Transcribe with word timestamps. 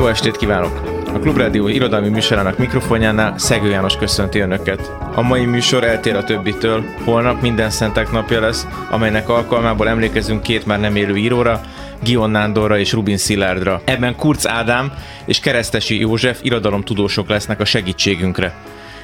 Jó 0.00 0.06
estét 0.06 0.36
kívánok! 0.36 1.02
A 1.14 1.18
Klubrádió 1.18 1.68
irodalmi 1.68 2.08
műsorának 2.08 2.58
mikrofonjánál 2.58 3.38
Szegő 3.38 3.68
János 3.68 3.96
köszönti 3.96 4.38
Önöket. 4.38 4.92
A 5.14 5.22
mai 5.22 5.44
műsor 5.44 5.84
eltér 5.84 6.16
a 6.16 6.24
többitől, 6.24 6.84
holnap 7.04 7.40
minden 7.40 7.70
szentek 7.70 8.10
napja 8.10 8.40
lesz, 8.40 8.66
amelynek 8.90 9.28
alkalmából 9.28 9.88
emlékezünk 9.88 10.42
két 10.42 10.66
már 10.66 10.80
nem 10.80 10.96
élő 10.96 11.16
íróra, 11.16 11.60
Gion 12.02 12.30
Nándorra 12.30 12.78
és 12.78 12.92
Rubin 12.92 13.16
Szilárdra. 13.16 13.80
Ebben 13.84 14.16
Kurz 14.16 14.48
Ádám 14.48 14.92
és 15.24 15.40
Keresztesi 15.40 16.00
József 16.00 16.38
irodalomtudósok 16.42 17.28
lesznek 17.28 17.60
a 17.60 17.64
segítségünkre. 17.64 18.54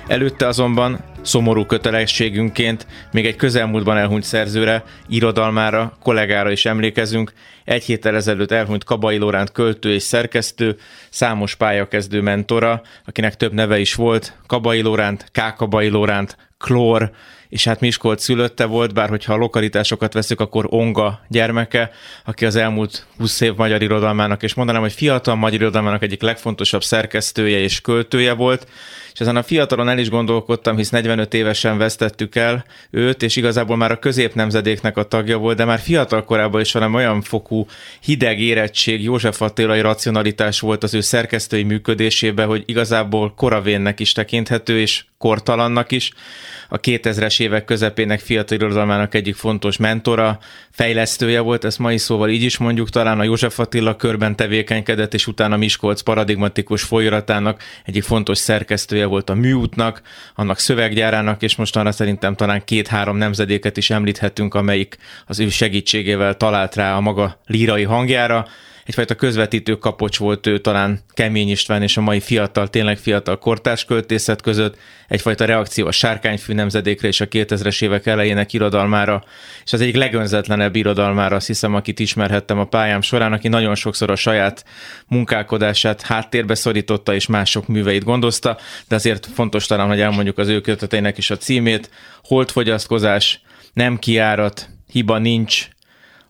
Előtte 0.06 0.46
azonban 0.46 0.98
szomorú 1.26 1.64
kötelességünként. 1.64 2.86
Még 3.12 3.26
egy 3.26 3.36
közelmúltban 3.36 3.96
elhunyt 3.96 4.24
szerzőre, 4.24 4.84
irodalmára, 5.08 5.96
kollégára 6.02 6.50
is 6.50 6.66
emlékezünk, 6.66 7.32
egy 7.64 7.84
héttel 7.84 8.14
ezelőtt 8.14 8.50
elhunyt 8.50 8.84
Kabai 8.84 9.16
Lóránt 9.16 9.52
költő 9.52 9.92
és 9.92 10.02
szerkesztő, 10.02 10.76
számos 11.10 11.54
pályakezdő 11.54 12.20
mentora, 12.20 12.82
akinek 13.04 13.36
több 13.36 13.52
neve 13.52 13.78
is 13.78 13.94
volt, 13.94 14.36
Kabai 14.46 14.80
Lóránt, 14.80 15.26
K. 15.32 15.54
Kabai 15.56 15.88
Lóránt, 15.88 16.36
Klór, 16.58 17.10
és 17.48 17.64
hát 17.64 17.80
Miskolc 17.80 18.22
szülötte 18.22 18.64
volt, 18.64 18.94
bár 18.94 19.08
hogyha 19.08 19.32
a 19.32 19.36
lokalitásokat 19.36 20.12
veszük, 20.12 20.40
akkor 20.40 20.66
Onga 20.68 21.20
gyermeke, 21.28 21.90
aki 22.24 22.44
az 22.46 22.56
elmúlt 22.56 23.06
20 23.18 23.40
év 23.40 23.54
magyar 23.54 23.82
irodalmának, 23.82 24.42
és 24.42 24.54
mondanám, 24.54 24.80
hogy 24.80 24.92
fiatal 24.92 25.34
magyar 25.34 25.60
irodalmának 25.60 26.02
egyik 26.02 26.22
legfontosabb 26.22 26.82
szerkesztője 26.82 27.58
és 27.58 27.80
költője 27.80 28.32
volt, 28.32 28.66
és 29.16 29.22
ezen 29.22 29.36
a 29.36 29.42
fiatalon 29.42 29.88
el 29.88 29.98
is 29.98 30.10
gondolkodtam, 30.10 30.76
hisz 30.76 30.90
45 30.90 31.34
évesen 31.34 31.78
vesztettük 31.78 32.34
el 32.34 32.64
őt, 32.90 33.22
és 33.22 33.36
igazából 33.36 33.76
már 33.76 33.90
a 33.90 33.98
középnemzedéknek 33.98 34.96
a 34.96 35.02
tagja 35.02 35.38
volt, 35.38 35.56
de 35.56 35.64
már 35.64 35.78
fiatal 35.78 36.24
korában 36.24 36.60
is 36.60 36.72
valami 36.72 36.94
olyan 36.94 37.22
fokú 37.22 37.66
hideg 38.00 38.40
érettség, 38.40 39.02
József 39.02 39.42
Attilai 39.42 39.80
racionalitás 39.80 40.60
volt 40.60 40.82
az 40.82 40.94
ő 40.94 41.00
szerkesztői 41.00 41.62
működésében, 41.62 42.46
hogy 42.46 42.62
igazából 42.66 43.34
koravénnek 43.34 44.00
is 44.00 44.12
tekinthető, 44.12 44.80
és 44.80 45.04
kortalannak 45.18 45.92
is. 45.92 46.10
A 46.68 46.80
2000-es 46.80 47.40
évek 47.40 47.64
közepének 47.64 48.20
fiatal 48.20 48.58
irodalmának 48.58 49.14
egyik 49.14 49.34
fontos 49.34 49.76
mentora, 49.76 50.38
fejlesztője 50.70 51.40
volt, 51.40 51.64
ezt 51.64 51.78
mai 51.78 51.98
szóval 51.98 52.28
így 52.28 52.42
is 52.42 52.56
mondjuk, 52.56 52.90
talán 52.90 53.20
a 53.20 53.22
József 53.22 53.58
Attila 53.58 53.96
körben 53.96 54.36
tevékenykedett, 54.36 55.14
és 55.14 55.26
utána 55.26 55.56
Miskolc 55.56 56.00
paradigmatikus 56.00 56.82
folyóratának 56.82 57.62
egyik 57.84 58.02
fontos 58.02 58.38
szerkesztője 58.38 59.06
volt 59.06 59.30
a 59.30 59.34
műútnak, 59.34 60.02
annak 60.34 60.58
szöveggyárának, 60.58 61.42
és 61.42 61.56
mostanra 61.56 61.92
szerintem 61.92 62.34
talán 62.34 62.64
két-három 62.64 63.16
nemzedéket 63.16 63.76
is 63.76 63.90
említhetünk, 63.90 64.54
amelyik 64.54 64.96
az 65.26 65.40
ő 65.40 65.48
segítségével 65.48 66.36
talált 66.36 66.74
rá 66.74 66.96
a 66.96 67.00
maga 67.00 67.40
lírai 67.46 67.82
hangjára 67.82 68.46
egyfajta 68.86 69.14
közvetítő 69.14 69.76
kapocs 69.76 70.18
volt 70.18 70.46
ő 70.46 70.58
talán 70.58 71.00
Kemény 71.08 71.50
István 71.50 71.82
és 71.82 71.96
a 71.96 72.00
mai 72.00 72.20
fiatal, 72.20 72.68
tényleg 72.68 72.98
fiatal 72.98 73.38
kortárs 73.38 73.84
költészet 73.84 74.42
között, 74.42 74.78
egyfajta 75.08 75.44
reakció 75.44 75.86
a 75.86 75.90
sárkányfű 75.90 76.52
nemzedékre 76.52 77.08
és 77.08 77.20
a 77.20 77.28
2000-es 77.28 77.82
évek 77.82 78.06
elejének 78.06 78.52
irodalmára, 78.52 79.24
és 79.64 79.72
az 79.72 79.80
egyik 79.80 79.96
legönzetlenebb 79.96 80.76
irodalmára, 80.76 81.36
azt 81.36 81.46
hiszem, 81.46 81.74
akit 81.74 81.98
ismerhettem 81.98 82.58
a 82.58 82.64
pályám 82.64 83.00
során, 83.00 83.32
aki 83.32 83.48
nagyon 83.48 83.74
sokszor 83.74 84.10
a 84.10 84.16
saját 84.16 84.64
munkálkodását 85.06 86.02
háttérbe 86.02 86.54
szorította 86.54 87.14
és 87.14 87.26
mások 87.26 87.66
műveit 87.66 88.04
gondozta, 88.04 88.58
de 88.88 88.94
azért 88.94 89.26
fontos 89.34 89.66
talán, 89.66 89.88
hogy 89.88 90.00
elmondjuk 90.00 90.38
az 90.38 90.48
ő 90.48 90.60
köteteinek 90.60 91.18
is 91.18 91.30
a 91.30 91.36
címét, 91.36 91.90
Holdfogyasztkozás, 92.22 93.40
Nem 93.72 93.98
kiárat, 93.98 94.68
Hiba 94.92 95.18
nincs, 95.18 95.68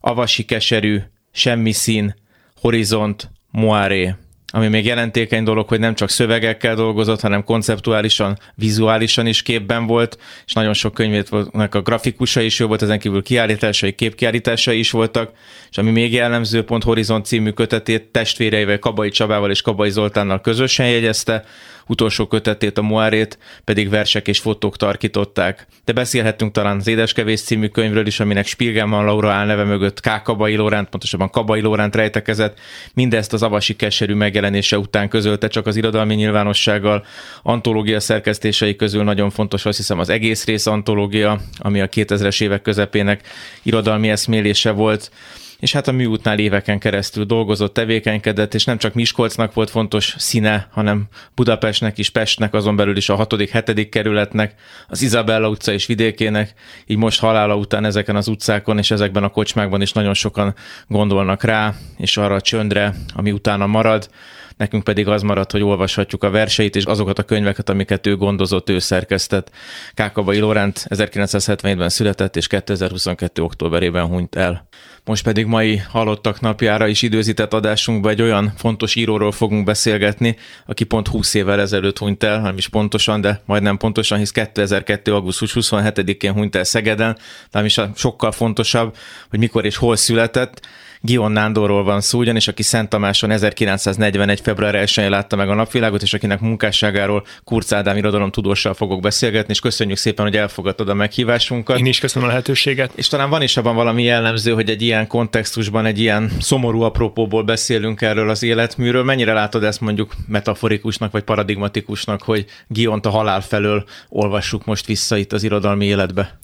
Avasi 0.00 0.44
keserű, 0.44 1.00
Semmi 1.32 1.72
szín, 1.72 2.14
Horizont, 2.60 3.30
Moiré, 3.50 4.14
ami 4.52 4.68
még 4.68 4.84
jelentékeny 4.84 5.44
dolog, 5.44 5.68
hogy 5.68 5.78
nem 5.78 5.94
csak 5.94 6.10
szövegekkel 6.10 6.74
dolgozott, 6.74 7.20
hanem 7.20 7.44
konceptuálisan, 7.44 8.38
vizuálisan 8.54 9.26
is 9.26 9.42
képben 9.42 9.86
volt, 9.86 10.18
és 10.46 10.52
nagyon 10.52 10.72
sok 10.72 10.94
könyvének 10.94 11.74
a 11.74 11.80
grafikusa 11.82 12.40
is 12.40 12.58
jó 12.58 12.66
volt, 12.66 12.82
ezen 12.82 12.98
kívül 12.98 13.22
kiállításai, 13.22 13.92
képkiállításai 13.92 14.78
is 14.78 14.90
voltak, 14.90 15.32
és 15.70 15.78
ami 15.78 15.90
még 15.90 16.12
jellemző 16.12 16.64
pont 16.64 16.82
Horizont 16.82 17.26
című 17.26 17.50
kötetét 17.50 18.04
testvéreivel, 18.04 18.78
Kabai 18.78 19.10
Csabával 19.10 19.50
és 19.50 19.62
Kabai 19.62 19.90
Zoltánnal 19.90 20.40
közösen 20.40 20.88
jegyezte, 20.88 21.44
utolsó 21.86 22.26
kötetét, 22.26 22.78
a 22.78 22.82
Moirét 22.82 23.38
pedig 23.64 23.88
versek 23.88 24.28
és 24.28 24.38
fotók 24.38 24.76
tarkították. 24.76 25.66
De 25.84 25.92
beszélhettünk 25.92 26.52
talán 26.52 26.76
az 26.76 26.86
Édeskevés 26.86 27.40
című 27.40 27.66
könyvről 27.66 28.06
is, 28.06 28.20
aminek 28.20 28.46
Spilgelman 28.46 29.04
Laura 29.04 29.30
áll 29.30 29.46
neve 29.46 29.64
mögött 29.64 30.00
K. 30.00 30.22
Kabai 30.22 30.56
Lóránt, 30.56 30.88
pontosabban 30.88 31.30
Kabai 31.30 31.60
Lóránt 31.60 31.94
rejtekezett. 31.94 32.58
Mindezt 32.94 33.32
az 33.32 33.42
avasi 33.42 33.76
keserű 33.76 34.14
megjelenése 34.14 34.78
után 34.78 35.08
közölte 35.08 35.48
csak 35.48 35.66
az 35.66 35.76
irodalmi 35.76 36.14
nyilvánossággal. 36.14 37.04
Antológia 37.42 38.00
szerkesztései 38.00 38.76
közül 38.76 39.04
nagyon 39.04 39.30
fontos, 39.30 39.64
azt 39.64 39.76
hiszem, 39.76 39.98
az 39.98 40.08
egész 40.08 40.44
rész 40.44 40.66
antológia, 40.66 41.40
ami 41.58 41.80
a 41.80 41.88
2000-es 41.88 42.42
évek 42.42 42.62
közepének 42.62 43.28
irodalmi 43.62 44.08
eszmélése 44.08 44.70
volt 44.70 45.10
és 45.58 45.72
hát 45.72 45.88
a 45.88 45.92
műútnál 45.92 46.38
éveken 46.38 46.78
keresztül 46.78 47.24
dolgozott, 47.24 47.74
tevékenykedett, 47.74 48.54
és 48.54 48.64
nem 48.64 48.78
csak 48.78 48.94
Miskolcnak 48.94 49.54
volt 49.54 49.70
fontos 49.70 50.14
színe, 50.18 50.68
hanem 50.70 51.08
Budapestnek 51.34 51.98
is, 51.98 52.10
Pestnek, 52.10 52.54
azon 52.54 52.76
belül 52.76 52.96
is 52.96 53.08
a 53.08 53.14
6 53.14 53.50
hetedik 53.50 53.88
kerületnek, 53.88 54.54
az 54.88 55.02
Izabella 55.02 55.48
utca 55.48 55.72
és 55.72 55.86
vidékének, 55.86 56.54
így 56.86 56.96
most 56.96 57.20
halála 57.20 57.56
után 57.56 57.84
ezeken 57.84 58.16
az 58.16 58.28
utcákon 58.28 58.78
és 58.78 58.90
ezekben 58.90 59.24
a 59.24 59.28
kocsmákban 59.28 59.82
is 59.82 59.92
nagyon 59.92 60.14
sokan 60.14 60.54
gondolnak 60.88 61.42
rá, 61.42 61.74
és 61.96 62.16
arra 62.16 62.34
a 62.34 62.40
csöndre, 62.40 62.94
ami 63.14 63.32
utána 63.32 63.66
marad, 63.66 64.08
nekünk 64.56 64.84
pedig 64.84 65.08
az 65.08 65.22
maradt, 65.22 65.52
hogy 65.52 65.62
olvashatjuk 65.62 66.24
a 66.24 66.30
verseit 66.30 66.76
és 66.76 66.84
azokat 66.84 67.18
a 67.18 67.22
könyveket, 67.22 67.68
amiket 67.68 68.06
ő 68.06 68.16
gondozott, 68.16 68.70
ő 68.70 68.78
szerkesztett. 68.78 69.50
Kákabai 69.94 70.38
Lóránt 70.38 70.86
1977-ben 70.88 71.88
született, 71.88 72.36
és 72.36 72.46
2022. 72.46 73.42
októberében 73.42 74.06
hunyt 74.06 74.34
el. 74.34 74.68
Most 75.04 75.24
pedig 75.24 75.46
mai 75.46 75.76
halottak 75.76 76.40
napjára 76.40 76.86
is 76.86 77.02
időzített 77.02 77.52
adásunkban 77.52 78.12
egy 78.12 78.22
olyan 78.22 78.52
fontos 78.56 78.94
íróról 78.94 79.32
fogunk 79.32 79.64
beszélgetni, 79.64 80.36
aki 80.66 80.84
pont 80.84 81.08
20 81.08 81.34
évvel 81.34 81.60
ezelőtt 81.60 81.98
hunyt 81.98 82.22
el, 82.22 82.40
nem 82.40 82.56
is 82.56 82.68
pontosan, 82.68 83.20
de 83.20 83.42
majdnem 83.44 83.76
pontosan, 83.76 84.18
hisz 84.18 84.30
2002. 84.30 85.12
augusztus 85.12 85.52
27-én 85.54 86.32
hunyt 86.32 86.56
el 86.56 86.64
Szegeden, 86.64 87.18
de 87.50 87.58
ami 87.58 87.68
sokkal 87.94 88.32
fontosabb, 88.32 88.96
hogy 89.30 89.38
mikor 89.38 89.64
és 89.64 89.76
hol 89.76 89.96
született. 89.96 90.66
Gion 91.06 91.32
Nándorról 91.32 91.84
van 91.84 92.00
szó, 92.00 92.18
ugyanis 92.18 92.48
aki 92.48 92.62
Szent 92.62 92.88
Tamáson 92.88 93.30
1941. 93.30 94.40
február 94.40 94.74
1-én 94.86 95.10
látta 95.10 95.36
meg 95.36 95.48
a 95.48 95.54
napvilágot, 95.54 96.02
és 96.02 96.14
akinek 96.14 96.40
munkásságáról 96.40 97.26
Kurz 97.44 97.74
Ádám 97.74 97.96
irodalom 97.96 98.30
tudóssal 98.30 98.74
fogok 98.74 99.00
beszélgetni, 99.00 99.52
és 99.52 99.60
köszönjük 99.60 99.96
szépen, 99.96 100.24
hogy 100.24 100.36
elfogadtad 100.36 100.88
a 100.88 100.94
meghívásunkat. 100.94 101.78
Én 101.78 101.86
is 101.86 101.98
köszönöm 101.98 102.28
a 102.28 102.30
lehetőséget. 102.30 102.92
És 102.94 103.08
talán 103.08 103.30
van 103.30 103.42
is 103.42 103.56
abban 103.56 103.74
valami 103.74 104.02
jellemző, 104.02 104.52
hogy 104.52 104.70
egy 104.70 104.82
ilyen 104.82 105.06
kontextusban, 105.06 105.86
egy 105.86 106.00
ilyen 106.00 106.30
szomorú 106.40 106.80
apropóból 106.80 107.42
beszélünk 107.42 108.02
erről 108.02 108.30
az 108.30 108.42
életműről. 108.42 109.04
Mennyire 109.04 109.32
látod 109.32 109.64
ezt 109.64 109.80
mondjuk 109.80 110.14
metaforikusnak 110.28 111.12
vagy 111.12 111.22
paradigmatikusnak, 111.22 112.22
hogy 112.22 112.44
Giont 112.68 113.06
a 113.06 113.10
halál 113.10 113.40
felől 113.40 113.84
olvassuk 114.08 114.64
most 114.64 114.86
vissza 114.86 115.16
itt 115.16 115.32
az 115.32 115.42
irodalmi 115.42 115.84
életbe? 115.84 116.38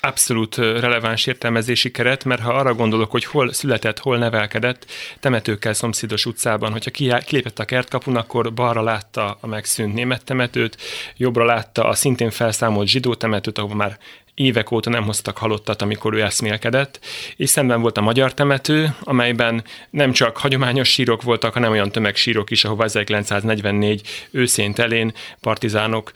Abszolút 0.00 0.56
releváns 0.56 1.26
értelmezési 1.26 1.90
keret, 1.90 2.24
mert 2.24 2.42
ha 2.42 2.52
arra 2.52 2.74
gondolok, 2.74 3.10
hogy 3.10 3.24
hol 3.24 3.52
született, 3.52 3.98
hol 3.98 4.18
nevelkedett, 4.18 4.86
temetőkkel 5.20 5.72
szomszédos 5.72 6.26
utcában, 6.26 6.72
hogyha 6.72 7.20
kilépett 7.20 7.58
a 7.58 7.64
kertkapun, 7.64 8.16
akkor 8.16 8.54
balra 8.54 8.82
látta 8.82 9.38
a 9.40 9.46
megszűnt 9.46 9.94
német 9.94 10.24
temetőt, 10.24 10.76
jobbra 11.16 11.44
látta 11.44 11.84
a 11.84 11.94
szintén 11.94 12.30
felszámolt 12.30 12.88
zsidó 12.88 13.14
temetőt, 13.14 13.58
ahol 13.58 13.74
már 13.74 13.98
évek 14.34 14.70
óta 14.70 14.90
nem 14.90 15.04
hoztak 15.04 15.38
halottat, 15.38 15.82
amikor 15.82 16.14
ő 16.14 16.22
eszmélkedett, 16.22 17.00
és 17.36 17.50
szemben 17.50 17.80
volt 17.80 17.98
a 17.98 18.00
magyar 18.00 18.34
temető, 18.34 18.94
amelyben 19.00 19.64
nem 19.90 20.12
csak 20.12 20.36
hagyományos 20.36 20.88
sírok 20.88 21.22
voltak, 21.22 21.52
hanem 21.52 21.70
olyan 21.70 21.92
tömegsírok 21.92 22.50
is, 22.50 22.64
ahova 22.64 22.84
1944 22.84 24.08
őszén 24.30 24.72
elén 24.76 25.12
partizánok 25.40 26.12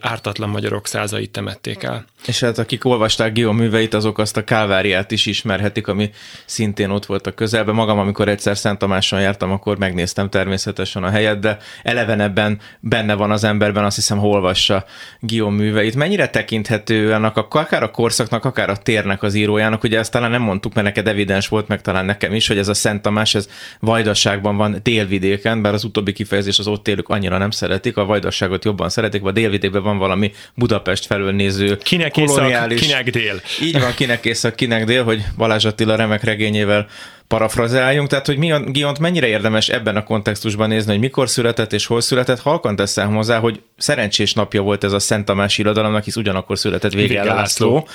ártatlan 0.00 0.48
magyarok 0.48 0.86
százait 0.86 1.30
temették 1.30 1.82
el. 1.82 2.04
És 2.26 2.40
hát 2.40 2.58
akik 2.58 2.84
olvasták 2.84 3.32
Gio 3.32 3.52
műveit, 3.52 3.94
azok 3.94 4.18
azt 4.18 4.36
a 4.36 4.44
káváriát 4.44 5.10
is 5.10 5.26
ismerhetik, 5.26 5.88
ami 5.88 6.10
szintén 6.44 6.90
ott 6.90 7.06
volt 7.06 7.26
a 7.26 7.32
közelben. 7.32 7.74
Magam, 7.74 7.98
amikor 7.98 8.28
egyszer 8.28 8.56
Szent 8.56 8.78
Tamáson 8.78 9.20
jártam, 9.20 9.50
akkor 9.50 9.78
megnéztem 9.78 10.28
természetesen 10.30 11.04
a 11.04 11.10
helyet, 11.10 11.38
de 11.38 11.58
elevenebben 11.82 12.60
benne 12.80 13.14
van 13.14 13.30
az 13.30 13.44
emberben, 13.44 13.84
azt 13.84 13.96
hiszem, 13.96 14.18
ha 14.18 14.26
olvassa 14.26 14.84
Gio 15.20 15.50
műveit. 15.50 15.94
Mennyire 15.94 16.28
tekinthető 16.28 17.12
annak 17.12 17.36
a, 17.36 17.46
akár 17.50 17.82
a 17.82 17.90
korszaknak, 17.90 18.44
akár 18.44 18.70
a 18.70 18.76
térnek 18.76 19.22
az 19.22 19.34
írójának, 19.34 19.82
ugye 19.82 19.98
ezt 19.98 20.12
talán 20.12 20.30
nem 20.30 20.42
mondtuk, 20.42 20.74
mert 20.74 20.86
neked 20.86 21.08
evidens 21.08 21.48
volt, 21.48 21.68
meg 21.68 21.80
talán 21.80 22.04
nekem 22.04 22.34
is, 22.34 22.46
hogy 22.48 22.58
ez 22.58 22.68
a 22.68 22.74
Szent 22.74 23.02
Tamás, 23.02 23.34
ez 23.34 23.48
Vajdaságban 23.80 24.56
van 24.56 24.80
délvidéken, 24.82 25.62
bár 25.62 25.74
az 25.74 25.84
utóbbi 25.84 26.12
kifejezés 26.12 26.58
az 26.58 26.66
ott 26.66 26.88
élők 26.88 27.08
annyira 27.08 27.38
nem 27.38 27.50
szeretik, 27.50 27.96
a 27.96 28.04
Vajdaságot 28.04 28.64
jobban 28.64 28.88
szeretik, 28.88 29.20
vagy 29.20 29.30
a 29.30 29.32
délvidékben 29.66 29.82
van 29.82 29.98
valami 29.98 30.32
Budapest 30.54 31.06
felől 31.06 31.32
néző 31.32 31.76
kinek 31.76 32.12
koloniális... 32.12 32.82
Észak, 32.82 32.88
kinek 32.88 33.10
dél. 33.10 33.40
Így 33.62 33.80
van, 33.80 33.94
kinek 33.94 34.24
észak, 34.24 34.56
kinek 34.56 34.84
dél, 34.84 35.04
hogy 35.04 35.24
Balázs 35.36 35.64
Attila 35.64 35.96
remek 35.96 36.22
regényével 36.22 36.86
parafrazáljunk, 37.28 38.08
tehát 38.08 38.26
hogy 38.26 38.38
mi 38.38 38.52
a 38.52 38.60
Giont 38.60 38.98
mennyire 38.98 39.26
érdemes 39.26 39.68
ebben 39.68 39.96
a 39.96 40.02
kontextusban 40.02 40.68
nézni, 40.68 40.90
hogy 40.90 41.00
mikor 41.00 41.28
született 41.28 41.72
és 41.72 41.86
hol 41.86 42.00
született, 42.00 42.40
halkan 42.40 42.76
teszem 42.76 43.14
hozzá, 43.14 43.38
hogy 43.38 43.60
szerencsés 43.76 44.32
napja 44.32 44.62
volt 44.62 44.84
ez 44.84 44.92
a 44.92 44.98
Szent 44.98 45.24
Tamás 45.24 45.58
irodalomnak, 45.58 46.04
hisz 46.04 46.16
ugyanakkor 46.16 46.58
született 46.58 46.92
Vége 46.92 47.24
László, 47.24 47.88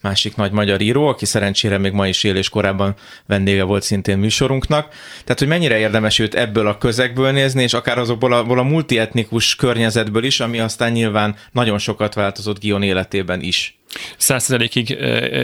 másik 0.00 0.36
nagy 0.36 0.52
magyar 0.52 0.80
író, 0.80 1.06
aki 1.06 1.24
szerencsére 1.24 1.78
még 1.78 1.92
ma 1.92 2.06
is 2.06 2.24
él, 2.24 2.36
és 2.36 2.48
korábban 2.48 2.94
vendége 3.26 3.62
volt 3.62 3.82
szintén 3.82 4.18
műsorunknak. 4.18 4.88
Tehát, 5.24 5.38
hogy 5.38 5.48
mennyire 5.48 5.78
érdemes 5.78 6.18
őt 6.18 6.34
ebből 6.34 6.66
a 6.66 6.78
közegből 6.78 7.30
nézni, 7.30 7.62
és 7.62 7.72
akár 7.72 7.98
azokból 7.98 8.32
a, 8.32 8.58
a 8.58 8.62
multietnikus 8.62 9.56
környezetből 9.56 10.24
is, 10.24 10.40
ami 10.40 10.58
aztán 10.58 10.92
nyilván 10.92 11.34
nagyon 11.52 11.78
sokat 11.78 12.14
változott 12.14 12.58
Gion 12.58 12.82
életében 12.82 13.40
is 13.40 13.78
százszerzelékig 14.16 14.90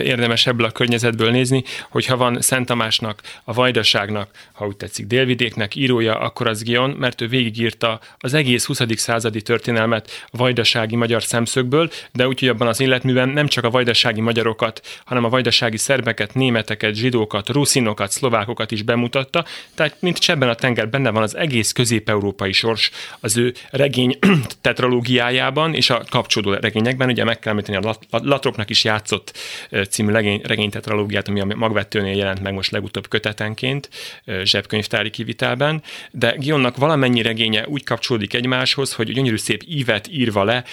érdemes 0.05 0.47
ebből 0.47 0.67
a 0.67 0.71
környezetből 0.71 1.31
nézni, 1.31 1.63
hogyha 1.91 2.17
van 2.17 2.41
Szent 2.41 2.67
Tamásnak, 2.67 3.21
a 3.45 3.53
Vajdaságnak, 3.53 4.31
ha 4.53 4.67
úgy 4.67 4.77
tetszik, 4.77 5.07
délvidéknek 5.07 5.75
írója, 5.75 6.19
akkor 6.19 6.47
az 6.47 6.63
Gion, 6.63 6.91
mert 6.91 7.21
ő 7.21 7.29
végigírta 7.29 8.01
az 8.19 8.35
egész 8.35 8.65
20. 8.65 8.81
századi 8.97 9.43
történelmet 9.43 10.27
a 10.27 10.37
vajdasági 10.37 10.97
magyar 10.97 11.23
szemszögből, 11.23 11.91
de 12.13 12.27
úgyhogy 12.27 12.49
abban 12.49 12.69
az 12.69 12.81
életműben 12.81 13.29
nem 13.29 13.47
csak 13.47 13.65
a 13.65 13.71
vajdasági 13.71 14.21
magyarokat, 14.21 14.81
hanem 15.05 15.25
a 15.25 15.29
vajdasági 15.29 15.77
szerbeket, 15.77 16.35
németeket, 16.35 16.95
zsidókat, 16.95 17.49
ruszinokat, 17.49 18.11
szlovákokat 18.11 18.71
is 18.71 18.83
bemutatta, 18.83 19.45
tehát 19.75 19.97
mint 20.01 20.19
csebben 20.19 20.49
a 20.49 20.55
tenger 20.55 20.89
benne 20.89 21.11
van 21.11 21.23
az 21.23 21.37
egész 21.37 21.73
közép-európai 21.73 22.53
sors 22.53 22.91
az 23.21 23.37
ő 23.37 23.55
regény 23.71 24.19
tetralógiájában 24.61 25.75
és 25.75 25.91
a 25.91 26.03
kapcsolódó 26.11 26.61
regényekben, 26.61 27.09
ugye 27.09 27.25
meg 27.25 27.39
kell 27.39 27.53
említeni 27.53 27.77
a 27.77 27.81
Latroknak 28.33 28.71
is 28.71 28.85
játszott 28.85 29.39
című 29.89 30.13
regény, 30.13 30.41
regénytetralógiát, 30.45 31.29
ami 31.29 31.41
a 31.41 31.45
magvetőnél 31.45 32.17
jelent 32.17 32.43
meg 32.43 32.55
most 32.55 32.71
legutóbb 32.71 33.09
kötetenként, 33.09 33.89
zsebkönyvtári 34.43 35.11
kivitelben, 35.11 35.83
de 36.11 36.35
Gionnak 36.39 36.77
valamennyi 36.77 37.23
regénye 37.23 37.67
úgy 37.67 37.85
kapcsolódik 37.85 38.35
egymáshoz, 38.35 38.93
hogy 38.93 39.13
gyönyörű 39.13 39.37
szép 39.37 39.63
ívet 39.67 40.09
írva 40.11 40.45
le, 40.45 40.65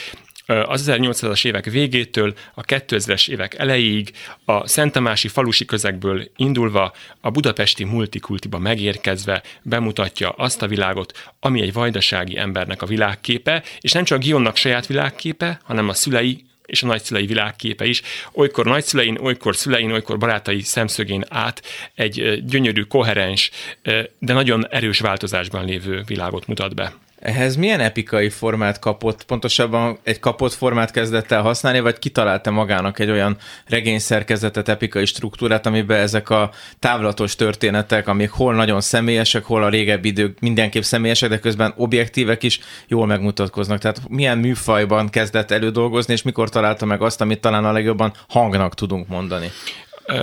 az 0.46 0.92
1800-as 0.92 1.46
évek 1.46 1.66
végétől 1.66 2.34
a 2.54 2.62
2000-es 2.62 3.30
évek 3.30 3.58
elejéig 3.58 4.12
a 4.46 4.68
Szentamási 4.68 5.28
falusi 5.28 5.66
közegből 5.66 6.32
indulva 6.36 6.94
a 7.22 7.30
budapesti 7.30 7.84
multikultiba 7.84 8.60
megérkezve 8.60 9.44
bemutatja 9.62 10.30
azt 10.30 10.62
a 10.62 10.68
világot, 10.68 11.34
ami 11.40 11.62
egy 11.62 11.74
vajdasági 11.74 12.38
embernek 12.38 12.82
a 12.82 12.86
világképe, 12.86 13.64
és 13.80 13.92
nem 13.92 14.04
csak 14.04 14.20
Gionnak 14.20 14.56
saját 14.56 14.88
világképe, 14.88 15.60
hanem 15.64 15.90
a 15.90 15.94
szülei, 15.94 16.48
és 16.70 16.84
a 16.84 16.88
nagyszülei 16.88 17.26
világképe 17.26 17.86
is. 17.86 18.02
Olykor 18.34 18.66
nagyszülein, 18.66 19.18
olykor 19.18 19.56
szülein, 19.56 19.92
olykor 19.92 20.18
barátai 20.18 20.62
szemszögén 20.62 21.24
át 21.30 21.62
egy 21.96 22.44
gyönyörű, 22.46 22.82
koherens, 22.82 23.52
de 24.20 24.34
nagyon 24.34 24.68
erős 24.70 25.00
változásban 25.00 25.66
lévő 25.66 26.04
világot 26.08 26.48
mutat 26.48 26.76
be. 26.76 26.94
Ehhez 27.20 27.56
milyen 27.56 27.80
epikai 27.80 28.30
formát 28.30 28.80
kapott? 28.80 29.24
Pontosabban 29.24 30.00
egy 30.04 30.20
kapott 30.20 30.54
formát 30.54 30.92
kezdett 30.92 31.32
el 31.32 31.42
használni, 31.42 31.80
vagy 31.80 32.00
kitalálta 32.00 32.52
magának 32.52 33.00
egy 33.00 33.10
olyan 33.10 33.38
regényszerkezetet, 33.66 34.70
epikai 34.70 35.06
struktúrát, 35.06 35.66
amiben 35.66 36.00
ezek 36.00 36.30
a 36.30 36.52
távlatos 36.80 37.36
történetek, 37.36 38.08
amik 38.08 38.30
hol 38.30 38.54
nagyon 38.54 38.82
személyesek, 38.82 39.44
hol 39.44 39.64
a 39.64 39.70
régebbi 39.70 40.08
idők 40.08 40.40
mindenképp 40.40 40.82
személyesek, 40.82 41.30
de 41.30 41.40
közben 41.40 41.74
objektívek 41.76 42.44
is 42.44 42.60
jól 42.88 43.06
megmutatkoznak. 43.06 43.80
Tehát 43.80 44.02
milyen 44.10 44.38
műfajban 44.38 45.10
kezdett 45.10 45.52
elődolgozni, 45.52 46.14
és 46.14 46.22
mikor 46.22 46.50
találta 46.50 46.86
meg 46.86 47.02
azt, 47.02 47.22
amit 47.22 47.42
talán 47.42 47.66
a 47.66 47.72
legjobban 47.72 48.14
hangnak 48.28 48.76
tudunk 48.76 49.08
mondani? 49.08 49.52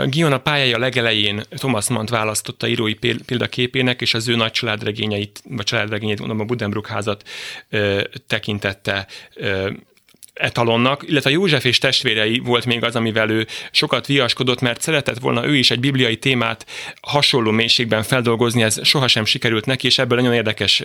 Gion 0.07 0.33
a 0.33 0.39
pályája 0.39 0.79
legelején 0.79 1.43
Thomas 1.51 1.89
Mann 1.89 2.07
választotta 2.11 2.69
írói 2.69 2.95
példaképének, 3.27 4.01
és 4.01 4.15
az 4.15 4.29
ő 4.29 4.37
nagy 4.37 4.51
családregényeit, 4.51 5.43
vagy 5.49 5.65
családregényeit, 5.65 6.19
mondom, 6.19 6.41
a 6.41 6.45
Budenbrook 6.45 6.87
házat 6.87 7.29
tekintette 8.27 9.07
etalonnak, 10.37 11.05
illetve 11.09 11.31
József 11.31 11.65
és 11.65 11.79
testvérei 11.79 12.39
volt 12.39 12.67
még 12.67 12.85
az, 12.85 12.97
amivel 12.97 13.31
ő 13.31 13.47
sokat 13.71 14.07
viaskodott, 14.07 14.61
mert 14.61 14.81
szeretett 14.81 15.19
volna 15.19 15.47
ő 15.47 15.57
is 15.57 15.71
egy 15.71 15.81
bibliai 15.81 16.17
témát 16.17 16.67
hasonló 17.01 17.51
mélységben 17.51 18.03
feldolgozni, 18.03 18.63
ez 18.63 18.87
sohasem 18.87 19.25
sikerült 19.25 19.67
neki, 19.67 19.87
és 19.87 19.99
ebből 19.99 20.19
nagyon 20.19 20.35
érdekes 20.35 20.83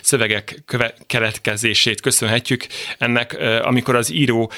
szövegek 0.00 0.62
keletkezését 1.06 2.00
köszönhetjük 2.00 2.66
ennek, 2.98 3.38
amikor 3.62 3.94
az 3.94 4.12
író 4.12 4.52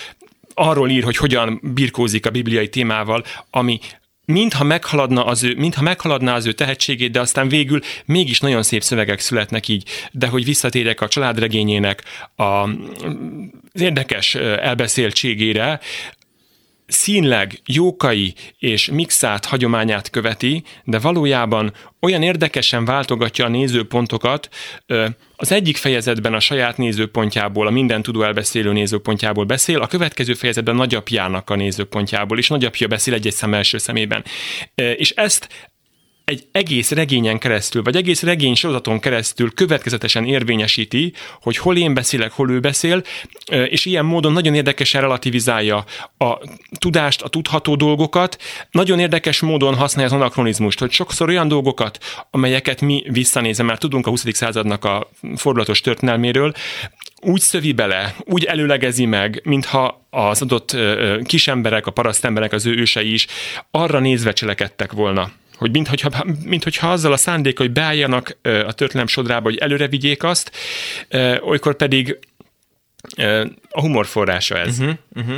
arról 0.61 0.91
ír, 0.91 1.05
hogy 1.05 1.17
hogyan 1.17 1.61
birkózik 1.63 2.27
a 2.27 2.31
bibliai 2.31 2.69
témával, 2.69 3.25
ami 3.51 3.79
mintha 4.25 4.65
meghaladna 4.65 5.25
az 5.25 5.43
ő, 5.43 5.55
mintha 5.57 5.83
meghaladná 5.83 6.35
az 6.35 6.47
ő 6.47 6.53
tehetségét, 6.53 7.11
de 7.11 7.21
aztán 7.21 7.49
végül 7.49 7.81
mégis 8.05 8.41
nagyon 8.41 8.63
szép 8.63 8.83
szövegek 8.83 9.21
születnek 9.21 9.69
így. 9.69 9.89
De 10.13 10.27
hogy 10.27 10.45
visszatérjek 10.45 11.01
a 11.01 11.09
családregényének 11.09 12.03
a, 12.37 12.43
az 12.43 13.81
érdekes 13.81 14.35
elbeszéltségére, 14.35 15.81
színleg 16.91 17.61
jókai 17.67 18.35
és 18.59 18.91
mixált 18.91 19.45
hagyományát 19.45 20.11
követi, 20.11 20.63
de 20.85 20.99
valójában 20.99 21.73
olyan 22.01 22.23
érdekesen 22.23 22.85
váltogatja 22.85 23.45
a 23.45 23.49
nézőpontokat, 23.49 24.49
az 25.37 25.53
egyik 25.53 25.77
fejezetben 25.77 26.35
a 26.35 26.41
saját 26.41 26.77
nézőpontjából, 26.77 27.67
a 27.67 27.71
minden 27.71 28.03
tudó 28.03 28.23
elbeszélő 28.23 28.73
nézőpontjából 28.73 29.45
beszél, 29.45 29.81
a 29.81 29.87
következő 29.87 30.35
fejezetben 30.35 30.75
nagyapjának 30.75 31.51
a 31.51 31.57
nézőpontjából, 31.57 32.39
és 32.39 32.49
nagyapja 32.49 32.87
beszél 32.87 33.15
egy-egy 33.15 33.33
szem 33.33 33.55
első 33.55 33.79
szemében. 33.79 34.25
És 34.75 35.11
ezt 35.11 35.49
egy 36.31 36.47
egész 36.53 36.91
regényen 36.91 37.39
keresztül, 37.39 37.83
vagy 37.83 37.97
egész 37.97 38.23
regény 38.23 38.55
sorozaton 38.55 39.01
keresztül 39.01 39.55
következetesen 39.55 40.27
érvényesíti, 40.27 41.13
hogy 41.43 41.57
hol 41.57 41.77
én 41.77 41.95
beszélek, 41.95 42.33
hol 42.33 42.51
ő 42.51 42.61
beszél, 42.61 43.03
és 43.47 43.85
ilyen 43.85 44.05
módon 44.05 44.33
nagyon 44.33 44.55
érdekesen 44.55 45.01
relativizálja 45.01 45.85
a 46.19 46.39
tudást, 46.79 47.23
a 47.23 47.29
tudható 47.29 47.75
dolgokat, 47.75 48.37
nagyon 48.71 48.99
érdekes 48.99 49.41
módon 49.41 49.75
használja 49.75 50.11
az 50.11 50.17
anakronizmust, 50.21 50.79
hogy 50.79 50.91
sokszor 50.91 51.29
olyan 51.29 51.49
dolgokat, 51.49 51.99
amelyeket 52.31 52.81
mi 52.81 53.03
visszanézem, 53.09 53.67
mert 53.67 53.81
tudunk 53.81 54.07
a 54.07 54.11
20. 54.11 54.25
századnak 54.33 54.85
a 54.85 55.11
fordulatos 55.37 55.81
történelméről, 55.81 56.53
úgy 57.23 57.41
szövi 57.41 57.73
bele, 57.73 58.15
úgy 58.25 58.45
előlegezi 58.45 59.05
meg, 59.05 59.41
mintha 59.45 60.07
az 60.11 60.43
adott 60.43 60.77
kisemberek, 61.25 61.87
a 61.87 61.91
parasztemberek, 61.91 62.53
az 62.53 62.67
ő 62.67 62.75
ősei 62.75 63.13
is 63.13 63.27
arra 63.71 63.99
nézve 63.99 64.33
cselekedtek 64.33 64.93
volna 64.93 65.31
hogy 65.61 65.71
minthogyha, 65.71 66.25
minthogyha 66.45 66.91
azzal 66.91 67.13
a 67.13 67.17
szándék, 67.17 67.59
hogy 67.59 67.71
beálljanak 67.71 68.37
a 68.43 68.73
történelem 68.73 69.07
sodrába, 69.07 69.49
hogy 69.49 69.59
előre 69.59 69.89
vigyék 69.89 70.23
azt, 70.23 70.51
olykor 71.41 71.75
pedig 71.75 72.19
a 73.71 73.81
humor 73.81 74.07
forrása 74.07 74.59
ez. 74.59 74.79
Uh-huh, 74.79 74.97
uh-huh. 75.15 75.37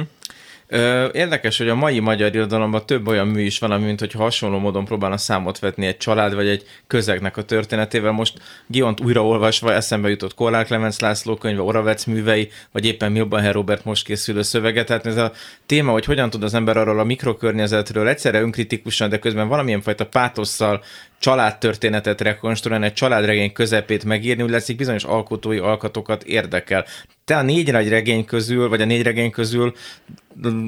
Érdekes, 1.12 1.58
hogy 1.58 1.68
a 1.68 1.74
mai 1.74 2.00
magyar 2.00 2.34
irodalomban 2.34 2.86
több 2.86 3.08
olyan 3.08 3.26
mű 3.26 3.40
is 3.40 3.58
van, 3.58 3.70
ami 3.70 3.84
mint 3.84 4.00
hogy 4.00 4.12
hasonló 4.12 4.58
módon 4.58 4.84
próbálna 4.84 5.16
számot 5.16 5.58
vetni 5.58 5.86
egy 5.86 5.96
család 5.96 6.34
vagy 6.34 6.46
egy 6.46 6.64
közegnek 6.86 7.36
a 7.36 7.42
történetével. 7.42 8.12
Most 8.12 8.38
Giont 8.66 9.00
újraolvasva 9.00 9.72
eszembe 9.72 10.08
jutott 10.08 10.34
Korlár 10.34 10.66
Clemens 10.66 10.98
László 10.98 11.36
könyve, 11.36 11.62
Oravec 11.62 12.04
művei, 12.04 12.48
vagy 12.70 12.86
éppen 12.86 13.12
Milbanher 13.12 13.54
Robert 13.54 13.84
most 13.84 14.04
készülő 14.04 14.42
szövege. 14.42 14.84
Tehát 14.84 15.06
ez 15.06 15.16
a 15.16 15.32
téma, 15.66 15.92
hogy 15.92 16.04
hogyan 16.04 16.30
tud 16.30 16.42
az 16.42 16.54
ember 16.54 16.76
arról 16.76 16.98
a 16.98 17.04
mikrokörnyezetről 17.04 18.08
egyszerre 18.08 18.40
önkritikusan, 18.40 19.08
de 19.08 19.18
közben 19.18 19.48
valamilyen 19.48 19.80
fajta 19.80 20.06
pátosszal 20.06 20.82
családtörténetet 21.22 22.20
rekonstruálni, 22.20 22.84
egy 22.84 22.92
családregény 22.92 23.52
közepét 23.52 24.04
megírni, 24.04 24.42
úgy 24.42 24.50
leszik 24.50 24.76
bizonyos 24.76 25.04
alkotói 25.04 25.58
alkatokat 25.58 26.22
érdekel. 26.22 26.84
te 27.24 27.36
a 27.36 27.42
négy 27.42 27.72
nagy 27.72 27.88
regény 27.88 28.24
közül, 28.24 28.68
vagy 28.68 28.80
a 28.80 28.84
négy 28.84 29.02
regény 29.02 29.30
közül 29.30 29.72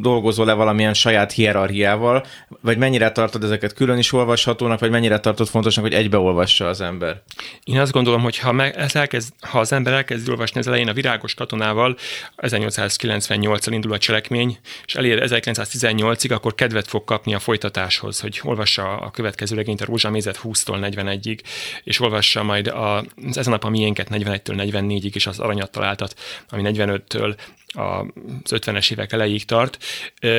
dolgozol-e 0.00 0.52
valamilyen 0.52 0.94
saját 0.94 1.32
hierarchiával, 1.32 2.24
vagy 2.60 2.78
mennyire 2.78 3.12
tartod 3.12 3.44
ezeket 3.44 3.72
külön 3.72 3.98
is 3.98 4.12
olvashatónak, 4.12 4.80
vagy 4.80 4.90
mennyire 4.90 5.18
tartod 5.18 5.48
fontosnak, 5.48 5.84
hogy 5.84 5.94
egybeolvassa 5.94 6.66
az 6.68 6.80
ember? 6.80 7.22
Én 7.64 7.78
azt 7.80 7.92
gondolom, 7.92 8.22
hogy 8.22 8.38
ha, 8.38 8.52
meg, 8.52 8.76
ez 8.76 8.96
elkezd, 8.96 9.32
ha 9.40 9.58
az 9.58 9.72
ember 9.72 9.92
elkezd 9.92 10.28
olvasni 10.28 10.60
az 10.60 10.66
elején 10.66 10.88
a 10.88 10.92
virágos 10.92 11.34
katonával, 11.34 11.96
1898-al 12.36 13.68
indul 13.70 13.92
a 13.92 13.98
cselekmény, 13.98 14.58
és 14.86 14.94
elér 14.94 15.22
1918-ig, 15.26 16.32
akkor 16.32 16.54
kedvet 16.54 16.88
fog 16.88 17.04
kapni 17.04 17.34
a 17.34 17.38
folytatáshoz, 17.38 18.20
hogy 18.20 18.40
olvassa 18.42 18.96
a 18.96 19.10
következő 19.10 19.56
regényt, 19.56 19.80
a 19.80 19.84
Rózsamézet 19.84 20.36
20-tól 20.44 20.92
41-ig, 20.92 21.38
és 21.84 22.00
olvassa 22.00 22.42
majd 22.42 22.66
a, 22.66 22.98
az 22.98 23.36
ezen 23.36 23.52
nap 23.52 23.64
a 23.64 23.68
miénket 23.68 24.08
41-től 24.10 24.72
44-ig, 24.72 25.14
és 25.14 25.26
az 25.26 25.38
aranyat 25.38 25.70
találtat, 25.70 26.20
ami 26.48 26.62
45-től 26.66 27.36
az 27.66 28.50
50-es 28.50 28.92
évek 28.92 29.12
elejéig 29.12 29.44
tart. 29.44 29.84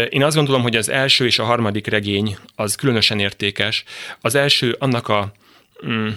Én 0.10 0.24
azt 0.24 0.36
gondolom, 0.36 0.62
hogy 0.62 0.76
az 0.76 0.90
első 0.90 1.26
és 1.26 1.40
a 1.40 1.44
harmadik 1.44 1.88
regény 1.88 2.38
az 2.56 2.76
különösen 2.76 3.20
értékes. 3.20 3.84
Az 4.22 4.36
első 4.36 4.76
annak 4.80 5.08
a 5.08 5.32
mm, 5.86 6.08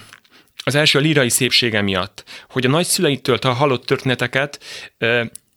az 0.64 0.74
első 0.74 0.98
a 0.98 1.02
lírai 1.02 1.28
szépsége 1.28 1.82
miatt, 1.82 2.24
hogy 2.48 2.66
a 2.66 2.68
nagyszüleitől 2.68 3.36
a 3.36 3.52
halott 3.52 3.86
történeteket 3.86 4.60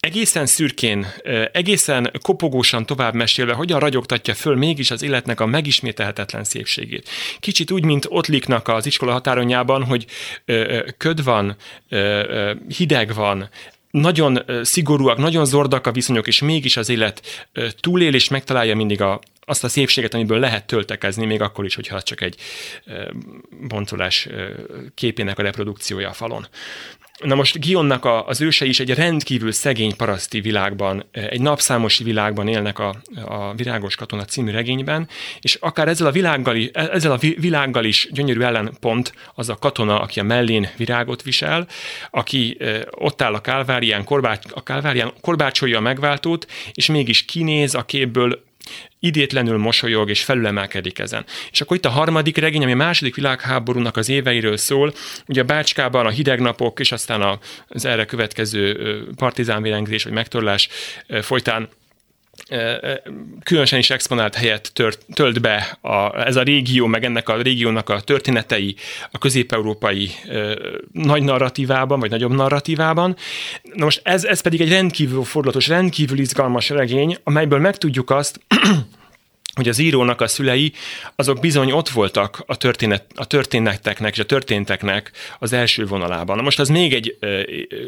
egészen 0.08 0.46
szürkén, 0.46 1.08
egészen 1.51 2.12
kopogósan 2.22 2.86
tovább 2.86 3.13
mesélve, 3.13 3.53
hogyan 3.53 3.79
ragyogtatja 3.79 4.34
föl 4.34 4.55
mégis 4.55 4.91
az 4.91 5.01
életnek 5.01 5.39
a 5.39 5.46
megismételhetetlen 5.46 6.43
szépségét. 6.43 7.10
Kicsit 7.39 7.72
úgy, 7.72 7.86
mint 7.86 8.05
Ottliknak 8.10 8.67
az 8.67 8.86
iskola 8.86 9.12
határonjában, 9.12 9.84
hogy 9.84 10.05
köd 10.98 11.24
van, 11.24 11.55
hideg 12.77 13.13
van, 13.13 13.50
nagyon 13.91 14.43
szigorúak, 14.63 15.17
nagyon 15.17 15.46
zordak 15.46 15.88
a 15.88 15.91
viszonyok, 15.91 16.27
és 16.27 16.41
mégis 16.41 16.77
az 16.77 16.89
élet 16.89 17.50
túlél, 17.79 18.13
és 18.13 18.29
megtalálja 18.29 18.75
mindig 18.75 19.01
a, 19.01 19.20
azt 19.39 19.63
a 19.63 19.70
szépséget, 19.70 20.13
amiből 20.13 20.39
lehet 20.39 20.67
töltekezni, 20.67 21.25
még 21.25 21.41
akkor 21.41 21.65
is, 21.65 21.75
hogyha 21.75 22.01
csak 22.01 22.22
egy 22.22 22.36
boncolás 23.67 24.27
képének 24.96 25.39
a 25.39 25.41
reprodukciója 25.41 26.10
a 26.10 26.13
falon. 26.13 26.48
Na 27.20 27.36
most 27.36 27.60
Gionnak 27.60 28.06
a, 28.06 28.27
az 28.27 28.41
őse 28.41 28.65
is 28.65 28.80
egy 28.80 28.94
rendkívül 28.94 29.51
szegény 29.51 29.96
paraszti 29.96 30.41
világban, 30.41 31.06
egy 31.12 31.41
napszámos 31.41 31.98
világban 31.98 32.48
élnek 32.48 32.80
a, 32.80 32.96
a 33.25 33.53
Virágos 33.53 33.96
Katona 33.96 34.25
című 34.25 34.51
regényben, 34.51 35.08
és 35.39 35.56
akár 35.56 35.88
ezzel 35.88 36.08
a, 36.08 36.12
világgal 36.12 36.56
is, 36.56 36.68
ezzel 36.74 37.12
a 37.12 37.18
világgal 37.18 37.86
is 37.86 38.08
gyönyörű 38.12 38.41
ellenpont 38.41 39.13
az 39.36 39.50
a 39.50 39.56
katona, 39.56 40.00
aki 40.00 40.20
a 40.20 40.24
mellén 40.24 40.70
virágot 40.77 41.22
visel, 41.22 41.68
aki 42.12 42.58
ott 42.91 43.22
áll 43.22 43.34
a 43.34 43.41
kálvárián, 43.41 44.03
korbács, 44.03 44.46
a 44.53 44.63
kálvárián 44.63 45.13
korbácsolja 45.22 45.77
a 45.77 45.82
megváltót, 45.82 46.48
és 46.74 46.86
mégis 46.86 47.25
kinéz 47.25 47.75
a 47.75 47.86
képből 47.86 48.50
idétlenül 49.03 49.58
mosolyog 49.58 50.10
és 50.10 50.24
felülemelkedik 50.24 51.00
ezen. 51.00 51.25
És 51.51 51.62
akkor 51.62 51.77
itt 51.77 51.86
a 51.86 51.89
harmadik 51.89 52.38
regény, 52.38 52.63
ami 52.63 52.72
a 52.72 52.75
második 52.75 53.15
világháborúnak 53.15 53.98
az 53.98 54.10
éveiről 54.10 54.58
szól, 54.58 54.93
ugye 55.27 55.41
a 55.41 55.46
Bácskában 55.46 56.05
a 56.05 56.10
hideg 56.10 56.39
napok, 56.39 56.79
és 56.79 56.91
aztán 56.91 57.39
az 57.67 57.86
erre 57.86 58.05
következő 58.05 58.75
partizánvérengzés 59.15 60.03
vagy 60.03 60.13
megtorlás 60.13 60.70
folytán 61.22 61.70
különösen 63.44 63.80
is 63.80 63.90
exponált 63.90 64.36
helyet 64.36 64.72
tört, 64.74 65.06
tölt 65.14 65.42
be 65.42 65.78
a, 65.82 66.26
ez 66.26 66.36
a 66.36 66.42
régió, 66.42 66.86
meg 66.86 67.04
ennek 67.04 67.30
a 67.30 67.42
régiónak 67.42 67.90
a 67.90 68.02
történetei 68.02 68.76
a 69.12 69.18
közép-európai 69.18 70.10
nagy 70.92 71.24
narratívában, 71.24 72.00
vagy 72.00 72.10
nagyobb 72.10 72.32
narratívában. 72.32 73.16
Na 73.74 73.84
most 73.84 74.02
ez, 74.04 74.24
ez 74.24 74.42
pedig 74.42 74.62
egy 74.62 74.70
rendkívül 74.70 75.24
fordulatos, 75.24 75.68
rendkívül 75.68 76.20
izgalmas 76.20 76.70
regény, 76.70 77.18
amelyből 77.24 77.60
megtudjuk 77.60 78.10
azt, 78.10 78.40
hogy 79.53 79.70
az 79.70 79.77
írónak 79.77 80.22
a 80.22 80.27
szülei 80.27 80.74
azok 81.15 81.39
bizony 81.39 81.72
ott 81.72 81.89
voltak 81.89 82.43
a, 82.46 82.58
történet, 82.58 83.05
a 83.15 83.25
történeteknek 83.25 84.13
és 84.13 84.20
a 84.20 84.25
történteknek 84.25 85.12
az 85.39 85.53
első 85.53 85.86
vonalában. 85.86 86.36
Na 86.36 86.41
most 86.41 86.60
az 86.60 86.70
még 86.70 86.93
egy 86.93 87.17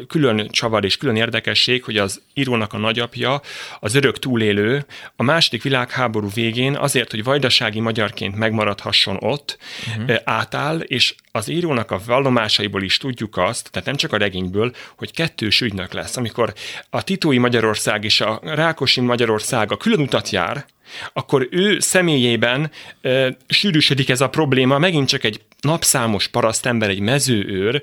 külön 0.08 0.48
csavar 0.50 0.84
és 0.84 0.96
külön 0.96 1.16
érdekesség, 1.16 1.84
hogy 1.84 1.96
az 1.96 2.22
írónak 2.34 2.72
a 2.72 2.78
nagyapja, 2.78 3.40
az 3.80 3.94
örök 3.94 4.18
túlélő, 4.18 4.86
a 5.16 5.22
második 5.22 5.62
világháború 5.62 6.28
végén 6.34 6.76
azért, 6.76 7.10
hogy 7.10 7.24
vajdasági 7.24 7.80
magyarként 7.80 8.36
megmaradhasson 8.36 9.16
ott, 9.20 9.58
uh-huh. 9.96 10.16
átáll, 10.24 10.78
és 10.80 11.14
az 11.32 11.48
írónak 11.48 11.90
a 11.90 12.00
vallomásaiból 12.06 12.82
is 12.82 12.96
tudjuk 12.96 13.36
azt, 13.36 13.70
tehát 13.70 13.86
nem 13.86 13.96
csak 13.96 14.12
a 14.12 14.16
regényből, 14.16 14.74
hogy 14.96 15.12
kettős 15.12 15.60
ügynök 15.60 15.92
lesz. 15.92 16.16
Amikor 16.16 16.52
a 16.90 17.04
Titói 17.04 17.38
Magyarország 17.38 18.04
és 18.04 18.20
a 18.20 18.40
Rákosi 18.42 19.00
Magyarország 19.00 19.72
a 19.72 19.76
külön 19.76 20.00
utat 20.00 20.30
jár, 20.30 20.66
akkor 21.12 21.48
ő 21.50 21.78
személyében 21.80 22.70
e, 23.02 23.36
sűrűsödik 23.46 24.08
ez 24.08 24.20
a 24.20 24.28
probléma, 24.28 24.78
megint 24.78 25.08
csak 25.08 25.24
egy 25.24 25.40
napszámos 25.60 26.28
parasztember, 26.28 26.88
egy 26.88 27.00
mezőőr 27.00 27.82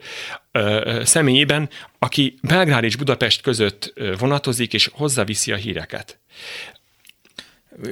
e, 0.51 1.05
személyében, 1.05 1.69
aki 1.99 2.37
Belgrád 2.41 2.83
és 2.83 2.95
Budapest 2.95 3.41
között 3.41 3.93
vonatozik, 4.17 4.73
és 4.73 4.89
hozzaviszi 4.93 5.51
a 5.51 5.55
híreket 5.55 6.19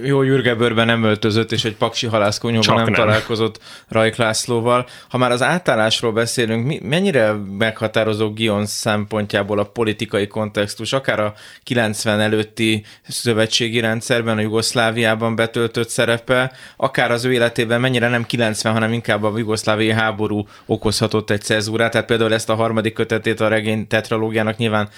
jó 0.04 0.22
Jürgebőrben 0.22 0.86
nem 0.86 1.04
öltözött, 1.04 1.52
és 1.52 1.66
egy 1.66 1.76
paksi 1.76 2.08
halászkonyóban 2.08 2.76
nem, 2.76 2.84
nem 2.84 2.94
találkozott 2.94 3.60
Rajk 3.88 4.16
Lászlóval. 4.16 4.88
Ha 5.10 5.18
már 5.18 5.32
az 5.32 5.42
átállásról 5.42 6.12
beszélünk, 6.12 6.82
mennyire 6.82 7.34
meghatározó 7.58 8.34
Gion 8.34 8.66
szempontjából 8.66 9.60
a 9.60 9.64
politikai 9.64 10.28
kontextus, 10.28 10.94
akár 10.94 11.20
a 11.20 11.34
90 11.64 12.20
előtti 12.20 12.86
szövetségi 13.08 13.80
rendszerben, 13.80 14.38
a 14.38 14.42
Jugoszláviában 14.42 15.36
betöltött 15.36 15.90
szerepe, 15.90 16.52
akár 16.78 17.12
az 17.12 17.26
ő 17.26 17.34
életében 17.34 17.82
mennyire 17.82 18.08
nem 18.08 18.26
90, 18.26 18.74
hanem 18.74 18.94
inkább 18.94 19.24
a 19.24 19.38
jugoszláviai 19.38 19.92
háború 19.92 20.48
okozhatott 20.66 21.30
egy 21.30 21.42
cezúrát. 21.42 21.92
Tehát 21.92 22.08
például 22.08 22.34
ezt 22.34 22.50
a 22.50 22.56
harmadik 22.56 22.94
kötetét 22.94 23.40
a 23.40 23.48
regény 23.48 23.88
tetralógiának 23.88 24.58
nyilván 24.58 24.90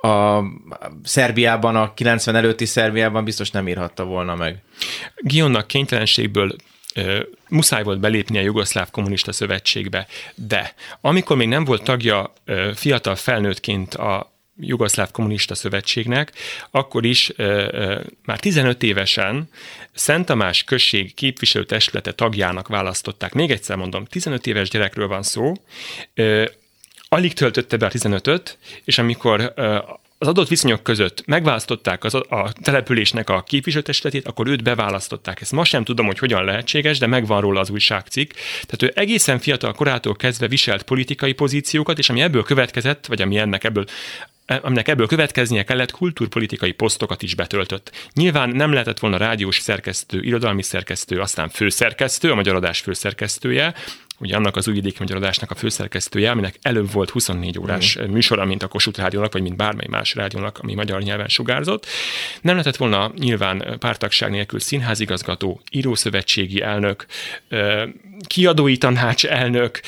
a 0.00 0.42
Szerbiában, 1.02 1.76
a 1.76 1.94
90 1.94 2.36
előtti 2.36 2.64
Szerbiában 2.64 3.24
biztos 3.24 3.50
nem 3.50 3.68
írhatta 3.68 4.04
volna 4.04 4.34
meg. 4.34 4.62
Gionnak 5.16 5.66
kénytelenségből 5.66 6.56
muszáj 7.48 7.82
volt 7.82 8.00
belépni 8.00 8.38
a 8.38 8.42
Jugoszláv 8.42 8.90
Kommunista 8.90 9.32
Szövetségbe, 9.32 10.06
de 10.34 10.74
amikor 11.00 11.36
még 11.36 11.48
nem 11.48 11.64
volt 11.64 11.82
tagja 11.82 12.32
fiatal 12.74 13.14
felnőttként 13.14 13.94
a 13.94 14.32
Jugoszláv 14.60 15.10
Kommunista 15.10 15.54
Szövetségnek, 15.54 16.32
akkor 16.70 17.04
is 17.04 17.32
ö, 17.36 17.68
ö, 17.72 18.00
már 18.24 18.38
15 18.38 18.82
évesen 18.82 19.48
Szent 19.92 20.26
Tamás 20.26 20.64
község 20.64 21.14
képviselőtestülete 21.14 22.12
tagjának 22.12 22.68
választották. 22.68 23.32
Még 23.32 23.50
egyszer 23.50 23.76
mondom, 23.76 24.04
15 24.04 24.46
éves 24.46 24.68
gyerekről 24.68 25.08
van 25.08 25.22
szó, 25.22 25.52
ö, 26.14 26.44
alig 27.12 27.32
töltötte 27.32 27.76
be 27.76 27.86
a 27.86 27.90
15-öt, 27.90 28.58
és 28.84 28.98
amikor 28.98 29.52
az 30.18 30.28
adott 30.28 30.48
viszonyok 30.48 30.82
között 30.82 31.26
megválasztották 31.26 32.04
az, 32.04 32.14
a 32.14 32.52
településnek 32.62 33.30
a 33.30 33.42
képviselőtestületét, 33.42 34.26
akkor 34.26 34.46
őt 34.46 34.62
beválasztották. 34.62 35.40
Ezt 35.40 35.52
ma 35.52 35.64
sem 35.64 35.84
tudom, 35.84 36.06
hogy 36.06 36.18
hogyan 36.18 36.44
lehetséges, 36.44 36.98
de 36.98 37.06
megvan 37.06 37.40
róla 37.40 37.60
az 37.60 37.70
újságcikk. 37.70 38.32
Tehát 38.66 38.82
ő 38.82 38.92
egészen 38.94 39.38
fiatal 39.38 39.72
korától 39.72 40.16
kezdve 40.16 40.48
viselt 40.48 40.82
politikai 40.82 41.32
pozíciókat, 41.32 41.98
és 41.98 42.10
ami 42.10 42.20
ebből 42.20 42.42
következett, 42.42 43.06
vagy 43.06 43.22
ami 43.22 43.38
ennek 43.38 43.64
ebből 43.64 43.84
aminek 44.62 44.88
ebből 44.88 45.06
következnie 45.06 45.64
kellett, 45.64 45.90
kultúrpolitikai 45.90 46.72
posztokat 46.72 47.22
is 47.22 47.34
betöltött. 47.34 48.08
Nyilván 48.14 48.48
nem 48.48 48.72
lehetett 48.72 48.98
volna 48.98 49.16
rádiós 49.16 49.58
szerkesztő, 49.58 50.22
irodalmi 50.22 50.62
szerkesztő, 50.62 51.20
aztán 51.20 51.48
főszerkesztő, 51.48 52.30
a 52.30 52.34
Magyar 52.34 52.54
Adás 52.54 52.80
főszerkesztője, 52.80 53.74
ugye 54.20 54.36
annak 54.36 54.56
az 54.56 54.68
újvidéki 54.68 54.96
magyaradásnak 54.98 55.50
a 55.50 55.54
főszerkesztője, 55.54 56.30
aminek 56.30 56.58
előbb 56.62 56.92
volt 56.92 57.10
24 57.10 57.58
órás 57.58 57.98
mm. 58.00 58.10
műsora, 58.10 58.44
mint 58.44 58.62
a 58.62 58.68
Kossuth 58.68 58.98
Rádiónak, 58.98 59.32
vagy 59.32 59.42
mint 59.42 59.56
bármely 59.56 59.86
más 59.90 60.14
rádiónak, 60.14 60.58
ami 60.58 60.74
magyar 60.74 61.02
nyelven 61.02 61.28
sugárzott. 61.28 61.86
Nem 62.40 62.54
lehetett 62.54 62.76
volna 62.76 63.12
nyilván 63.18 63.76
pártagság 63.78 64.30
nélkül 64.30 64.60
színházigazgató, 64.60 65.60
írószövetségi 65.70 66.62
elnök, 66.62 67.06
kiadói 68.26 68.76
tanács 68.76 69.26
elnök, 69.26 69.80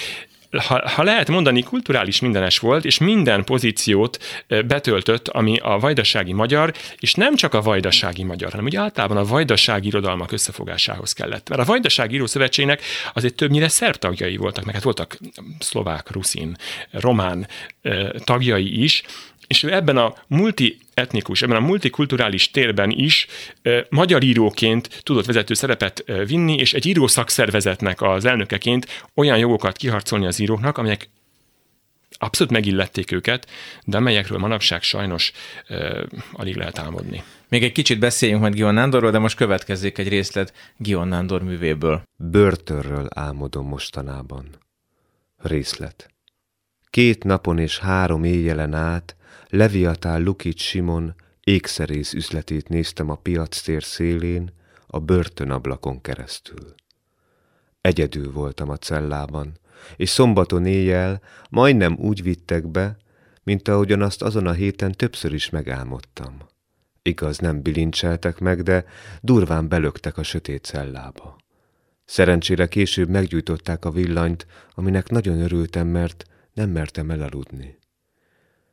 ha, 0.58 0.88
ha 0.88 1.02
lehet 1.02 1.28
mondani, 1.28 1.62
kulturális 1.62 2.20
mindenes 2.20 2.58
volt, 2.58 2.84
és 2.84 2.98
minden 2.98 3.44
pozíciót 3.44 4.18
betöltött, 4.46 5.28
ami 5.28 5.58
a 5.58 5.78
vajdasági 5.78 6.32
magyar, 6.32 6.72
és 6.98 7.14
nem 7.14 7.36
csak 7.36 7.54
a 7.54 7.62
vajdasági 7.62 8.22
magyar, 8.22 8.50
hanem 8.50 8.64
ugye 8.64 8.80
általában 8.80 9.16
a 9.16 9.24
vajdasági 9.24 9.86
irodalmak 9.86 10.32
összefogásához 10.32 11.12
kellett. 11.12 11.48
Mert 11.48 11.60
a 11.60 11.64
Vajdasági 11.64 12.14
Írószövetségnek 12.14 12.82
azért 13.12 13.34
többnyire 13.34 13.68
szerb 13.68 13.96
tagjai 13.96 14.36
voltak, 14.36 14.64
meg 14.64 14.74
hát 14.74 14.82
voltak 14.82 15.18
szlovák, 15.58 16.10
ruszin, 16.10 16.56
román 16.90 17.46
tagjai 18.24 18.82
is, 18.82 19.02
és 19.46 19.62
ő 19.62 19.72
ebben 19.72 19.96
a 19.96 20.14
multietnikus, 20.26 21.42
ebben 21.42 21.56
a 21.56 21.66
multikulturális 21.66 22.50
térben 22.50 22.90
is 22.90 23.26
e, 23.62 23.86
magyar 23.90 24.22
íróként 24.22 25.00
tudott 25.02 25.26
vezető 25.26 25.54
szerepet 25.54 26.04
e, 26.06 26.24
vinni, 26.24 26.54
és 26.54 26.74
egy 26.74 26.86
írószakszervezetnek 26.86 28.02
az 28.02 28.24
elnökeként 28.24 28.86
olyan 29.14 29.38
jogokat 29.38 29.76
kiharcolni 29.76 30.26
az 30.26 30.38
íróknak, 30.38 30.78
amelyek 30.78 31.08
abszolút 32.22 32.52
megillették 32.52 33.12
őket, 33.12 33.48
de 33.84 33.96
amelyekről 33.96 34.38
manapság 34.38 34.82
sajnos 34.82 35.32
uh, 35.68 36.02
alig 36.32 36.56
lehet 36.56 36.78
álmodni. 36.78 37.22
Még 37.48 37.64
egy 37.64 37.72
kicsit 37.72 37.98
beszéljünk 37.98 38.40
majd 38.40 38.54
Gion 38.54 38.74
Nándorról, 38.74 39.10
de 39.10 39.18
most 39.18 39.36
következzék 39.36 39.98
egy 39.98 40.08
részlet 40.08 40.52
Gion 40.76 41.08
Nándor 41.08 41.42
művéből. 41.42 42.02
Börtönről 42.16 43.08
álmodom 43.14 43.66
mostanában. 43.66 44.48
Részlet. 45.36 46.10
Két 46.90 47.24
napon 47.24 47.58
és 47.58 47.78
három 47.78 48.24
éjjelen 48.24 48.74
át 48.74 49.16
Leviatál 49.54 50.22
Lukic 50.22 50.60
Simon 50.60 51.14
ékszerész 51.40 52.12
üzletét 52.12 52.68
néztem 52.68 53.10
a 53.10 53.14
piac 53.14 53.60
tér 53.60 53.82
szélén, 53.82 54.52
a 54.86 54.98
börtönablakon 54.98 56.00
keresztül. 56.00 56.74
Egyedül 57.80 58.32
voltam 58.32 58.68
a 58.68 58.76
cellában, 58.76 59.58
és 59.96 60.08
szombaton 60.08 60.66
éjjel 60.66 61.22
majdnem 61.50 61.96
úgy 61.98 62.22
vittek 62.22 62.66
be, 62.66 62.96
mint 63.42 63.68
ahogyan 63.68 64.02
azt 64.02 64.22
azon 64.22 64.46
a 64.46 64.52
héten 64.52 64.92
többször 64.92 65.32
is 65.32 65.50
megálmodtam. 65.50 66.36
Igaz, 67.02 67.38
nem 67.38 67.62
bilincseltek 67.62 68.38
meg, 68.38 68.62
de 68.62 68.84
durván 69.20 69.68
belöktek 69.68 70.18
a 70.18 70.22
sötét 70.22 70.64
cellába. 70.64 71.36
Szerencsére 72.04 72.66
később 72.66 73.08
meggyújtották 73.08 73.84
a 73.84 73.90
villanyt, 73.90 74.46
aminek 74.74 75.08
nagyon 75.08 75.40
örültem, 75.40 75.86
mert 75.86 76.24
nem 76.52 76.70
mertem 76.70 77.10
elaludni. 77.10 77.80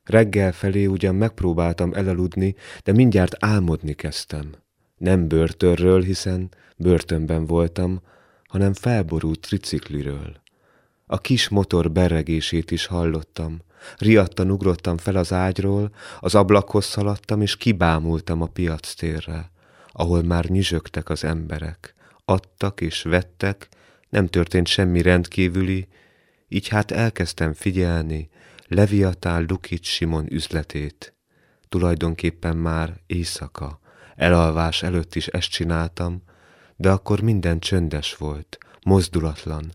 Reggel 0.09 0.51
felé 0.51 0.85
ugyan 0.85 1.15
megpróbáltam 1.15 1.93
elaludni, 1.93 2.55
de 2.83 2.91
mindjárt 2.91 3.35
álmodni 3.39 3.93
kezdtem. 3.93 4.51
Nem 4.97 5.27
börtönről, 5.27 6.01
hiszen 6.01 6.49
börtönben 6.77 7.45
voltam, 7.45 8.01
hanem 8.47 8.73
felborult 8.73 9.39
tricikliről. 9.39 10.41
A 11.05 11.17
kis 11.17 11.49
motor 11.49 11.91
berregését 11.91 12.71
is 12.71 12.85
hallottam. 12.85 13.61
Riadtan 13.97 14.51
ugrottam 14.51 14.97
fel 14.97 15.15
az 15.15 15.33
ágyról, 15.33 15.91
az 16.19 16.35
ablakhoz 16.35 16.85
szaladtam, 16.85 17.41
és 17.41 17.57
kibámultam 17.57 18.41
a 18.41 18.47
piac 18.47 18.93
térre, 18.93 19.51
ahol 19.91 20.23
már 20.23 20.45
nyüzsögtek 20.45 21.09
az 21.09 21.23
emberek. 21.23 21.95
Adtak 22.25 22.81
és 22.81 23.01
vettek, 23.01 23.69
nem 24.09 24.27
történt 24.27 24.67
semmi 24.67 25.01
rendkívüli, 25.01 25.87
így 26.47 26.67
hát 26.67 26.91
elkezdtem 26.91 27.53
figyelni 27.53 28.29
Leviatán 28.71 29.45
Lukic 29.47 29.85
Simon 29.85 30.25
üzletét. 30.31 31.13
Tulajdonképpen 31.69 32.57
már 32.57 32.93
éjszaka, 33.07 33.79
elalvás 34.15 34.83
előtt 34.83 35.15
is 35.15 35.27
ezt 35.27 35.49
csináltam, 35.49 36.23
de 36.75 36.89
akkor 36.89 37.21
minden 37.21 37.59
csöndes 37.59 38.15
volt, 38.15 38.57
mozdulatlan. 38.83 39.71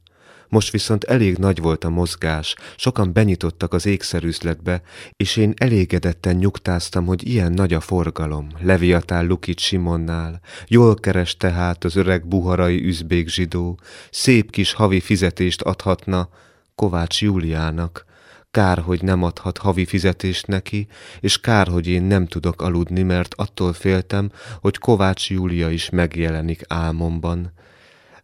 Most 0.49 0.71
viszont 0.71 1.05
elég 1.05 1.37
nagy 1.37 1.61
volt 1.61 1.85
a 1.85 1.91
mozgás, 1.91 2.55
sokan 2.77 3.13
benyitottak 3.13 3.73
az 3.73 3.87
ékszerüzletbe, 3.87 4.83
és 5.17 5.37
én 5.37 5.55
elégedetten 5.57 6.37
nyugtáztam, 6.37 7.07
hogy 7.07 7.29
ilyen 7.29 7.53
nagy 7.53 7.73
a 7.73 7.81
forgalom, 7.81 8.49
Leviatán 8.61 9.27
Lukic 9.27 9.61
Simonnál. 9.61 10.41
Jól 10.67 10.95
keres 10.95 11.37
tehát 11.37 11.85
az 11.85 11.97
öreg 11.97 12.27
buharai 12.27 12.85
üzbék 12.85 13.29
zsidó, 13.29 13.79
szép 14.11 14.51
kis 14.51 14.73
havi 14.73 15.01
fizetést 15.01 15.63
adhatna 15.63 16.29
Kovács 16.75 17.23
Júliának, 17.23 18.13
Kár, 18.55 18.79
hogy 18.79 19.03
nem 19.03 19.23
adhat 19.23 19.59
havi 19.59 19.85
fizetést 19.85 20.47
neki, 20.47 20.87
és 21.21 21.41
kár, 21.41 21.69
hogy 21.69 21.87
én 21.87 22.03
nem 22.03 22.27
tudok 22.27 22.63
aludni, 22.63 23.03
mert 23.03 23.35
attól 23.35 23.73
féltem, 23.73 24.31
hogy 24.61 24.79
Kovács 24.79 25.31
Júlia 25.31 25.71
is 25.71 25.91
megjelenik 25.91 26.65
álmomban. 26.69 27.53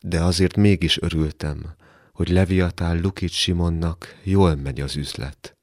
De 0.01 0.23
azért 0.23 0.57
mégis 0.57 1.03
örültem, 1.03 1.75
hogy 2.13 2.29
Leviatál 2.29 3.01
Lukic 3.01 3.33
Simonnak 3.33 4.19
jól 4.23 4.55
megy 4.55 4.81
az 4.81 4.97
üzlet. 4.97 5.57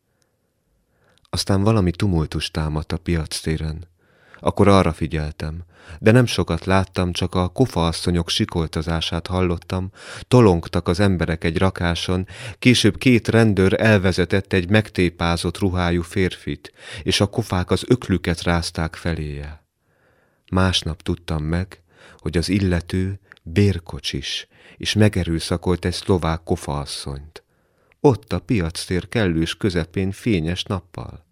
Aztán 1.29 1.63
valami 1.63 1.91
tumultus 1.91 2.51
támadt 2.51 2.91
a 2.91 2.97
piac 2.97 3.39
téren. 3.39 3.87
Akkor 4.39 4.67
arra 4.67 4.93
figyeltem, 4.93 5.63
de 5.99 6.11
nem 6.11 6.25
sokat 6.25 6.65
láttam, 6.65 7.11
csak 7.11 7.35
a 7.35 7.47
kofaasszonyok 7.47 8.29
sikoltozását 8.29 9.27
hallottam, 9.27 9.91
tolongtak 10.27 10.87
az 10.87 10.99
emberek 10.99 11.43
egy 11.43 11.57
rakáson, 11.57 12.27
később 12.59 12.97
két 12.97 13.27
rendőr 13.27 13.81
elvezetett 13.81 14.53
egy 14.53 14.69
megtépázott 14.69 15.57
ruhájú 15.57 16.01
férfit, 16.01 16.71
és 17.03 17.21
a 17.21 17.27
kofák 17.27 17.71
az 17.71 17.83
öklüket 17.87 18.41
rázták 18.41 18.95
feléje. 18.95 19.65
Másnap 20.51 21.01
tudtam 21.01 21.43
meg, 21.43 21.81
hogy 22.17 22.37
az 22.37 22.49
illető 22.49 23.19
bérkocsis, 23.43 24.47
és 24.77 24.93
megerőszakolt 24.93 25.85
egy 25.85 25.93
szlovák 25.93 26.43
kofaasszonyt. 26.43 27.43
Ott 27.99 28.33
a 28.33 28.39
piactér 28.39 29.09
kellős 29.09 29.55
közepén 29.55 30.11
fényes 30.11 30.63
nappal. 30.63 31.26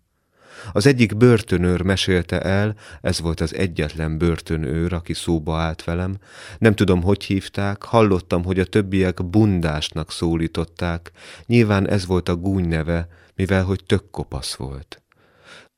Az 0.72 0.86
egyik 0.86 1.18
börtönőr 1.18 1.82
mesélte 1.82 2.42
el, 2.42 2.76
ez 3.02 3.20
volt 3.20 3.42
az 3.42 3.56
egyetlen 3.56 4.18
börtönőr, 4.18 4.94
aki 4.94 5.14
szóba 5.14 5.58
állt 5.58 5.84
velem. 5.84 6.18
Nem 6.58 6.76
tudom, 6.76 7.04
hogy 7.04 7.24
hívták, 7.24 7.84
hallottam, 7.84 8.44
hogy 8.44 8.60
a 8.60 8.66
többiek 8.66 9.26
bundásnak 9.26 10.12
szólították. 10.12 11.12
Nyilván 11.46 11.90
ez 11.90 12.06
volt 12.06 12.30
a 12.30 12.36
gúny 12.36 12.68
neve, 12.68 13.08
mivel 13.36 13.64
hogy 13.64 13.84
tök 13.86 14.10
kopasz 14.12 14.56
volt. 14.56 15.02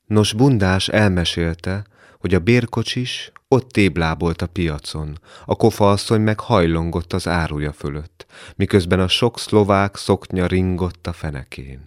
Nos, 0.06 0.32
bundás 0.32 0.88
elmesélte, 0.88 1.84
hogy 2.18 2.34
a 2.34 2.38
bérkocsis 2.38 3.32
ott 3.48 3.70
téblábolt 3.70 4.42
a 4.42 4.46
piacon, 4.46 5.18
a 5.44 5.56
kofaasszony 5.56 6.20
meg 6.20 6.40
hajlongott 6.40 7.12
az 7.12 7.28
áruja 7.28 7.72
fölött, 7.72 8.26
miközben 8.56 9.00
a 9.00 9.08
sok 9.08 9.38
szlovák 9.38 9.96
szoknya 9.96 10.46
ringott 10.46 11.06
a 11.06 11.12
fenekén. 11.12 11.84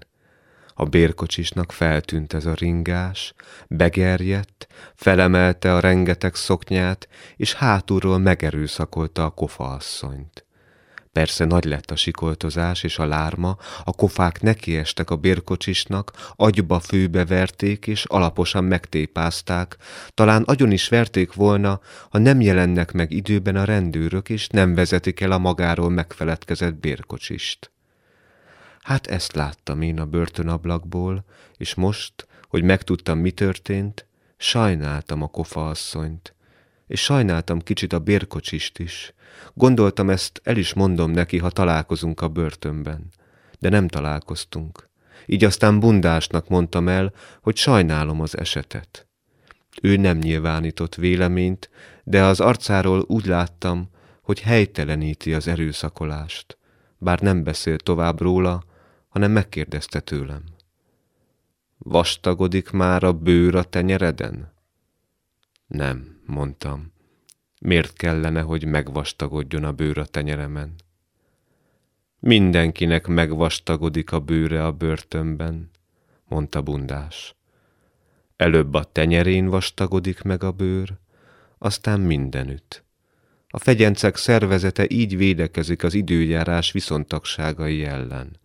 A 0.82 0.86
bérkocsisnak 0.86 1.72
feltűnt 1.72 2.34
ez 2.34 2.46
a 2.46 2.54
ringás, 2.54 3.34
begerjedt, 3.68 4.68
felemelte 4.96 5.76
a 5.76 5.80
rengeteg 5.80 6.36
szoknyát, 6.36 7.08
és 7.36 7.54
hátulról 7.54 8.18
megerőszakolta 8.18 9.26
a 9.26 9.30
kofaasszonyt. 9.30 10.46
Persze 11.12 11.46
nagy 11.46 11.64
lett 11.64 11.92
a 11.92 11.96
sikoltozás 11.96 12.84
és 12.84 13.00
a 13.00 13.06
lárma, 13.06 13.58
a 13.84 13.92
kofák 13.92 14.42
nekiestek 14.42 15.10
a 15.10 15.16
bérkocsisnak, 15.16 16.12
agyba 16.36 16.80
főbe 16.80 17.26
verték 17.26 17.88
és 17.88 18.06
alaposan 18.06 18.64
megtépázták, 18.64 19.78
talán 20.14 20.44
agyon 20.44 20.72
is 20.72 20.90
verték 20.90 21.34
volna, 21.34 21.80
ha 22.10 22.18
nem 22.18 22.42
jelennek 22.42 22.92
meg 22.92 23.12
időben 23.12 23.56
a 23.56 23.64
rendőrök 23.64 24.30
és 24.30 24.48
nem 24.48 24.76
vezetik 24.76 25.20
el 25.20 25.32
a 25.32 25.38
magáról 25.38 25.90
megfeledkezett 25.90 26.76
bérkocsist. 26.76 27.72
Hát 28.82 29.08
ezt 29.08 29.34
láttam 29.34 29.82
én 29.82 30.00
a 30.00 30.06
börtönablakból, 30.06 31.26
és 31.58 31.76
most, 31.76 32.28
hogy 32.48 32.64
megtudtam, 32.64 33.20
mi 33.20 33.32
történt, 33.32 34.06
sajnáltam 34.38 35.22
a 35.22 35.28
kofaasszonyt, 35.28 36.36
és 36.88 37.02
sajnáltam 37.02 37.60
kicsit 37.60 37.94
a 37.94 38.00
bérkocsist 38.00 38.80
is. 38.80 39.14
Gondoltam 39.54 40.10
ezt, 40.10 40.42
el 40.44 40.58
is 40.58 40.74
mondom 40.74 41.12
neki, 41.12 41.38
ha 41.38 41.50
találkozunk 41.50 42.22
a 42.22 42.28
börtönben. 42.28 43.08
De 43.60 43.70
nem 43.70 43.88
találkoztunk. 43.88 44.90
Így 45.26 45.44
aztán 45.44 45.80
bundásnak 45.80 46.48
mondtam 46.48 46.88
el, 46.88 47.14
hogy 47.42 47.56
sajnálom 47.56 48.22
az 48.22 48.38
esetet. 48.38 49.08
Ő 49.82 49.96
nem 49.96 50.18
nyilvánított 50.18 50.96
véleményt, 50.96 51.70
de 52.04 52.24
az 52.24 52.40
arcáról 52.40 53.04
úgy 53.08 53.26
láttam, 53.26 53.90
hogy 54.22 54.40
helyteleníti 54.40 55.34
az 55.34 55.48
erőszakolást. 55.48 56.58
Bár 56.98 57.20
nem 57.20 57.44
beszélt 57.44 57.84
tovább 57.84 58.22
róla, 58.22 58.64
hanem 59.12 59.32
megkérdezte 59.32 60.00
tőlem. 60.00 60.44
Vastagodik 61.78 62.70
már 62.70 63.04
a 63.04 63.14
bőr 63.14 63.56
a 63.56 63.64
tenyereden? 63.64 64.54
Nem, 65.68 66.22
mondtam. 66.26 66.94
Miért 67.60 67.94
kellene, 67.94 68.42
hogy 68.42 68.66
megvastagodjon 68.66 69.64
a 69.64 69.72
bőr 69.72 69.98
a 69.98 70.06
tenyeremen? 70.06 70.76
Mindenkinek 72.20 73.08
megvastagodik 73.08 74.12
a 74.12 74.20
bőre 74.20 74.66
a 74.66 74.72
börtönben, 74.72 75.70
mondta 76.28 76.62
bundás. 76.62 77.36
Előbb 78.36 78.74
a 78.74 78.84
tenyerén 78.84 79.48
vastagodik 79.48 80.22
meg 80.22 80.44
a 80.44 80.52
bőr, 80.52 80.98
aztán 81.58 82.00
mindenütt. 82.00 82.84
A 83.48 83.60
fegyencek 83.60 84.16
szervezete 84.16 84.86
így 84.90 85.18
védekezik 85.18 85.84
az 85.84 85.94
időjárás 85.94 86.72
viszontagságai 86.72 87.84
ellen 87.84 88.40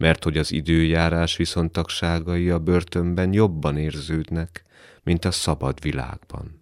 mert 0.00 0.24
hogy 0.24 0.38
az 0.38 0.52
időjárás 0.52 1.36
viszontagságai 1.36 2.50
a 2.50 2.58
börtönben 2.58 3.32
jobban 3.32 3.76
érződnek, 3.76 4.64
mint 5.02 5.24
a 5.24 5.30
szabad 5.30 5.82
világban. 5.82 6.58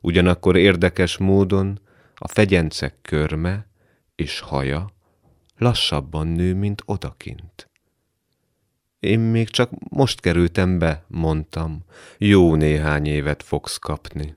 Ugyanakkor 0.00 0.56
érdekes 0.56 1.16
módon 1.16 1.80
a 2.14 2.28
fegyencek 2.28 2.94
körme 3.02 3.66
és 4.14 4.40
haja 4.40 4.90
lassabban 5.58 6.26
nő, 6.26 6.54
mint 6.54 6.82
odakint. 6.84 7.70
Én 8.98 9.20
még 9.20 9.48
csak 9.48 9.70
most 9.90 10.20
kerültem 10.20 10.78
be, 10.78 11.04
mondtam, 11.08 11.84
jó 12.18 12.54
néhány 12.54 13.06
évet 13.06 13.42
fogsz 13.42 13.78
kapni, 13.78 14.36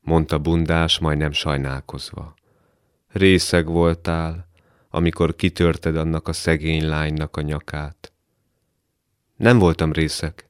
mondta 0.00 0.38
bundás, 0.38 0.98
majdnem 0.98 1.32
sajnálkozva. 1.32 2.34
Részeg 3.08 3.66
voltál, 3.66 4.49
amikor 4.90 5.36
kitörted 5.36 5.96
annak 5.96 6.28
a 6.28 6.32
szegény 6.32 6.88
lánynak 6.88 7.36
a 7.36 7.40
nyakát. 7.40 8.12
Nem 9.36 9.58
voltam 9.58 9.92
részek. 9.92 10.48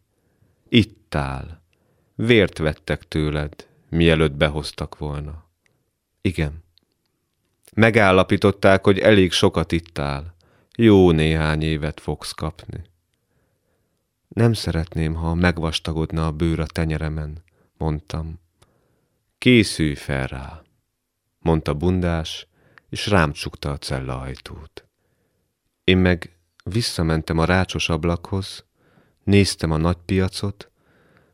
Itt 0.68 1.14
áll. 1.14 1.60
Vért 2.14 2.58
vettek 2.58 3.08
tőled, 3.08 3.68
mielőtt 3.88 4.32
behoztak 4.32 4.98
volna. 4.98 5.44
Igen. 6.20 6.64
Megállapították, 7.74 8.84
hogy 8.84 8.98
elég 8.98 9.32
sokat 9.32 9.72
itt 9.72 9.98
áll. 9.98 10.34
Jó 10.76 11.10
néhány 11.10 11.62
évet 11.62 12.00
fogsz 12.00 12.32
kapni. 12.32 12.82
Nem 14.28 14.52
szeretném, 14.52 15.14
ha 15.14 15.34
megvastagodna 15.34 16.26
a 16.26 16.32
bőr 16.32 16.60
a 16.60 16.66
tenyeremen, 16.66 17.42
mondtam. 17.76 18.40
Készülj 19.38 19.94
fel 19.94 20.26
rá, 20.26 20.62
mondta 21.38 21.74
bundás, 21.74 22.46
és 22.90 23.06
rám 23.06 23.32
csukta 23.32 23.70
a 23.70 23.78
cella 23.78 24.20
ajtót. 24.20 24.84
Én 25.84 25.98
meg 25.98 26.36
visszamentem 26.64 27.38
a 27.38 27.44
rácsos 27.44 27.88
ablakhoz, 27.88 28.64
néztem 29.24 29.70
a 29.70 29.76
nagy 29.76 29.98
piacot, 30.04 30.70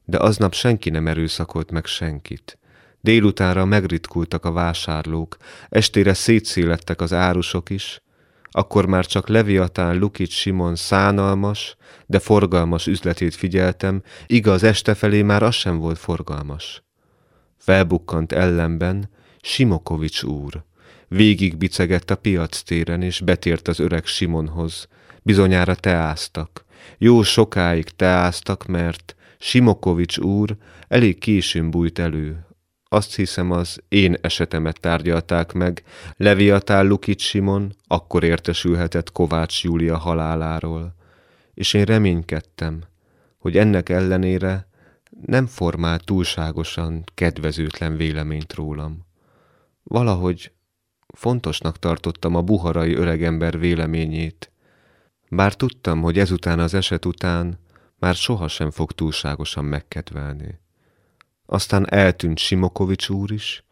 de 0.04 0.18
aznap 0.18 0.54
senki 0.54 0.90
nem 0.90 1.06
erőszakolt 1.06 1.70
meg 1.70 1.84
senkit. 1.84 2.58
Délutánra 3.00 3.64
megritkultak 3.64 4.44
a 4.44 4.52
vásárlók, 4.52 5.36
estére 5.68 6.14
szétszélettek 6.14 7.00
az 7.00 7.12
árusok 7.12 7.70
is, 7.70 8.00
akkor 8.50 8.86
már 8.86 9.06
csak 9.06 9.28
Leviatán 9.28 9.98
Lukic 9.98 10.32
Simon 10.32 10.76
szánalmas, 10.76 11.76
de 12.06 12.18
forgalmas 12.18 12.86
üzletét 12.86 13.34
figyeltem, 13.34 14.02
igaz 14.26 14.62
este 14.62 14.94
felé 14.94 15.22
már 15.22 15.42
az 15.42 15.54
sem 15.54 15.78
volt 15.78 15.98
forgalmas. 15.98 16.82
Felbukkant 17.56 18.32
ellenben 18.32 19.10
Simokovics 19.40 20.22
úr. 20.22 20.64
Végig 21.08 21.56
bicegett 21.56 22.10
a 22.10 22.16
piac 22.16 22.62
téren, 22.62 23.02
és 23.02 23.20
betért 23.20 23.68
az 23.68 23.80
öreg 23.80 24.06
Simonhoz. 24.06 24.88
Bizonyára 25.22 25.74
teáztak. 25.74 26.64
Jó 26.98 27.22
sokáig 27.22 27.84
teáztak, 27.84 28.66
mert 28.66 29.16
Simokovics 29.38 30.18
úr 30.18 30.56
elég 30.88 31.18
későn 31.18 31.70
bújt 31.70 31.98
elő. 31.98 32.46
Azt 32.88 33.14
hiszem, 33.14 33.50
az 33.50 33.78
én 33.88 34.14
esetemet 34.20 34.80
tárgyalták 34.80 35.52
meg. 35.52 35.82
Leviatál 36.16 36.86
Lukic 36.86 37.22
Simon 37.22 37.74
akkor 37.86 38.24
értesülhetett 38.24 39.12
Kovács 39.12 39.64
Júlia 39.64 39.96
haláláról. 39.96 40.94
És 41.54 41.74
én 41.74 41.84
reménykedtem, 41.84 42.82
hogy 43.38 43.56
ennek 43.56 43.88
ellenére 43.88 44.68
nem 45.26 45.46
formált 45.46 46.04
túlságosan 46.04 47.04
kedvezőtlen 47.14 47.96
véleményt 47.96 48.54
rólam. 48.54 49.06
Valahogy 49.82 50.50
fontosnak 51.16 51.78
tartottam 51.78 52.34
a 52.34 52.42
buharai 52.42 52.94
öregember 52.94 53.58
véleményét, 53.58 54.52
bár 55.28 55.54
tudtam, 55.54 56.02
hogy 56.02 56.18
ezután 56.18 56.58
az 56.58 56.74
eset 56.74 57.04
után 57.04 57.58
már 57.98 58.14
sohasem 58.14 58.70
fog 58.70 58.92
túlságosan 58.92 59.64
megkedvelni. 59.64 60.58
Aztán 61.46 61.90
eltűnt 61.90 62.38
Simokovics 62.38 63.08
úr 63.08 63.32
is, 63.32 63.64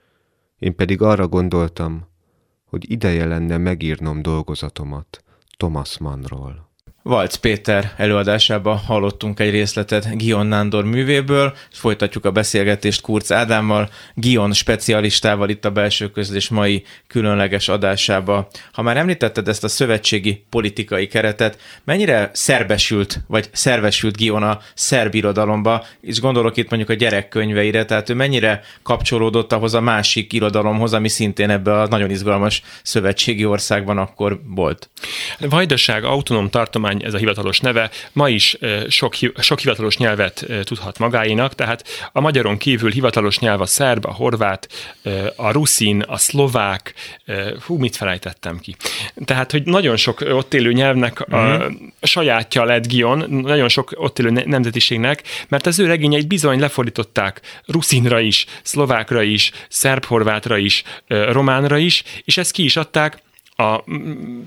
én 0.59 0.75
pedig 0.75 1.03
arra 1.03 1.29
gondoltam, 1.29 2.09
hogy 2.65 2.91
ideje 2.91 3.27
lenne 3.27 3.57
megírnom 3.57 4.23
dolgozatomat 4.23 5.25
Thomas 5.57 5.99
Mannról. 5.99 6.74
Valc 7.07 7.35
Péter 7.35 7.93
előadásába 7.97 8.75
hallottunk 8.75 9.41
egy 9.41 9.51
részletet 9.51 10.17
Gion 10.17 10.47
Nándor 10.47 10.85
művéből, 10.85 11.55
és 11.73 11.79
folytatjuk 11.79 12.25
a 12.25 12.31
beszélgetést 12.31 13.01
Kurz 13.01 13.33
Ádámmal, 13.33 13.89
Gion 14.15 14.53
specialistával 14.53 15.49
itt 15.49 15.65
a 15.65 15.71
belső 15.71 16.11
közlés 16.11 16.49
mai 16.49 16.85
különleges 17.07 17.69
adásába. 17.69 18.49
Ha 18.73 18.83
már 18.83 18.97
említetted 18.97 19.49
ezt 19.49 19.65
a 19.65 19.69
szövetségi 19.69 20.45
politikai 20.51 21.07
keretet, 21.07 21.59
mennyire 21.85 22.31
szerbesült, 22.33 23.21
vagy 23.27 23.49
szervesült 23.53 24.17
Gion 24.17 24.43
a 24.43 24.61
szerb 24.75 25.15
irodalomba, 25.15 25.85
és 26.01 26.21
gondolok 26.21 26.57
itt 26.57 26.71
mondjuk 26.71 26.91
a 26.91 26.95
gyerekkönyveire, 26.95 27.85
tehát 27.85 28.11
ő 28.11 28.15
mennyire 28.15 28.61
kapcsolódott 28.83 29.53
ahhoz 29.53 29.75
a 29.75 29.81
másik 29.81 30.33
irodalomhoz, 30.33 30.93
ami 30.93 31.09
szintén 31.09 31.51
ebbe 31.51 31.81
a 31.81 31.87
nagyon 31.87 32.11
izgalmas 32.11 32.63
szövetségi 32.83 33.45
országban 33.45 33.99
akkor 33.99 34.41
volt? 34.45 34.91
Vajdaság 35.39 36.05
autonóm 36.05 36.49
tartomány 36.51 36.93
kormány, 36.95 37.07
ez 37.07 37.15
a 37.15 37.19
hivatalos 37.19 37.61
neve, 37.61 37.91
ma 38.13 38.29
is 38.29 38.57
sok, 38.89 39.15
sok 39.39 39.59
hivatalos 39.59 39.97
nyelvet 39.97 40.47
tudhat 40.65 40.99
magáinak, 40.99 41.55
tehát 41.55 41.85
a 42.13 42.21
magyaron 42.21 42.57
kívül 42.57 42.91
hivatalos 42.91 43.39
nyelv 43.39 43.61
a 43.61 43.67
szerb, 43.67 44.07
a 44.07 44.13
horvát, 44.13 44.69
a 45.37 45.51
ruszin, 45.51 46.01
a 46.01 46.17
szlovák, 46.17 46.95
hú, 47.67 47.77
mit 47.77 47.97
felejtettem 47.97 48.59
ki. 48.59 48.77
Tehát, 49.25 49.51
hogy 49.51 49.63
nagyon 49.63 49.97
sok 49.97 50.21
ott 50.21 50.55
élő 50.55 50.73
nyelvnek 50.73 51.21
a 51.21 51.37
uh-huh. 51.37 51.73
sajátja 52.03 52.65
lett 52.65 52.87
Gion, 52.87 53.31
nagyon 53.31 53.69
sok 53.69 53.93
ott 53.97 54.19
élő 54.19 54.31
nemzetiségnek, 54.31 55.23
mert 55.49 55.67
az 55.67 55.79
ő 55.79 55.87
regényeit 55.87 56.27
bizony 56.27 56.61
lefordították 56.61 57.41
ruszinra 57.67 58.21
is, 58.21 58.47
szlovákra 58.63 59.23
is, 59.23 59.51
szerb-horvátra 59.69 60.57
is, 60.57 60.83
románra 61.07 61.79
is, 61.79 62.03
és 62.25 62.37
ezt 62.37 62.53
ki 62.53 62.65
is 62.65 62.77
adták, 62.77 63.23
a 63.57 63.85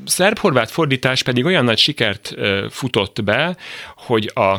szerb-horvát 0.05 0.71
fordítás 0.71 1.23
pedig 1.23 1.45
olyan 1.45 1.63
nagy 1.63 1.77
sikert 1.77 2.35
futott 2.69 3.23
be, 3.23 3.57
hogy 3.95 4.31
a 4.33 4.55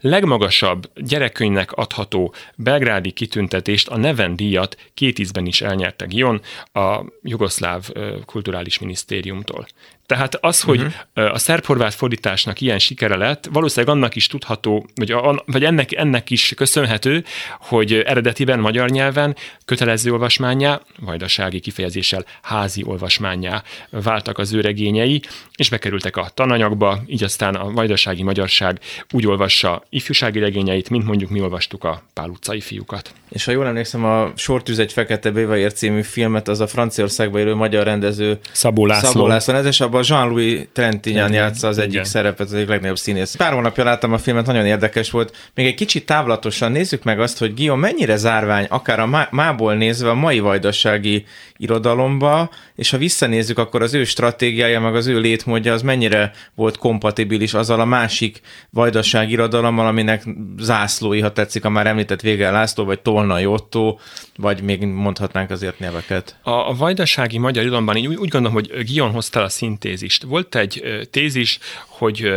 legmagasabb 0.00 0.90
gyerekkönyvnek 0.94 1.72
adható 1.72 2.34
belgrádi 2.56 3.10
kitüntetést, 3.10 3.88
a 3.88 3.96
Neven 3.96 4.36
díjat 4.36 4.90
két 4.94 5.18
ízben 5.18 5.46
is 5.46 5.60
elnyerte 5.60 6.04
Gion 6.04 6.40
a 6.72 7.00
Jugoszláv 7.22 7.88
Kulturális 8.26 8.78
Minisztériumtól. 8.78 9.66
Tehát 10.06 10.38
az, 10.40 10.60
hogy 10.60 10.80
uh-huh. 10.80 11.34
a 11.34 11.38
szerb-horvát 11.38 11.94
fordításnak 11.94 12.60
ilyen 12.60 12.78
sikere 12.78 13.16
lett, 13.16 13.48
valószínűleg 13.52 13.96
annak 13.96 14.16
is 14.16 14.26
tudható, 14.26 14.86
vagy, 14.94 15.10
a, 15.10 15.42
vagy 15.46 15.64
ennek, 15.64 15.92
ennek 15.92 16.30
is 16.30 16.52
köszönhető, 16.56 17.24
hogy 17.60 17.92
eredetiben 17.92 18.58
magyar 18.58 18.90
nyelven 18.90 19.36
kötelező 19.64 20.12
olvasmányá, 20.12 20.80
vajdasági 21.00 21.60
kifejezéssel 21.60 22.24
házi 22.42 22.82
olvasmányá 22.86 23.62
váltak 23.90 24.38
az 24.38 24.52
ő 24.52 24.60
regényei, 24.60 25.22
és 25.56 25.68
bekerültek 25.68 26.16
a 26.16 26.30
tananyagba, 26.34 27.02
így 27.06 27.24
aztán 27.24 27.54
a 27.54 27.70
vajdasági 27.70 28.22
magyarság 28.22 28.80
úgy 29.10 29.26
olvassa 29.26 29.84
ifjúsági 29.88 30.38
regényeit, 30.38 30.90
mint 30.90 31.04
mondjuk 31.04 31.30
mi 31.30 31.40
olvastuk 31.40 31.84
a 31.84 32.02
Pál 32.12 32.28
utcai 32.28 32.60
fiúkat. 32.60 33.12
És 33.30 33.44
ha 33.44 33.52
jól 33.52 33.66
emlékszem, 33.66 34.04
a 34.04 34.32
Sortűz 34.36 34.78
egy 34.78 34.92
fekete 34.92 35.30
bévaér 35.30 35.72
című 35.72 36.02
filmet 36.02 36.48
az 36.48 36.60
a 36.60 36.66
Franciaországban 36.66 37.40
élő 37.40 37.54
magyar 37.54 37.84
rendező 37.84 38.38
Szabó 38.52 38.86
László, 38.86 39.10
Szabó 39.10 39.26
László 39.26 39.54
ez, 39.54 39.66
és 39.66 39.80
abban 39.94 40.04
Jean-Louis 40.08 40.60
Trentignan 40.72 41.32
játsza 41.32 41.68
az 41.68 41.78
egyik 41.78 41.92
Igen. 41.92 42.04
szerepet, 42.04 42.46
az 42.46 42.52
egyik 42.52 42.68
legnagyobb 42.68 42.98
színész. 42.98 43.34
Pár 43.34 43.52
hónapja 43.52 43.84
láttam 43.84 44.12
a 44.12 44.18
filmet, 44.18 44.46
nagyon 44.46 44.66
érdekes 44.66 45.10
volt. 45.10 45.36
Még 45.54 45.66
egy 45.66 45.74
kicsit 45.74 46.06
távlatosan 46.06 46.72
nézzük 46.72 47.02
meg 47.02 47.20
azt, 47.20 47.38
hogy 47.38 47.54
Guillaume 47.54 47.86
mennyire 47.86 48.16
zárvány, 48.16 48.66
akár 48.68 49.00
a 49.00 49.28
mából 49.30 49.74
nézve 49.74 50.10
a 50.10 50.14
mai 50.14 50.38
vajdasági 50.38 51.24
irodalomba, 51.56 52.50
és 52.74 52.90
ha 52.90 52.96
visszanézzük, 52.96 53.58
akkor 53.58 53.82
az 53.82 53.94
ő 53.94 54.04
stratégiája, 54.04 54.80
meg 54.80 54.94
az 54.94 55.06
ő 55.06 55.20
létmódja 55.20 55.72
az 55.72 55.82
mennyire 55.82 56.32
volt 56.54 56.76
kompatibilis 56.76 57.54
azzal 57.54 57.80
a 57.80 57.84
másik 57.84 58.40
vajdasági 58.70 59.32
irodalommal, 59.32 59.86
aminek 59.86 60.24
zászlói, 60.58 61.20
ha 61.20 61.32
tetszik, 61.32 61.64
a 61.64 61.68
már 61.68 61.86
említett 61.86 62.20
Végel 62.20 62.52
László, 62.52 62.84
vagy 62.84 63.00
Tolnai 63.00 63.46
Otto, 63.46 63.96
vagy 64.36 64.62
még 64.62 64.84
mondhatnánk 64.84 65.50
azért 65.50 65.78
neveket. 65.78 66.36
A, 66.42 66.76
vajdasági 66.76 67.38
magyar 67.38 67.62
irodalomban 67.62 67.96
úgy, 67.96 68.06
úgy 68.06 68.28
gondolom, 68.28 68.52
hogy 68.52 68.84
Gion 68.84 69.10
hozta 69.10 69.42
a 69.42 69.48
szintézist. 69.48 70.22
Volt 70.22 70.54
egy 70.54 70.82
tézis, 71.10 71.58
hogy 72.04 72.34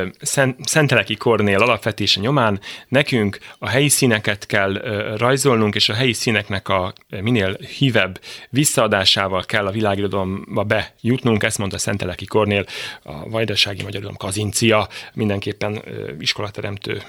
Szenteleki 0.63 1.15
Kornél 1.15 1.61
alapvetése 1.61 2.19
nyomán 2.19 2.59
nekünk 2.87 3.37
a 3.59 3.67
helyi 3.67 3.89
színeket 3.89 4.45
kell 4.45 4.73
rajzolnunk, 5.17 5.75
és 5.75 5.89
a 5.89 5.93
helyi 5.93 6.13
színeknek 6.13 6.69
a 6.69 6.93
minél 7.09 7.57
hívebb 7.77 8.21
visszaadásával 8.49 9.43
kell 9.45 9.65
a 9.65 9.71
világirodalomba 9.71 10.63
bejutnunk, 10.63 11.43
ezt 11.43 11.57
mondta 11.57 11.77
Szenteleki 11.77 12.25
Kornél, 12.25 12.65
a 13.03 13.29
vajdasági 13.29 13.83
magyar 13.83 14.11
kazincia, 14.17 14.87
mindenképpen 15.13 15.81
iskolateremtő 16.19 17.01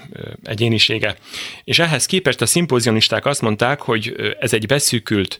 egyénisége. 0.43 1.15
És 1.63 1.79
ehhez 1.79 2.05
képest 2.05 2.41
a 2.41 2.45
szimpozionisták 2.45 3.25
azt 3.25 3.41
mondták, 3.41 3.81
hogy 3.81 4.35
ez 4.39 4.53
egy 4.53 4.65
beszűkült 4.65 5.39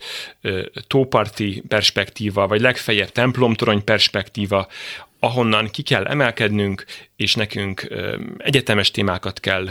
tóparti 0.88 1.64
perspektíva, 1.68 2.48
vagy 2.48 2.62
legfeljebb 2.62 3.10
templomtorony 3.10 3.84
perspektíva, 3.84 4.68
ahonnan 5.20 5.70
ki 5.70 5.82
kell 5.82 6.06
emelkednünk, 6.06 6.86
és 7.16 7.36
nekünk 7.36 7.88
egyetemes 8.38 8.92
témákat 8.92 9.40
kell 9.40 9.68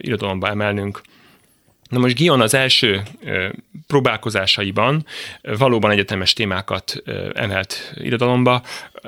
irodalomba 0.00 0.48
emelnünk. 0.48 1.00
Na 1.88 1.98
most 1.98 2.14
Gion 2.14 2.40
az 2.40 2.54
első 2.54 3.02
próbálkozásaiban 3.86 5.06
valóban 5.42 5.90
egyetemes 5.90 6.32
témákat 6.32 7.02
emelt 7.34 7.94
irodalomba, 7.94 8.62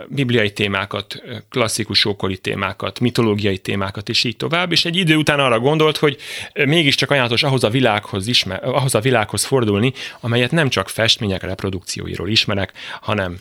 bibliai 0.09 0.53
témákat, 0.53 1.23
klasszikus 1.49 2.05
ókori 2.05 2.39
témákat, 2.39 3.01
mitológiai 3.01 3.59
témákat, 3.59 4.09
és 4.09 4.25
így 4.25 4.37
tovább, 4.37 4.73
és 4.73 4.85
egy 4.85 4.97
idő 4.97 5.17
után 5.17 5.41
arra 5.41 5.61
gondolt, 5.61 5.97
hogy 5.97 6.17
mégiscsak 6.55 7.11
ajánlatos 7.11 7.43
ahhoz 7.43 7.65
a 7.65 7.71
világhoz, 7.71 8.27
ismer, 8.27 8.65
ahhoz 8.65 8.95
a 8.95 9.01
világhoz 9.01 9.45
fordulni, 9.45 9.93
amelyet 10.21 10.51
nem 10.51 10.69
csak 10.69 10.89
festmények 10.89 11.43
reprodukcióiról 11.43 12.29
ismerek, 12.29 12.73
hanem 13.01 13.39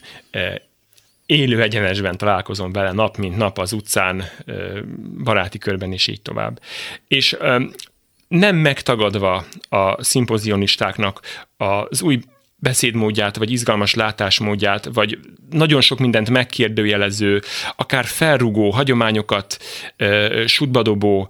élő 1.25 1.61
egyenesben 1.61 2.17
találkozom 2.17 2.71
vele 2.71 2.91
nap 2.91 3.17
mint 3.17 3.37
nap 3.37 3.57
az 3.57 3.73
utcán, 3.73 4.23
baráti 5.23 5.57
körben 5.57 5.91
is 5.91 6.07
így 6.07 6.21
tovább. 6.21 6.61
És 7.07 7.37
nem 8.27 8.55
megtagadva 8.55 9.45
a 9.69 10.03
szimpozionistáknak 10.03 11.21
az 11.57 12.01
új 12.01 12.19
beszédmódját, 12.65 13.37
vagy 13.37 13.51
izgalmas 13.51 13.93
látásmódját, 13.93 14.89
vagy 14.93 15.19
nagyon 15.49 15.81
sok 15.81 15.99
mindent 15.99 16.29
megkérdőjelező, 16.29 17.41
akár 17.75 18.05
felrugó, 18.05 18.69
hagyományokat 18.69 19.57
sutbadobó 20.45 21.29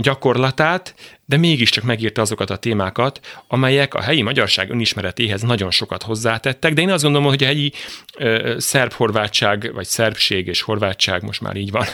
gyakorlatát, 0.00 0.94
de 1.24 1.36
mégiscsak 1.36 1.84
megírta 1.84 2.20
azokat 2.20 2.50
a 2.50 2.56
témákat, 2.56 3.20
amelyek 3.48 3.94
a 3.94 4.02
helyi 4.02 4.22
magyarság 4.22 4.70
önismeretéhez 4.70 5.42
nagyon 5.42 5.70
sokat 5.70 6.02
hozzátettek, 6.02 6.72
de 6.72 6.80
én 6.80 6.90
azt 6.90 7.02
gondolom, 7.02 7.28
hogy 7.28 7.42
a 7.42 7.46
helyi 7.46 7.72
szerb-horvátság, 8.56 9.70
vagy 9.74 9.86
szerbség 9.86 10.46
és 10.46 10.60
horvátság, 10.60 11.22
most 11.22 11.40
már 11.40 11.56
így 11.56 11.70
van, 11.70 11.86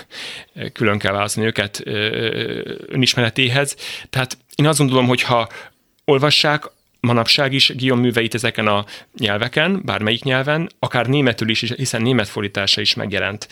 külön 0.73 0.99
kell 0.99 1.13
választani 1.13 1.47
őket 1.47 1.83
önismeretéhez. 2.87 3.77
Tehát 4.11 4.39
én 4.55 4.67
azt 4.67 4.79
gondolom, 4.79 5.07
hogy 5.07 5.23
ha 5.23 5.49
olvassák 6.05 6.71
manapság 7.07 7.53
is 7.53 7.73
Guillaume 7.77 8.03
műveit 8.03 8.35
ezeken 8.35 8.67
a 8.67 8.85
nyelveken, 9.19 9.83
bármelyik 9.85 10.23
nyelven, 10.23 10.69
akár 10.79 11.07
németül 11.07 11.49
is, 11.49 11.61
hiszen 11.61 12.03
német 12.03 12.29
fordítása 12.29 12.81
is 12.81 12.95
megjelent 12.95 13.49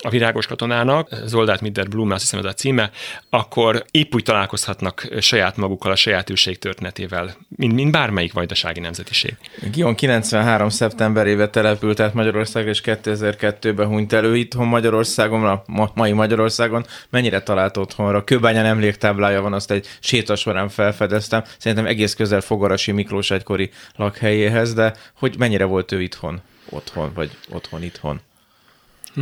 a 0.00 0.08
virágos 0.08 0.46
katonának, 0.46 1.08
Zoldát 1.24 1.60
Midder 1.60 1.88
Blum, 1.88 2.10
azt 2.10 2.20
hiszem 2.20 2.38
ez 2.38 2.44
a 2.44 2.52
címe, 2.52 2.90
akkor 3.30 3.84
épp 3.90 4.14
úgy 4.14 4.22
találkozhatnak 4.22 5.08
saját 5.20 5.56
magukkal, 5.56 5.92
a 5.92 5.96
saját 5.96 6.30
őség 6.30 6.58
történetével, 6.58 7.36
mint, 7.48 7.74
mint 7.74 7.92
bármelyik 7.92 8.32
vajdasági 8.32 8.80
nemzetiség. 8.80 9.36
Gion 9.72 9.94
93. 9.94 10.68
szeptemberébe 10.68 11.48
települt 11.48 12.00
át 12.00 12.14
Magyarország, 12.14 12.66
és 12.66 12.80
2002-ben 12.84 13.86
hunyt 13.86 14.12
elő 14.12 14.36
itthon 14.36 14.66
Magyarországon, 14.66 15.44
a 15.44 15.62
mai 15.94 16.12
Magyarországon. 16.12 16.86
Mennyire 17.10 17.42
talált 17.42 17.76
otthonra? 17.76 18.24
Kőbányán 18.24 18.64
emléktáblája 18.64 19.42
van, 19.42 19.52
azt 19.52 19.70
egy 19.70 19.86
sétasorán 20.00 20.68
felfedeztem. 20.68 21.44
Szerintem 21.58 21.86
egész 21.86 22.14
közel 22.14 22.40
Fogarasi 22.40 22.92
Miklós 22.92 23.30
egykori 23.30 23.70
lakhelyéhez, 23.96 24.74
de 24.74 24.94
hogy 25.14 25.34
mennyire 25.38 25.64
volt 25.64 25.92
ő 25.92 26.02
itthon? 26.02 26.40
Otthon, 26.70 27.12
vagy 27.14 27.30
otthon-itthon? 27.48 28.20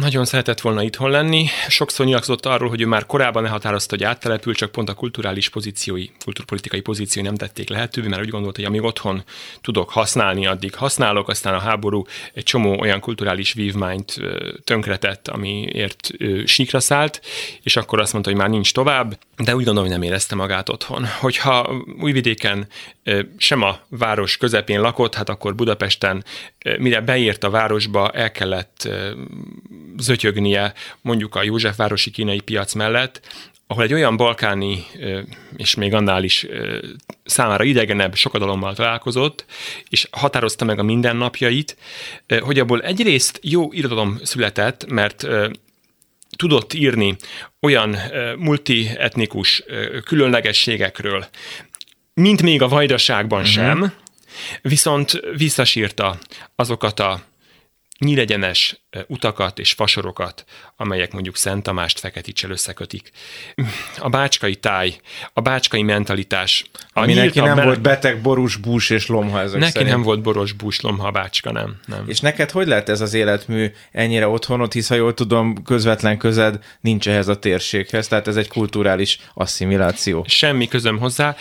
Nagyon 0.01 0.25
szeretett 0.25 0.61
volna 0.61 0.83
itthon 0.83 1.11
lenni. 1.11 1.47
Sokszor 1.69 2.07
nyilatkozott 2.07 2.47
arról, 2.47 2.69
hogy 2.69 2.81
ő 2.81 2.87
már 2.87 3.07
korábban 3.07 3.45
elhatározta, 3.45 3.97
hogy 3.97 4.05
áttelepül, 4.05 4.55
csak 4.55 4.73
pont 4.73 4.89
a 4.89 4.95
kulturális 4.95 5.49
pozíciói, 5.49 6.07
kulturpolitikai 6.25 6.81
pozíciói 6.81 7.25
nem 7.25 7.35
tették 7.35 7.69
lehetővé, 7.69 8.09
mert 8.09 8.23
úgy 8.23 8.29
gondolta, 8.29 8.61
hogy 8.61 8.69
amíg 8.69 8.83
otthon 8.83 9.23
tudok 9.61 9.91
használni, 9.91 10.47
addig 10.47 10.75
használok, 10.75 11.29
aztán 11.29 11.55
a 11.55 11.59
háború 11.59 12.05
egy 12.35 12.43
csomó 12.43 12.81
olyan 12.81 13.01
kulturális 13.01 13.53
vívmányt 13.53 14.17
tönkretett, 14.65 15.29
amiért 15.29 16.11
síkra 16.45 16.81
szállt, 16.81 17.21
és 17.63 17.77
akkor 17.77 18.01
azt 18.01 18.13
mondta, 18.13 18.31
hogy 18.31 18.41
már 18.41 18.51
nincs 18.51 18.73
tovább, 18.73 19.19
de 19.37 19.57
úgy 19.57 19.65
gondolom, 19.65 19.89
hogy 19.89 19.99
nem 19.99 20.09
érezte 20.09 20.35
magát 20.35 20.69
otthon. 20.69 21.07
Hogyha 21.21 21.85
újvidéken 22.01 22.67
sem 23.37 23.63
a 23.63 23.79
város 23.89 24.37
közepén 24.37 24.81
lakott, 24.81 25.15
hát 25.15 25.29
akkor 25.29 25.55
Budapesten, 25.55 26.25
mire 26.79 27.01
beért 27.01 27.45
a 27.45 27.51
városba, 27.51 28.11
el 28.11 28.33
kellett 28.33 28.89
zötyögnie 29.99 30.73
mondjuk 31.01 31.35
a 31.35 31.43
Józsefvárosi 31.43 32.11
kínai 32.11 32.41
piac 32.41 32.75
mellett, 32.75 33.21
ahol 33.67 33.83
egy 33.83 33.93
olyan 33.93 34.17
balkáni, 34.17 34.87
és 35.57 35.75
még 35.75 35.95
annál 35.95 36.25
is 36.25 36.47
számára 37.25 37.65
idegenebb 37.65 38.15
sokadalommal 38.15 38.75
találkozott, 38.75 39.45
és 39.89 40.09
határozta 40.11 40.65
meg 40.65 40.79
a 40.79 40.83
mindennapjait, 40.83 41.77
hogy 42.41 42.59
abból 42.59 42.83
egyrészt 42.83 43.39
jó 43.43 43.73
irodalom 43.73 44.19
született, 44.23 44.87
mert 44.89 45.27
tudott 46.37 46.73
írni 46.75 47.17
olyan 47.61 47.97
multietnikus 48.39 49.65
különlegességekről, 50.05 51.27
mint 52.15 52.43
még 52.43 52.63
a 52.63 52.69
vajdaságban 52.69 53.41
uh-huh. 53.41 53.55
sem, 53.55 53.93
viszont 54.63 55.21
visszasírta 55.37 56.19
azokat 56.55 57.01
a 57.01 57.21
nyílegyenes 57.99 58.85
utakat 59.07 59.59
és 59.59 59.73
fasorokat, 59.73 60.45
amelyek 60.77 61.13
mondjuk 61.13 61.37
Szent 61.37 61.63
Tamást 61.63 61.99
Feketicsel 61.99 62.51
összekötik. 62.51 63.11
A 63.99 64.09
bácskai 64.09 64.55
táj, 64.55 65.01
a 65.33 65.41
bácskai 65.41 65.83
mentalitás. 65.83 66.65
A 66.93 67.01
Ami 67.01 67.15
neki 67.15 67.41
nem 67.41 67.65
volt 67.65 67.81
beteg 67.81 68.21
borús 68.21 68.57
bús 68.57 68.91
és 68.91 69.07
lomha 69.07 69.41
ezek 69.41 69.61
Neki 69.61 69.73
szerint. 69.73 69.91
nem 69.91 70.03
volt 70.03 70.21
boros 70.21 70.53
bús, 70.53 70.81
lomha, 70.81 71.11
bácska, 71.11 71.53
nem, 71.53 71.77
nem. 71.87 72.05
És 72.07 72.21
neked 72.21 72.51
hogy 72.51 72.67
lehet 72.67 72.89
ez 72.89 73.01
az 73.01 73.15
életmű 73.15 73.71
ennyire 73.93 74.29
otthonod, 74.29 74.73
hisz 74.73 74.89
ha 74.89 74.95
jól 74.95 75.15
tudom, 75.15 75.63
közvetlen 75.63 76.19
közed 76.19 76.65
nincs 76.81 77.09
ehhez 77.09 77.29
a 77.29 77.39
térséghez, 77.39 78.09
tehát 78.09 78.29
ez 78.29 78.37
egy 78.37 78.49
kulturális 78.49 79.19
asszimiláció. 79.35 80.25
Semmi 80.29 80.69
közöm 80.69 80.99
hozzá. 80.99 81.37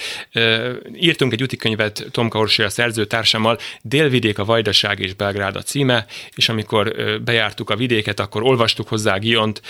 Írtunk 0.94 1.34
egy 1.34 1.42
utikönyvet 1.42 2.06
Tomka 2.12 2.40
a 2.40 2.70
szerzőtársammal, 2.70 3.58
Délvidék 3.82 4.40
a 4.40 4.46
Vajdaság 4.46 5.00
és 5.00 5.14
Belgrád 5.14 5.56
a 5.56 5.62
címe, 5.62 6.06
és 6.36 6.45
amikor 6.50 6.96
bejár 7.24 7.46
bejártuk 7.46 7.70
a 7.70 7.76
vidéket, 7.76 8.20
akkor 8.20 8.44
olvastuk 8.44 8.88
hozzá 8.88 9.18
Giont, 9.18 9.62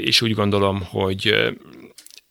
és 0.00 0.22
úgy 0.22 0.34
gondolom, 0.34 0.82
hogy 0.84 1.34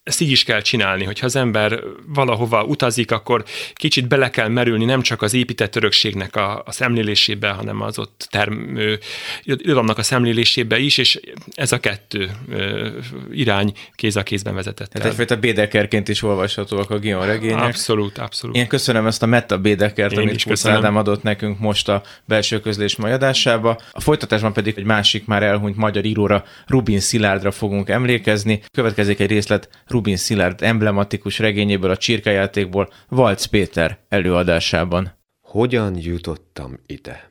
ezt 0.06 0.22
így 0.22 0.32
is 0.32 0.44
kell 0.44 0.62
csinálni, 0.62 1.04
hogyha 1.04 1.26
az 1.26 1.36
ember 1.36 1.80
valahova 2.08 2.64
utazik, 2.64 3.12
akkor 3.12 3.44
kicsit 3.74 4.08
bele 4.08 4.30
kell 4.30 4.48
merülni 4.48 4.86
nem 4.86 5.02
csak 5.02 5.22
az 5.22 5.34
épített 5.34 5.76
örökségnek 5.76 6.36
a, 6.36 6.64
a 6.66 6.72
szemlélésébe, 6.72 7.50
hanem 7.50 7.82
az 7.82 8.00
ott 8.00 8.28
termő 8.30 9.00
irodalomnak 9.44 9.98
a 9.98 10.04
szemlélésébe 10.04 10.80
is, 10.80 10.98
és 10.98 11.20
ez 11.54 11.72
a 11.72 11.80
kettő 11.80 12.30
ö, 12.50 12.90
irány 13.32 13.74
kéz 13.96 14.16
a 14.16 14.24
kézben 14.24 14.56
vezetett. 14.56 14.90
Tehát 14.90 15.08
egyfajta 15.08 15.38
bédekerként 15.38 16.08
is 16.08 16.22
olvashatóak 16.22 16.90
a 16.90 16.98
Gion 16.98 17.26
regények. 17.26 17.64
Abszolút, 17.64 18.18
abszolút. 18.18 18.56
Én 18.56 18.68
köszönöm 18.68 19.08
ezt 19.08 19.24
a 19.24 19.26
meta 19.26 19.58
bédekert, 19.58 20.12
Én 20.12 20.20
amit 20.20 20.44
Kusz 20.44 20.66
Ádám 20.66 20.98
adott 20.98 21.24
nekünk 21.24 21.60
most 21.60 21.90
a 21.90 22.04
belső 22.26 22.60
közlés 22.60 22.96
mai 22.96 23.12
adásába. 23.12 23.80
A 23.92 24.02
folytatásban 24.02 24.54
pedig 24.54 24.74
egy 24.78 24.84
másik 24.84 25.26
már 25.26 25.44
elhunyt 25.44 25.76
magyar 25.76 26.06
íróra, 26.06 26.44
Rubin 26.68 27.00
Szilárdra 27.00 27.52
fogunk 27.52 27.90
emlékezni. 27.90 28.62
Következik 28.72 29.20
egy 29.20 29.30
részlet 29.30 29.70
Rubin 29.96 30.18
Szilárd 30.18 30.62
emblematikus 30.62 31.40
regényéből 31.40 31.90
a 31.90 31.98
csirkejátékból 31.98 32.90
Valc 33.08 33.46
Péter 33.46 34.00
előadásában. 34.10 35.18
Hogyan 35.42 35.98
jutottam 35.98 36.80
ide? 36.86 37.30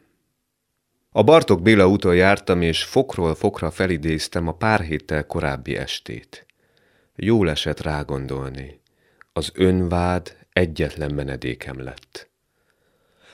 A 1.11 1.22
Bartok 1.22 1.62
Béla 1.62 1.88
úton 1.88 2.14
jártam, 2.14 2.62
és 2.62 2.85
fokról 2.85 3.35
fokra 3.35 3.70
felidéztem 3.70 4.48
a 4.48 4.55
pár 4.55 4.81
héttel 4.81 5.27
korábbi 5.27 5.77
estét. 5.77 6.46
Jól 7.16 7.50
esett 7.50 7.81
rágondolni. 7.81 8.81
Az 9.33 9.50
önvád 9.55 10.37
egyetlen 10.53 11.14
menedékem 11.14 11.83
lett. 11.83 12.31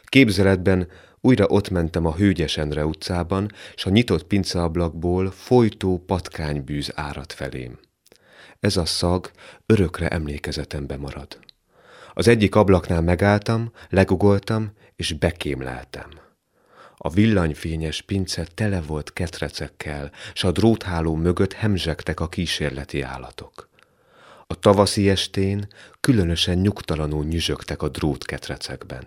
Képzeletben 0.04 0.88
újra 1.20 1.46
ott 1.46 1.70
mentem 1.70 2.06
a 2.06 2.14
Hőgyesenre 2.14 2.84
utcában, 2.84 3.50
s 3.74 3.86
a 3.86 3.90
nyitott 3.90 4.24
pinceablakból 4.24 5.30
folytó 5.30 6.02
patkánybűz 6.06 6.92
árad 6.94 7.32
felém. 7.32 7.78
Ez 8.60 8.76
a 8.76 8.84
szag 8.84 9.30
örökre 9.66 10.08
emlékezetembe 10.08 10.96
marad. 10.96 11.38
Az 12.14 12.28
egyik 12.28 12.54
ablaknál 12.54 13.00
megálltam, 13.00 13.72
legugoltam, 13.88 14.72
és 14.96 15.12
bekémleltem. 15.12 16.08
A 16.96 17.10
villanyfényes 17.10 18.02
pince 18.02 18.46
tele 18.54 18.80
volt 18.80 19.12
ketrecekkel, 19.12 20.10
s 20.34 20.44
a 20.44 20.52
drótháló 20.52 21.14
mögött 21.14 21.52
hemzsegtek 21.52 22.20
a 22.20 22.28
kísérleti 22.28 23.02
állatok. 23.02 23.68
A 24.46 24.54
tavaszi 24.54 25.10
estén 25.10 25.68
különösen 26.00 26.58
nyugtalanul 26.58 27.24
nyüzsögtek 27.24 27.82
a 27.82 27.88
drótketrecekben. 27.88 29.04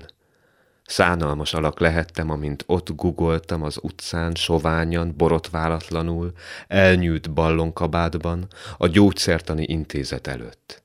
Szánalmas 0.94 1.54
alak 1.54 1.80
lehettem, 1.80 2.30
amint 2.30 2.64
ott 2.68 2.96
gugoltam 2.96 3.64
az 3.64 3.80
utcán, 3.82 4.34
soványan, 4.34 5.14
borotválatlanul, 5.18 6.32
elnyűlt 6.68 7.32
ballonkabádban, 7.32 8.48
a 8.78 8.88
gyógyszertani 8.88 9.64
intézet 9.64 10.28
előtt. 10.28 10.84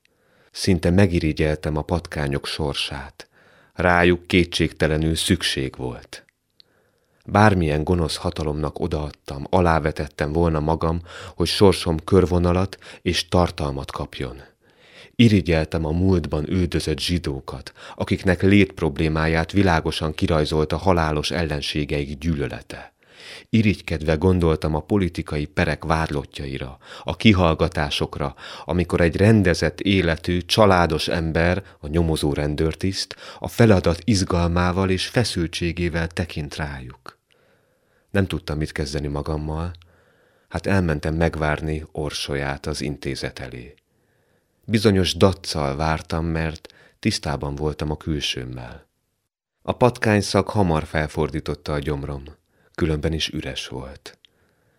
Szinte 0.50 0.90
megirigyeltem 0.90 1.76
a 1.76 1.82
patkányok 1.82 2.46
sorsát. 2.46 3.28
Rájuk 3.74 4.26
kétségtelenül 4.26 5.14
szükség 5.14 5.76
volt. 5.76 6.24
Bármilyen 7.24 7.84
gonosz 7.84 8.16
hatalomnak 8.16 8.80
odaadtam, 8.80 9.46
alávetettem 9.50 10.32
volna 10.32 10.60
magam, 10.60 11.00
hogy 11.34 11.48
sorsom 11.48 11.98
körvonalat 12.04 12.78
és 13.02 13.28
tartalmat 13.28 13.90
kapjon. 13.90 14.42
Irigyeltem 15.20 15.84
a 15.84 15.90
múltban 15.90 16.50
üldözött 16.50 16.98
zsidókat, 16.98 17.72
akiknek 17.94 18.42
létproblémáját 18.42 19.52
világosan 19.52 20.14
kirajzolta 20.14 20.76
halálos 20.76 21.30
ellenségeik 21.30 22.18
gyűlölete. 22.18 22.92
Irigykedve 23.50 24.14
gondoltam 24.14 24.74
a 24.74 24.80
politikai 24.80 25.46
perek 25.46 25.84
várlottjaira, 25.84 26.78
a 27.02 27.16
kihallgatásokra, 27.16 28.34
amikor 28.64 29.00
egy 29.00 29.16
rendezett 29.16 29.80
életű, 29.80 30.40
családos 30.40 31.08
ember, 31.08 31.62
a 31.80 31.88
nyomozó 31.88 32.32
rendőrtiszt, 32.32 33.16
a 33.38 33.48
feladat 33.48 34.00
izgalmával 34.04 34.90
és 34.90 35.06
feszültségével 35.06 36.06
tekint 36.06 36.56
rájuk. 36.56 37.18
Nem 38.10 38.26
tudtam 38.26 38.58
mit 38.58 38.72
kezdeni 38.72 39.06
magammal, 39.06 39.72
hát 40.48 40.66
elmentem 40.66 41.14
megvárni 41.14 41.84
orsolyát 41.92 42.66
az 42.66 42.80
intézet 42.80 43.38
elé. 43.38 43.74
Bizonyos 44.70 45.14
daccal 45.14 45.76
vártam, 45.76 46.26
mert 46.26 46.74
tisztában 46.98 47.54
voltam 47.54 47.90
a 47.90 47.96
külsőmmel. 47.96 48.88
A 49.62 49.72
patkányszak 49.72 50.48
hamar 50.48 50.84
felfordította 50.84 51.72
a 51.72 51.78
gyomrom, 51.78 52.22
különben 52.74 53.12
is 53.12 53.28
üres 53.28 53.68
volt. 53.68 54.18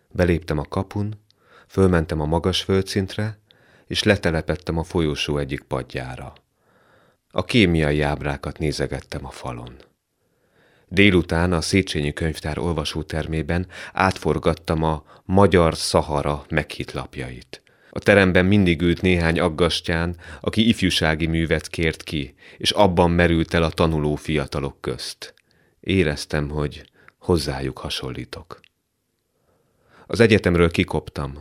Beléptem 0.08 0.58
a 0.58 0.64
kapun, 0.64 1.20
fölmentem 1.68 2.20
a 2.20 2.24
magas 2.24 2.62
földszintre, 2.62 3.38
és 3.86 4.02
letelepettem 4.02 4.78
a 4.78 4.84
folyosó 4.84 5.38
egyik 5.38 5.62
padjára. 5.62 6.32
A 7.30 7.44
kémiai 7.44 8.00
ábrákat 8.00 8.58
nézegettem 8.58 9.26
a 9.26 9.30
falon. 9.30 9.76
Délután 10.88 11.52
a 11.52 11.60
Széchenyi 11.60 12.12
könyvtár 12.12 12.58
olvasótermében 12.58 13.66
átforgattam 13.92 14.82
a 14.82 15.04
Magyar 15.24 15.76
Szahara 15.76 16.44
meghitlapjait. 16.48 17.62
A 17.90 17.98
teremben 17.98 18.46
mindig 18.46 18.80
ült 18.80 19.02
néhány 19.02 19.40
aggastyán, 19.40 20.16
aki 20.40 20.68
ifjúsági 20.68 21.26
művet 21.26 21.68
kért 21.68 22.02
ki, 22.02 22.34
és 22.58 22.70
abban 22.70 23.10
merült 23.10 23.54
el 23.54 23.62
a 23.62 23.70
tanuló 23.70 24.14
fiatalok 24.14 24.80
közt. 24.80 25.34
Éreztem, 25.80 26.48
hogy 26.48 26.84
hozzájuk 27.18 27.78
hasonlítok. 27.78 28.60
Az 30.06 30.20
egyetemről 30.20 30.70
kikoptam, 30.70 31.38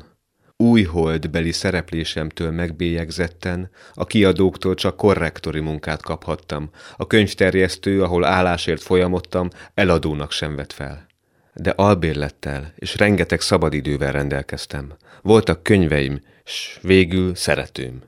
új 0.64 0.84
holdbeli 0.84 1.52
szereplésemtől 1.52 2.52
megbélyegzetten, 2.52 3.70
a 3.94 4.06
kiadóktól 4.06 4.76
csak 4.76 4.98
korrektori 4.98 5.60
munkát 5.60 6.02
kaphattam. 6.02 6.70
A 6.98 7.08
könyvterjesztő, 7.08 8.04
ahol 8.04 8.26
állásért 8.26 8.82
folyamodtam, 8.82 9.50
eladónak 9.74 10.32
sem 10.32 10.56
vett 10.56 10.74
fel. 10.74 11.08
De 11.54 11.70
albérlettel 11.70 12.74
és 12.76 12.98
rengeteg 12.98 13.42
szabadidővel 13.42 14.12
rendelkeztem. 14.12 14.94
Voltak 15.22 15.64
könyveim, 15.64 16.22
s 16.50 16.80
végül 16.82 17.36
szeretőm, 17.36 18.02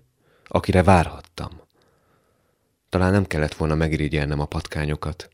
akire 0.47 0.84
várhattam. 0.84 1.62
Talán 2.89 3.12
nem 3.12 3.25
kellett 3.25 3.54
volna 3.54 3.75
megirigyelnem 3.75 4.39
a 4.39 4.45
patkányokat. 4.45 5.30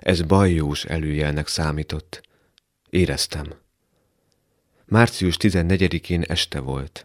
Ez 0.00 0.22
bajós 0.22 0.84
előjelnek 0.84 1.46
számított. 1.46 2.20
Éreztem. 2.90 3.54
Március 4.84 5.36
14-én 5.38 6.22
este 6.22 6.60
volt. 6.60 7.04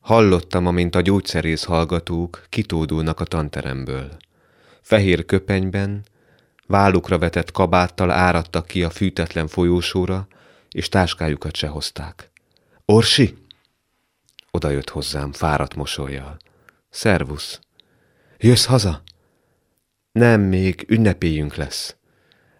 Hallottam, 0.00 0.66
amint 0.66 0.94
a 0.94 1.00
gyógyszerész 1.00 1.64
hallgatók 1.64 2.46
kitódulnak 2.48 3.20
a 3.20 3.24
tanteremből. 3.24 4.16
Fehér 4.80 5.24
köpenyben, 5.24 6.04
vállukra 6.66 7.18
vetett 7.18 7.50
kabáttal 7.50 8.10
áradtak 8.10 8.66
ki 8.66 8.82
a 8.82 8.90
fűtetlen 8.90 9.48
folyósóra, 9.48 10.26
és 10.70 10.88
táskájukat 10.88 11.56
se 11.56 11.66
hozták. 11.66 12.30
Orsi? 12.84 13.41
Oda 14.54 14.70
jött 14.70 14.88
hozzám, 14.88 15.32
fáradt 15.32 15.74
mosolyjal. 15.74 16.36
Szervusz. 16.90 17.60
Jössz 18.38 18.64
haza? 18.64 19.02
Nem, 20.12 20.40
még 20.40 20.84
ünnepéjünk 20.88 21.54
lesz. 21.54 21.96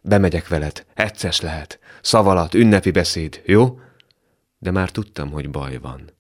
Bemegyek 0.02 0.48
veled, 0.48 0.86
egyszer 0.94 1.34
lehet. 1.40 1.78
Szavalat, 2.02 2.54
ünnepi 2.54 2.90
beszéd, 2.90 3.42
jó? 3.46 3.80
de 4.58 4.70
már 4.70 4.90
tudtam, 4.90 5.30
hogy 5.30 5.50
baj 5.50 5.78
van. 5.78 6.10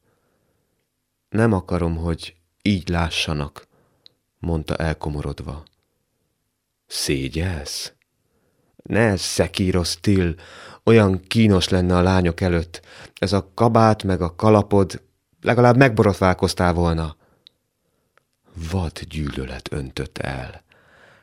Nem 1.28 1.52
akarom, 1.52 1.96
hogy 1.96 2.36
így 2.62 2.88
lássanak, 2.88 3.66
mondta 4.38 4.76
elkomorodva. 4.76 5.62
Szégyelsz? 6.86 7.92
Ne 8.76 9.16
szekírosz, 9.16 9.96
Till, 10.00 10.34
olyan 10.84 11.20
kínos 11.20 11.68
lenne 11.68 11.96
a 11.96 12.02
lányok 12.02 12.40
előtt. 12.40 12.80
Ez 13.14 13.32
a 13.32 13.50
kabát 13.54 14.02
meg 14.02 14.20
a 14.20 14.34
kalapod, 14.34 15.02
legalább 15.42 15.76
megborotválkoztál 15.76 16.72
volna. 16.72 17.16
Vad 18.70 19.00
gyűlölet 19.08 19.72
öntött 19.72 20.18
el. 20.18 20.62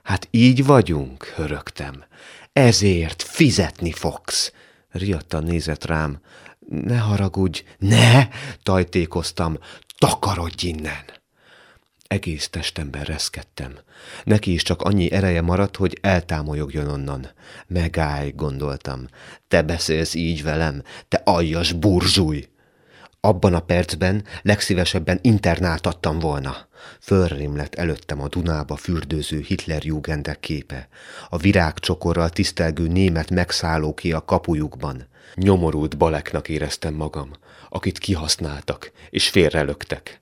Hát 0.04 0.28
így 0.32 0.66
vagyunk, 0.66 1.24
hörögtem. 1.24 2.04
Ezért 2.54 3.22
fizetni 3.24 3.92
fogsz. 3.92 4.54
Riadtan 4.90 5.44
nézett 5.44 5.86
rám, 5.86 6.20
ne 6.70 6.98
haragudj, 6.98 7.64
ne, 7.78 8.28
tajtékoztam, 8.64 9.58
takarodj 9.98 10.68
innen. 10.68 11.04
Egész 12.08 12.50
testemben 12.50 13.04
reszkedtem. 13.04 13.80
Neki 14.24 14.54
is 14.54 14.64
csak 14.64 14.82
annyi 14.82 15.12
ereje 15.12 15.42
maradt, 15.42 15.76
hogy 15.76 15.98
eltámolyogjon 16.02 16.88
onnan. 16.88 17.30
Megállj, 17.68 18.32
gondoltam. 18.32 19.08
Te 19.48 19.62
beszélsz 19.62 20.14
így 20.14 20.44
velem, 20.44 20.84
te 21.08 21.22
aljas 21.24 21.72
burzsúj! 21.72 22.48
Abban 23.22 23.54
a 23.54 23.60
percben 23.60 24.24
legszívesebben 24.42 25.20
internáltattam 25.22 26.20
volna. 26.20 26.68
Fölrimlett 27.00 27.76
előttem 27.76 28.22
a 28.22 28.28
Dunába 28.28 28.76
fürdőző 28.76 29.40
Hitlerjugendek 29.40 30.40
képe, 30.40 30.88
a 31.30 31.38
virágcsokorral 31.38 32.30
tisztelgő 32.30 32.88
német 32.88 33.30
megszállóké 33.30 34.12
a 34.12 34.26
kapujukban. 34.26 35.08
Nyomorult 35.36 35.98
baleknak 35.98 36.50
éreztem 36.50 36.94
magam, 36.94 37.32
akit 37.70 37.98
kihasználtak 37.98 38.92
és 39.10 39.30
félrelöktek. 39.30 40.22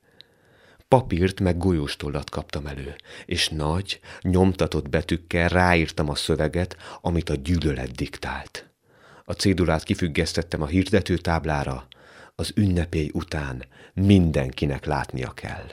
Papírt 0.87 1.39
meg 1.39 1.57
golyóstollat 1.57 2.29
kaptam 2.29 2.67
elő, 2.67 2.95
és 3.25 3.49
nagy, 3.49 3.99
nyomtatott 4.21 4.89
betűkkel 4.89 5.49
ráírtam 5.49 6.09
a 6.09 6.15
szöveget, 6.15 6.77
amit 7.01 7.29
a 7.29 7.35
gyűlölet 7.35 7.91
diktált. 7.91 8.69
A 9.25 9.33
cédulát 9.33 9.83
kifüggesztettem 9.83 10.61
a 10.61 10.65
hirdetőtáblára, 10.65 11.87
az 12.39 12.51
ünnepély 12.55 13.09
után 13.13 13.65
mindenkinek 13.93 14.85
látnia 14.85 15.31
kell. 15.31 15.67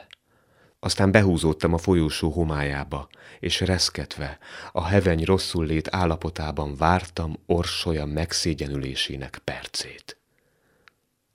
Aztán 0.81 1.11
behúzódtam 1.11 1.73
a 1.73 1.79
folyósó 1.79 2.31
homályába, 2.31 3.09
és 3.41 3.61
reszketve, 3.61 4.39
a 4.73 4.85
heveny 4.85 5.25
rosszul 5.25 5.67
lét 5.67 5.89
állapotában 5.91 6.77
vártam 6.77 7.37
orsolya 7.47 8.05
megszégyenülésének 8.07 9.41
percét. 9.45 10.17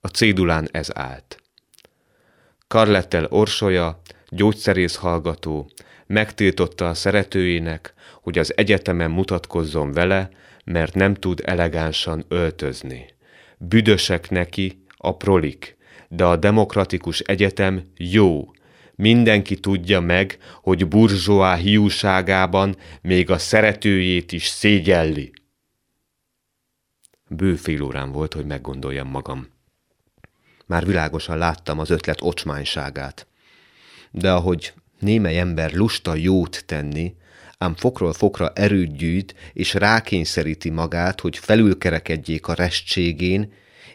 A 0.01 0.07
cédulán 0.07 0.69
ez 0.71 0.97
állt. 0.97 1.41
Karlettel 2.67 3.25
orsolya, 3.25 4.01
gyógyszerész 4.29 4.95
hallgató, 4.95 5.69
megtiltotta 6.07 6.89
a 6.89 6.93
szeretőjének, 6.93 7.93
hogy 8.21 8.39
az 8.39 8.57
egyetemen 8.57 9.11
mutatkozzon 9.11 9.91
vele, 9.91 10.29
mert 10.63 10.93
nem 10.93 11.13
tud 11.13 11.41
elegánsan 11.45 12.25
öltözni. 12.27 13.05
Büdösek 13.57 14.29
neki 14.29 14.78
a 15.01 15.17
prolik, 15.17 15.77
de 16.09 16.25
a 16.25 16.35
demokratikus 16.35 17.19
egyetem 17.19 17.91
jó, 17.97 18.51
Mindenki 19.01 19.59
tudja 19.59 19.99
meg, 19.99 20.38
hogy 20.62 20.88
burzsóá 20.88 21.55
hiúságában 21.55 22.75
még 23.01 23.29
a 23.29 23.38
szeretőjét 23.38 24.31
is 24.31 24.47
szégyelli. 24.47 25.31
Bő 27.29 27.55
fél 27.55 27.81
órán 27.81 28.12
volt, 28.12 28.33
hogy 28.33 28.45
meggondoljam 28.45 29.07
magam. 29.07 29.47
Már 30.65 30.85
világosan 30.85 31.38
láttam 31.38 31.79
az 31.79 31.89
ötlet 31.89 32.21
ocsmányságát. 32.21 33.27
De 34.12 34.31
ahogy 34.31 34.73
némely 34.99 35.39
ember 35.39 35.73
lusta 35.73 36.15
jót 36.15 36.63
tenni, 36.65 37.15
ám 37.57 37.75
fokról 37.75 38.13
fokra 38.13 38.51
erőt 38.55 38.95
gyűjt, 38.95 39.35
és 39.53 39.73
rákényszeríti 39.73 40.69
magát, 40.69 41.21
hogy 41.21 41.38
felülkerekedjék 41.38 42.47
a 42.47 42.53
restségén, 42.53 43.53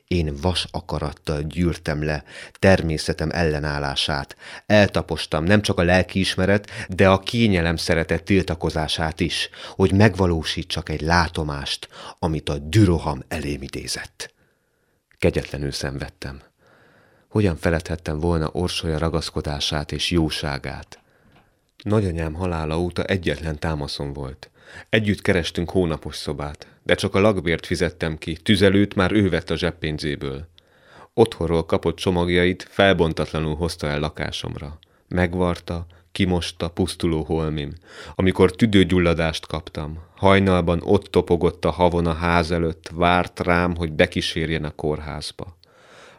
én 0.09 0.37
vas 0.40 0.67
akarattal 0.71 1.43
gyűrtem 1.43 2.05
le 2.05 2.25
természetem 2.59 3.31
ellenállását. 3.33 4.37
Eltapostam 4.67 5.45
nem 5.45 5.62
csak 5.62 5.79
a 5.79 5.83
lelkiismeret, 5.83 6.71
de 6.88 7.09
a 7.09 7.19
kényelem 7.19 7.77
szeretett 7.77 8.25
tiltakozását 8.25 9.21
is, 9.21 9.49
hogy 9.69 9.93
megvalósítsak 9.93 10.88
egy 10.88 11.01
látomást, 11.01 11.88
amit 12.19 12.49
a 12.49 12.59
düroham 12.59 13.23
elém 13.29 13.62
idézett. 13.62 14.35
Kegyetlenül 15.19 15.73
szenvedtem. 15.73 16.40
Hogyan 17.29 17.57
feledhettem 17.57 18.19
volna 18.19 18.51
orsolya 18.53 18.99
ragaszkodását 18.99 19.93
és 19.93 20.11
jóságát? 20.11 20.99
Nagyanyám 21.83 22.35
halála 22.35 22.79
óta 22.79 23.05
egyetlen 23.05 23.59
támaszom 23.59 24.12
volt. 24.12 24.51
Együtt 24.88 25.20
kerestünk 25.20 25.70
hónapos 25.70 26.16
szobát, 26.16 26.66
de 26.83 26.94
csak 26.94 27.14
a 27.14 27.20
lakbért 27.20 27.66
fizettem 27.66 28.18
ki, 28.18 28.37
tüzelőt 28.37 28.94
már 28.94 29.12
ő 29.12 29.29
vett 29.29 29.50
a 29.50 29.57
zseppénzéből. 29.57 30.48
Otthonról 31.14 31.66
kapott 31.66 31.96
csomagjait 31.96 32.66
felbontatlanul 32.70 33.55
hozta 33.55 33.87
el 33.87 33.98
lakásomra. 33.98 34.79
Megvarta, 35.09 35.87
kimosta 36.12 36.68
pusztuló 36.68 37.22
holmim. 37.22 37.72
Amikor 38.14 38.50
tüdőgyulladást 38.50 39.46
kaptam, 39.46 39.98
hajnalban 40.17 40.81
ott 40.83 41.04
topogott 41.04 41.65
a 41.65 41.71
havon 41.71 42.06
a 42.06 42.12
ház 42.12 42.50
előtt, 42.50 42.90
várt 42.92 43.40
rám, 43.40 43.77
hogy 43.77 43.92
bekísérjen 43.92 44.65
a 44.65 44.71
kórházba. 44.71 45.56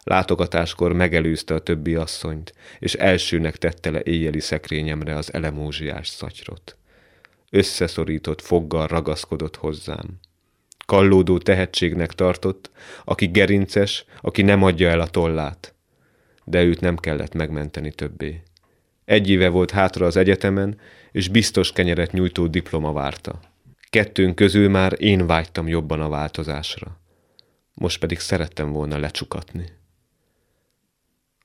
Látogatáskor 0.03 0.93
megelőzte 0.93 1.53
a 1.53 1.59
többi 1.59 1.95
asszonyt, 1.95 2.53
és 2.79 2.93
elsőnek 2.93 3.57
tette 3.57 3.89
le 3.91 4.01
éjjeli 4.03 4.39
szekrényemre 4.39 5.15
az 5.15 5.33
elemózsiás 5.33 6.07
szatyrot 6.07 6.77
összeszorított 7.55 8.41
foggal 8.41 8.87
ragaszkodott 8.87 9.55
hozzám. 9.55 10.19
Kallódó 10.85 11.37
tehetségnek 11.37 12.13
tartott, 12.13 12.71
aki 13.05 13.27
gerinces, 13.27 14.05
aki 14.21 14.41
nem 14.41 14.63
adja 14.63 14.89
el 14.89 14.99
a 14.99 15.07
tollát. 15.07 15.73
De 16.43 16.63
őt 16.63 16.79
nem 16.79 16.97
kellett 16.97 17.33
megmenteni 17.33 17.91
többé. 17.91 18.41
Egy 19.05 19.29
éve 19.29 19.49
volt 19.49 19.71
hátra 19.71 20.05
az 20.05 20.17
egyetemen, 20.17 20.79
és 21.11 21.27
biztos 21.27 21.71
kenyeret 21.71 22.11
nyújtó 22.11 22.47
diploma 22.47 22.93
várta. 22.93 23.39
Kettőnk 23.89 24.35
közül 24.35 24.69
már 24.69 24.93
én 24.97 25.27
vágytam 25.27 25.67
jobban 25.67 26.01
a 26.01 26.09
változásra. 26.09 26.99
Most 27.73 27.99
pedig 27.99 28.19
szerettem 28.19 28.71
volna 28.71 28.97
lecsukatni. 28.97 29.65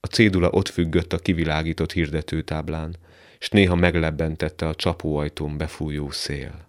A 0.00 0.06
cédula 0.06 0.50
ott 0.50 0.68
függött 0.68 1.12
a 1.12 1.18
kivilágított 1.18 1.92
hirdetőtáblán, 1.92 2.96
és 3.40 3.48
néha 3.48 3.74
meglebbentette 3.74 4.68
a 4.68 4.74
csapóajtón 4.74 5.56
befújó 5.56 6.10
szél. 6.10 6.68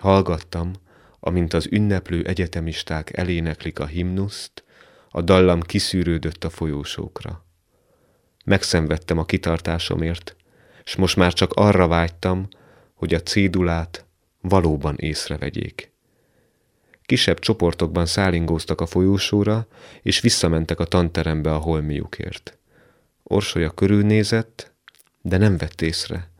Hallgattam, 0.00 0.72
amint 1.20 1.52
az 1.52 1.66
ünneplő 1.70 2.24
egyetemisták 2.24 3.16
eléneklik 3.16 3.78
a 3.78 3.86
himnuszt, 3.86 4.64
a 5.10 5.20
dallam 5.20 5.60
kiszűrődött 5.60 6.44
a 6.44 6.50
folyósókra. 6.50 7.44
Megszenvedtem 8.44 9.18
a 9.18 9.24
kitartásomért, 9.24 10.36
és 10.84 10.96
most 10.96 11.16
már 11.16 11.32
csak 11.32 11.52
arra 11.52 11.88
vágytam, 11.88 12.48
hogy 12.94 13.14
a 13.14 13.20
cédulát 13.20 14.06
valóban 14.40 14.96
észrevegyék. 14.96 15.92
Kisebb 17.02 17.38
csoportokban 17.38 18.06
szállingóztak 18.06 18.80
a 18.80 18.86
folyósóra, 18.86 19.66
és 20.02 20.20
visszamentek 20.20 20.80
a 20.80 20.84
tanterembe 20.84 21.54
a 21.54 21.58
holmiukért. 21.58 22.58
Orsolya 23.22 23.70
körülnézett, 23.70 24.74
de 25.26 25.36
nem 25.36 25.56
vett 25.56 25.80
észre. 25.80 26.30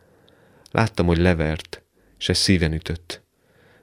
Láttam, 0.70 1.07
hogy 1.07 1.18
levert, 1.18 1.82
és 2.18 2.28
ez 2.28 2.39
szíven 2.39 2.72
ütött. 2.72 3.22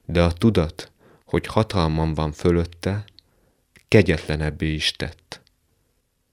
De 0.05 0.21
a 0.21 0.31
tudat, 0.31 0.91
hogy 1.25 1.45
hatalmam 1.45 2.13
van 2.13 2.31
fölötte, 2.31 3.05
kegyetlenebbé 3.87 4.73
is 4.73 4.91
tett. 4.91 5.41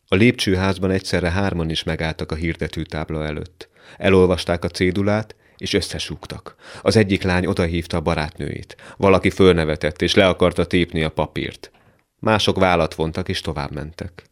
A 0.08 0.14
lépcsőházban 0.14 0.90
egyszerre 0.90 1.30
hárman 1.30 1.70
is 1.70 1.82
megálltak 1.82 2.32
a 2.32 2.34
hirdetőtábla 2.34 3.24
előtt. 3.24 3.68
Elolvasták 3.96 4.64
a 4.64 4.68
cédulát, 4.68 5.34
és 5.56 5.72
összesúgtak. 5.72 6.54
Az 6.82 6.96
egyik 6.96 7.22
lány 7.22 7.46
odahívta 7.46 7.96
a 7.96 8.00
barátnőjét. 8.00 8.76
Valaki 8.96 9.30
fölnevetett, 9.30 10.02
és 10.02 10.14
le 10.14 10.28
akarta 10.28 10.66
tépni 10.66 11.02
a 11.02 11.10
papírt. 11.10 11.70
Mások 12.18 12.58
vállat 12.58 12.94
vontak, 12.94 13.28
és 13.28 13.40
tovább 13.40 13.72
mentek. 13.72 14.24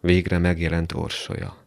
Végre 0.00 0.38
megjelent 0.38 0.92
orsolya. 0.92 1.61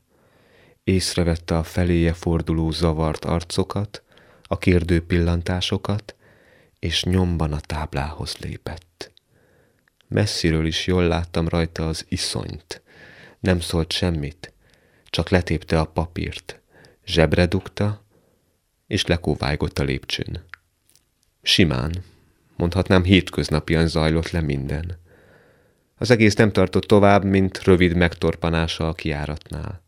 Észrevette 0.85 1.57
a 1.57 1.63
feléje 1.63 2.13
forduló 2.13 2.71
zavart 2.71 3.25
arcokat, 3.25 4.03
a 4.43 4.57
kérdő 4.57 5.05
pillantásokat, 5.05 6.15
és 6.79 7.03
nyomban 7.03 7.53
a 7.53 7.59
táblához 7.59 8.37
lépett. 8.37 9.11
Messziről 10.07 10.65
is 10.65 10.87
jól 10.87 11.07
láttam 11.07 11.47
rajta 11.47 11.87
az 11.87 12.05
iszonyt. 12.09 12.81
Nem 13.39 13.59
szólt 13.59 13.91
semmit, 13.91 14.53
csak 15.09 15.29
letépte 15.29 15.79
a 15.79 15.85
papírt, 15.85 16.61
zsebre 17.05 17.45
dugta, 17.45 18.05
és 18.87 19.05
lekóvájgott 19.05 19.79
a 19.79 19.83
lépcsőn. 19.83 20.45
Simán, 21.41 22.03
mondhatnám 22.55 23.03
hétköznapian 23.03 23.87
zajlott 23.87 24.29
le 24.29 24.41
minden. 24.41 24.99
Az 25.97 26.11
egész 26.11 26.35
nem 26.35 26.51
tartott 26.51 26.85
tovább, 26.85 27.23
mint 27.23 27.63
rövid 27.63 27.95
megtorpanása 27.95 28.87
a 28.87 28.93
kiáratnál. 28.93 29.84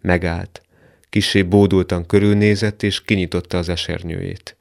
Megállt, 0.00 0.62
kisé 1.10 1.42
bódultan 1.42 2.06
körülnézett, 2.06 2.82
és 2.82 3.02
kinyitotta 3.02 3.58
az 3.58 3.68
esernyőjét. 3.68 4.56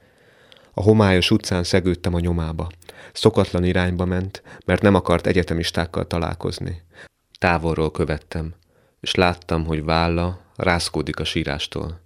A 0.73 0.81
homályos 0.81 1.31
utcán 1.31 1.63
szegődtem 1.63 2.13
a 2.13 2.19
nyomába. 2.19 2.69
Szokatlan 3.13 3.63
irányba 3.63 4.05
ment, 4.05 4.43
mert 4.65 4.81
nem 4.81 4.95
akart 4.95 5.27
egyetemistákkal 5.27 6.07
találkozni. 6.07 6.81
Távolról 7.39 7.91
követtem, 7.91 8.53
és 8.99 9.15
láttam, 9.15 9.65
hogy 9.65 9.83
válla 9.83 10.41
rászkódik 10.55 11.19
a 11.19 11.23
sírástól. 11.23 12.01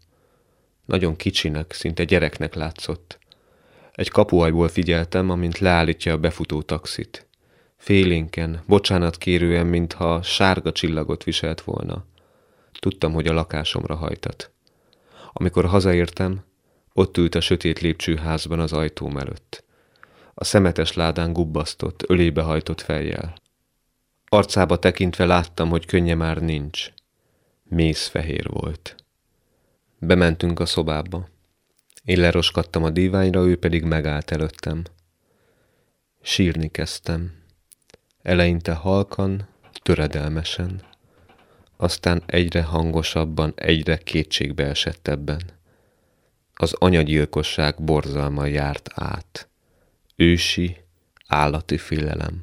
Nagyon 0.85 1.15
kicsinek, 1.15 1.73
szinte 1.73 2.03
gyereknek 2.03 2.53
látszott. 2.55 3.19
Egy 3.91 4.09
kapuajból 4.09 4.67
figyeltem, 4.67 5.29
amint 5.29 5.59
leállítja 5.59 6.13
a 6.13 6.17
befutó 6.17 6.61
taxit. 6.61 7.27
Félénken, 7.77 8.63
bocsánat 8.67 9.17
kérően, 9.17 9.65
mintha 9.65 10.21
sárga 10.21 10.71
csillagot 10.71 11.23
viselt 11.23 11.61
volna. 11.61 12.05
Tudtam, 12.81 13.13
hogy 13.13 13.27
a 13.27 13.33
lakásomra 13.33 13.95
hajtat. 13.95 14.51
Amikor 15.33 15.65
hazaértem, 15.65 16.43
ott 16.93 17.17
ült 17.17 17.35
a 17.35 17.41
sötét 17.41 17.79
lépcsőházban 17.79 18.59
az 18.59 18.73
ajtóm 18.73 19.17
előtt. 19.17 19.63
A 20.33 20.43
szemetes 20.43 20.93
ládán 20.93 21.33
gubbasztott, 21.33 22.03
ölébe 22.07 22.41
hajtott 22.41 22.81
fejjel. 22.81 23.33
Arcába 24.25 24.79
tekintve 24.79 25.25
láttam, 25.25 25.69
hogy 25.69 25.85
könnye 25.85 26.15
már 26.15 26.37
nincs. 26.37 26.93
Mész 27.63 28.07
fehér 28.07 28.49
volt. 28.49 28.95
Bementünk 29.99 30.59
a 30.59 30.65
szobába. 30.65 31.27
Én 32.03 32.19
leroskadtam 32.19 32.83
a 32.83 32.89
díványra, 32.89 33.45
ő 33.45 33.57
pedig 33.57 33.83
megállt 33.83 34.31
előttem. 34.31 34.83
Sírni 36.21 36.67
kezdtem. 36.71 37.33
Eleinte 38.21 38.73
halkan, 38.73 39.47
töredelmesen. 39.83 40.89
Aztán 41.81 42.23
egyre 42.25 42.63
hangosabban, 42.63 43.53
egyre 43.55 43.97
kétségbe 43.97 44.65
esettebben. 44.65 45.41
Az 46.53 46.73
anyagyilkosság 46.73 47.83
borzalma 47.83 48.45
járt 48.45 48.89
át. 48.93 49.49
Ősi, 50.15 50.77
állati 51.27 51.77
félelem. 51.77 52.39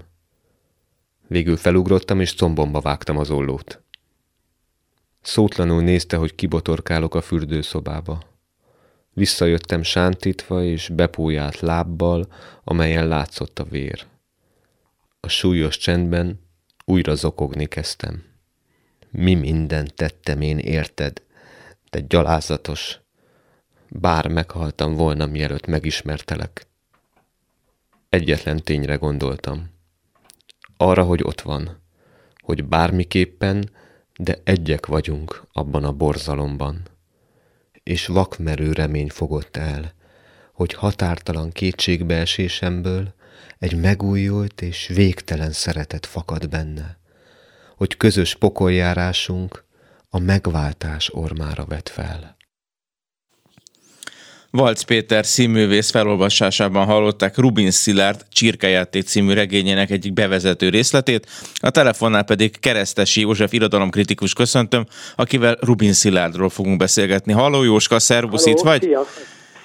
Végül 1.28 1.56
felugrottam, 1.56 2.20
és 2.20 2.34
combomba 2.34 2.80
vágtam 2.80 3.18
az 3.18 3.30
ollót. 3.30 3.82
Szótlanul 5.20 5.82
nézte, 5.82 6.16
hogy 6.16 6.34
kibotorkálok 6.34 7.14
a 7.14 7.20
fürdőszobába. 7.20 8.22
Visszajöttem 9.12 9.82
sántítva 9.82 10.62
és 10.62 10.88
bepójált 10.88 11.60
lábbal, 11.60 12.32
amelyen 12.64 13.08
látszott 13.08 13.58
a 13.58 13.64
vér. 13.64 14.06
A 15.20 15.28
súlyos 15.28 15.76
csendben 15.76 16.40
újra 16.84 17.14
zokogni 17.14 17.66
kezdtem. 17.66 18.36
Mi 19.10 19.34
mindent 19.34 19.94
tettem 19.94 20.40
én 20.40 20.58
érted, 20.58 21.22
te 21.90 22.00
gyalázatos. 22.00 23.00
Bár 23.88 24.28
meghaltam 24.28 24.94
volna, 24.94 25.26
mielőtt 25.26 25.66
megismertelek. 25.66 26.66
Egyetlen 28.08 28.62
tényre 28.62 28.94
gondoltam. 28.94 29.70
Arra, 30.76 31.04
hogy 31.04 31.22
ott 31.22 31.40
van. 31.40 31.80
Hogy 32.42 32.64
bármiképpen 32.64 33.70
de 34.20 34.40
egyek 34.44 34.86
vagyunk 34.86 35.42
abban 35.52 35.84
a 35.84 35.92
borzalomban. 35.92 36.82
És 37.82 38.06
vakmerő 38.06 38.72
remény 38.72 39.08
fogott 39.08 39.56
el, 39.56 39.92
hogy 40.52 40.74
határtalan 40.74 41.50
kétségbeesésemből 41.50 43.14
egy 43.58 43.76
megújult 43.80 44.62
és 44.62 44.86
végtelen 44.86 45.52
szeretet 45.52 46.06
fakad 46.06 46.48
benne, 46.48 46.98
hogy 47.78 47.96
közös 47.96 48.34
pokoljárásunk 48.34 49.64
a 50.08 50.18
megváltás 50.18 51.10
ormára 51.12 51.64
vet 51.64 51.88
fel. 51.88 52.36
Valc 54.50 54.82
Péter 54.82 55.26
színművész 55.26 55.90
felolvasásában 55.90 56.86
hallották 56.86 57.36
Rubin 57.36 57.70
Szilárd 57.70 58.26
Csirkejáték 58.30 59.06
című 59.06 59.32
regényének 59.32 59.90
egyik 59.90 60.12
bevezető 60.12 60.68
részletét, 60.68 61.26
a 61.54 61.70
telefonnál 61.70 62.24
pedig 62.24 62.60
Keresztesi 62.60 63.20
József 63.20 63.52
irodalomkritikus 63.52 64.32
köszöntöm, 64.32 64.86
akivel 65.16 65.56
Rubin 65.60 65.92
Szilárdról 65.92 66.48
fogunk 66.48 66.78
beszélgetni. 66.78 67.32
Halló 67.32 67.62
Jóska, 67.62 67.98
szervusz, 67.98 68.44
Halló, 68.44 68.56
itt 68.56 68.62
vagy? 68.62 68.82
Szia. 68.82 69.06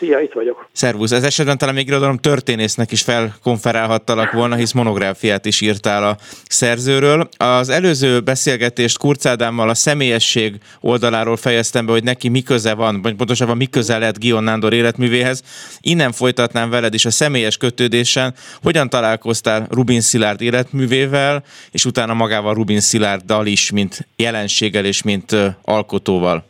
Szia, 0.04 0.20
itt 0.20 0.34
vagyok. 0.34 0.68
Szervusz, 0.72 1.12
ez 1.12 1.24
esetben 1.24 1.58
talán 1.58 1.76
még 1.76 1.88
irodalom 1.88 2.18
történésznek 2.18 2.92
is 2.92 3.02
felkonferálhattalak 3.02 4.32
volna, 4.32 4.56
hisz 4.56 4.72
monográfiát 4.72 5.46
is 5.46 5.62
írtál 5.62 6.04
a 6.04 6.18
szerzőről. 6.48 7.30
Az 7.38 7.70
előző 7.70 8.20
beszélgetést 8.20 8.98
Kurz 8.98 9.28
Ádámmal 9.28 9.70
a 9.70 9.74
személyesség 9.74 10.56
oldaláról 10.82 11.38
fejeztem 11.38 11.86
be, 11.86 11.92
hogy 11.92 12.04
neki 12.04 12.30
mi 12.30 12.42
köze 12.42 12.74
van, 12.74 13.02
vagy 13.02 13.16
pontosabban 13.16 13.58
mi 13.58 13.66
köze 13.66 13.98
lett 13.98 14.18
Gion 14.18 14.44
Nándor 14.44 14.74
életművéhez. 14.74 15.44
Innen 15.82 16.12
folytatnám 16.12 16.70
veled 16.70 16.94
is 16.94 17.06
a 17.06 17.12
személyes 17.12 17.58
kötődésen, 17.58 18.34
hogyan 18.62 18.90
találkoztál 18.90 19.68
Rubin 19.70 20.02
Szilárd 20.02 20.42
életművével, 20.42 21.44
és 21.72 21.86
utána 21.86 22.14
magával 22.14 22.54
Rubin 22.54 22.80
Szilárddal 22.80 23.46
is, 23.46 23.72
mint 23.72 24.08
jelenséggel 24.16 24.86
és 24.86 25.04
mint 25.04 25.36
alkotóval. 25.62 26.46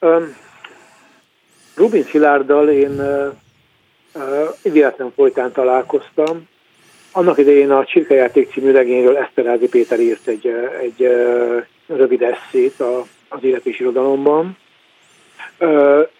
Um 0.00 0.44
Rubin 1.76 2.04
Szilárddal 2.04 2.68
én 2.68 3.00
uh, 3.00 4.72
véletlen 4.72 5.12
folytán 5.14 5.52
találkoztam. 5.52 6.48
Annak 7.12 7.38
idején 7.38 7.70
a 7.70 7.84
Csirkejáték 7.84 8.50
című 8.50 8.70
regényről 8.70 9.16
Eszterázi 9.16 9.68
Péter 9.68 10.00
írt 10.00 10.26
egy, 10.26 10.46
egy 10.80 11.08
rövid 11.86 12.22
eszét 12.22 12.82
az 13.28 13.38
élet 13.40 13.66
és 13.66 13.80
irodalomban. 13.80 14.56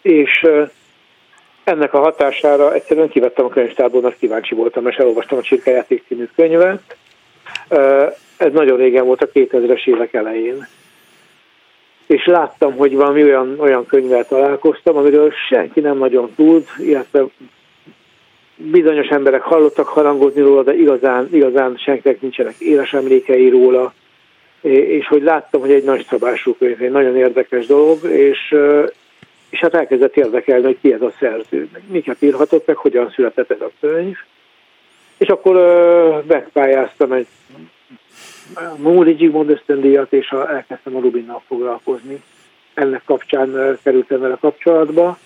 És 0.02 0.46
ennek 1.64 1.94
a 1.94 1.98
hatására 1.98 2.74
egyszerűen 2.74 3.08
kivettem 3.08 3.44
a 3.44 3.48
könyvtárból, 3.48 4.00
mert 4.00 4.18
kíváncsi 4.18 4.54
voltam, 4.54 4.86
és 4.86 4.96
elolvastam 4.96 5.38
a 5.38 5.42
Csirkejáték 5.42 6.04
című 6.08 6.28
könyvet. 6.34 6.96
Ez 8.36 8.52
nagyon 8.52 8.76
régen 8.76 9.04
volt, 9.04 9.22
a 9.22 9.28
2000-es 9.28 9.86
évek 9.86 10.12
elején. 10.12 10.66
És 12.06 12.26
láttam, 12.26 12.76
hogy 12.76 12.94
valami 12.94 13.22
olyan, 13.22 13.56
olyan 13.58 13.86
könyvvel 13.86 14.26
találkoztam, 14.26 14.96
amiről 14.96 15.32
senki 15.48 15.80
nem 15.80 15.98
nagyon 15.98 16.30
tud, 16.36 16.66
illetve 16.78 17.24
bizonyos 18.56 19.08
emberek 19.08 19.42
hallottak 19.42 19.86
harangozni 19.86 20.40
róla, 20.40 20.62
de 20.62 20.74
igazán, 20.74 21.28
igazán 21.32 21.76
senkinek 21.76 22.20
nincsenek 22.20 22.58
éles 22.58 22.92
emlékei 22.92 23.48
róla, 23.48 23.94
és 24.60 25.06
hogy 25.06 25.22
láttam, 25.22 25.60
hogy 25.60 25.72
egy 25.72 25.84
nagy 25.84 26.06
szabású 26.08 26.56
könyv, 26.58 26.82
egy 26.82 26.90
nagyon 26.90 27.16
érdekes 27.16 27.66
dolog, 27.66 28.04
és, 28.04 28.54
és 29.50 29.58
hát 29.58 29.74
elkezdett 29.74 30.16
érdekelni, 30.16 30.64
hogy 30.64 30.78
ki 30.80 30.92
ez 30.92 31.02
a 31.02 31.12
szerző, 31.18 31.68
miket 31.86 32.22
írhatott, 32.22 32.66
meg 32.66 32.76
hogyan 32.76 33.10
született 33.10 33.50
ez 33.50 33.60
a 33.60 33.70
könyv. 33.80 34.16
És 35.18 35.28
akkor 35.28 35.54
megpályáztam 36.28 37.12
egy 37.12 37.26
Móri 38.76 39.16
Zsigmond 39.18 39.50
ösztöndíjat, 39.50 40.12
és 40.12 40.28
elkezdtem 40.28 40.96
a 40.96 41.00
Rubinnal 41.00 41.42
foglalkozni. 41.46 42.22
Ennek 42.74 43.02
kapcsán 43.04 43.78
kerültem 43.82 44.20
vele 44.20 44.36
kapcsolatba, 44.40 45.18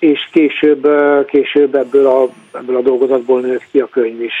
és 0.00 0.28
később, 0.32 0.88
később 1.26 1.74
ebből, 1.74 2.06
a, 2.06 2.28
ebből 2.58 2.76
a 2.76 2.80
dolgozatból 2.80 3.40
nőtt 3.40 3.66
ki 3.70 3.78
a 3.78 3.88
könyv 3.88 4.22
is 4.22 4.34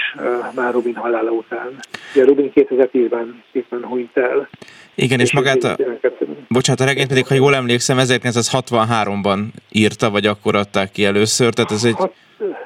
már 0.54 0.72
Rubin 0.72 0.94
halála 0.94 1.30
után. 1.30 1.78
Ugye 2.14 2.24
Rubin 2.24 2.52
2010-ben, 2.54 3.42
2010-ben 3.54 3.84
hunyt 3.84 4.16
el. 4.16 4.48
Igen, 4.94 5.20
és, 5.20 5.24
és 5.24 5.32
magát 5.32 5.64
a... 5.64 5.76
Bocsánat, 6.48 6.80
a 6.80 6.84
regényt 6.84 7.08
pedig, 7.08 7.26
ha 7.26 7.34
jól 7.34 7.54
emlékszem, 7.54 7.96
1963-ban 8.00 9.38
írta, 9.70 10.10
vagy 10.10 10.26
akkor 10.26 10.54
adták 10.54 10.90
ki 10.90 11.04
először, 11.04 11.52
tehát 11.52 11.70
ez 11.70 11.84
egy... 11.84 11.94
Hat, 11.94 12.14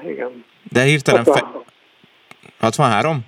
igen. 0.08 0.44
De 0.72 0.82
hirtelen... 0.82 1.24
60... 1.24 1.42
Fe... 1.42 1.63
63? 2.64 3.24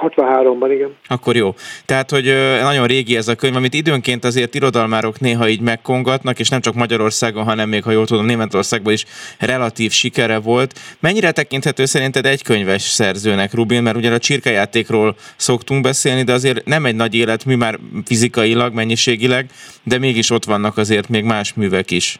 63-ban, 0.00 0.68
igen. 0.72 0.96
Akkor 1.08 1.36
jó. 1.36 1.54
Tehát, 1.86 2.10
hogy 2.10 2.34
nagyon 2.62 2.86
régi 2.86 3.16
ez 3.16 3.28
a 3.28 3.34
könyv, 3.34 3.56
amit 3.56 3.74
időnként 3.74 4.24
azért 4.24 4.54
irodalmárok 4.54 5.20
néha 5.20 5.48
így 5.48 5.60
megkongatnak, 5.60 6.38
és 6.38 6.48
nem 6.48 6.60
csak 6.60 6.74
Magyarországon, 6.74 7.44
hanem 7.44 7.68
még, 7.68 7.82
ha 7.82 7.90
jól 7.90 8.06
tudom, 8.06 8.24
Németországban 8.24 8.92
is 8.92 9.04
relatív 9.38 9.90
sikere 9.90 10.38
volt. 10.38 10.78
Mennyire 11.00 11.30
tekinthető 11.30 11.84
szerinted 11.84 12.26
egy 12.26 12.42
könyves 12.42 12.82
szerzőnek, 12.82 13.54
Rubin? 13.54 13.82
Mert 13.82 13.96
ugye 13.96 14.12
a 14.12 14.18
csirkejátékról 14.18 15.14
szoktunk 15.36 15.82
beszélni, 15.82 16.22
de 16.22 16.32
azért 16.32 16.66
nem 16.66 16.84
egy 16.84 16.96
nagy 16.96 17.14
életmű 17.14 17.56
már 17.56 17.78
fizikailag, 18.04 18.74
mennyiségileg, 18.74 19.46
de 19.82 19.98
mégis 19.98 20.30
ott 20.30 20.44
vannak 20.44 20.76
azért 20.76 21.08
még 21.08 21.24
más 21.24 21.54
művek 21.54 21.90
is. 21.90 22.18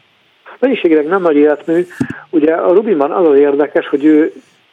Mennyiségileg 0.58 1.06
nem 1.06 1.22
nagy 1.22 1.36
életmű. 1.36 1.86
Ugye 2.30 2.52
a 2.52 2.72
Rubinban 2.72 3.10
az 3.10 3.26
az 3.26 3.38
érdekes, 3.38 3.86
hogy 3.86 4.04
ő 4.04 4.32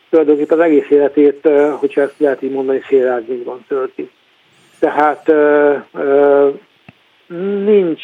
tulajdonképpen 0.09 0.59
az 0.59 0.65
egész 0.65 0.89
életét, 0.89 1.49
hogyha 1.79 2.01
ezt 2.01 2.15
lehet 2.17 2.41
így 2.41 2.51
mondani, 2.51 2.81
szélárnyékban 2.87 3.65
tölti. 3.67 4.09
Tehát 4.79 5.31
nincs, 7.65 8.03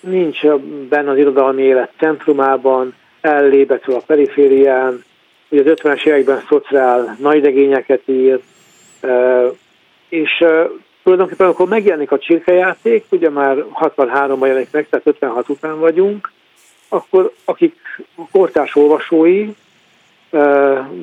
nincs 0.00 0.46
benne 0.88 1.10
az 1.10 1.18
irodalmi 1.18 1.62
élet 1.62 1.92
centrumában, 1.98 2.94
ellébetül 3.20 3.94
a 3.94 4.02
periférián, 4.06 5.04
ugye 5.48 5.70
az 5.70 5.78
50-es 5.82 6.06
években 6.06 6.42
szociál 6.48 7.16
nagyregényeket 7.20 8.02
ír, 8.04 8.40
és 10.08 10.44
tulajdonképpen 11.02 11.46
amikor 11.46 11.68
megjelenik 11.68 12.12
a 12.12 12.18
csirkejáték, 12.18 13.04
ugye 13.10 13.30
már 13.30 13.64
63-ban 13.80 14.46
jelenik 14.46 14.68
meg, 14.70 14.88
tehát 14.88 15.06
56 15.06 15.48
után 15.48 15.78
vagyunk, 15.78 16.32
akkor 16.88 17.32
akik 17.44 17.74
kortárs 18.32 18.76
olvasói, 18.76 19.48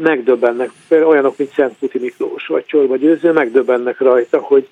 megdöbbennek, 0.01 0.71
például 0.87 1.11
olyanok, 1.11 1.37
mint 1.37 1.53
Szent 1.53 1.77
Puti 1.79 1.99
Miklós 1.99 2.47
vagy 2.47 2.65
Csorba 2.65 2.95
Győző, 2.95 3.31
megdöbbennek 3.31 3.99
rajta, 3.99 4.39
hogy, 4.39 4.67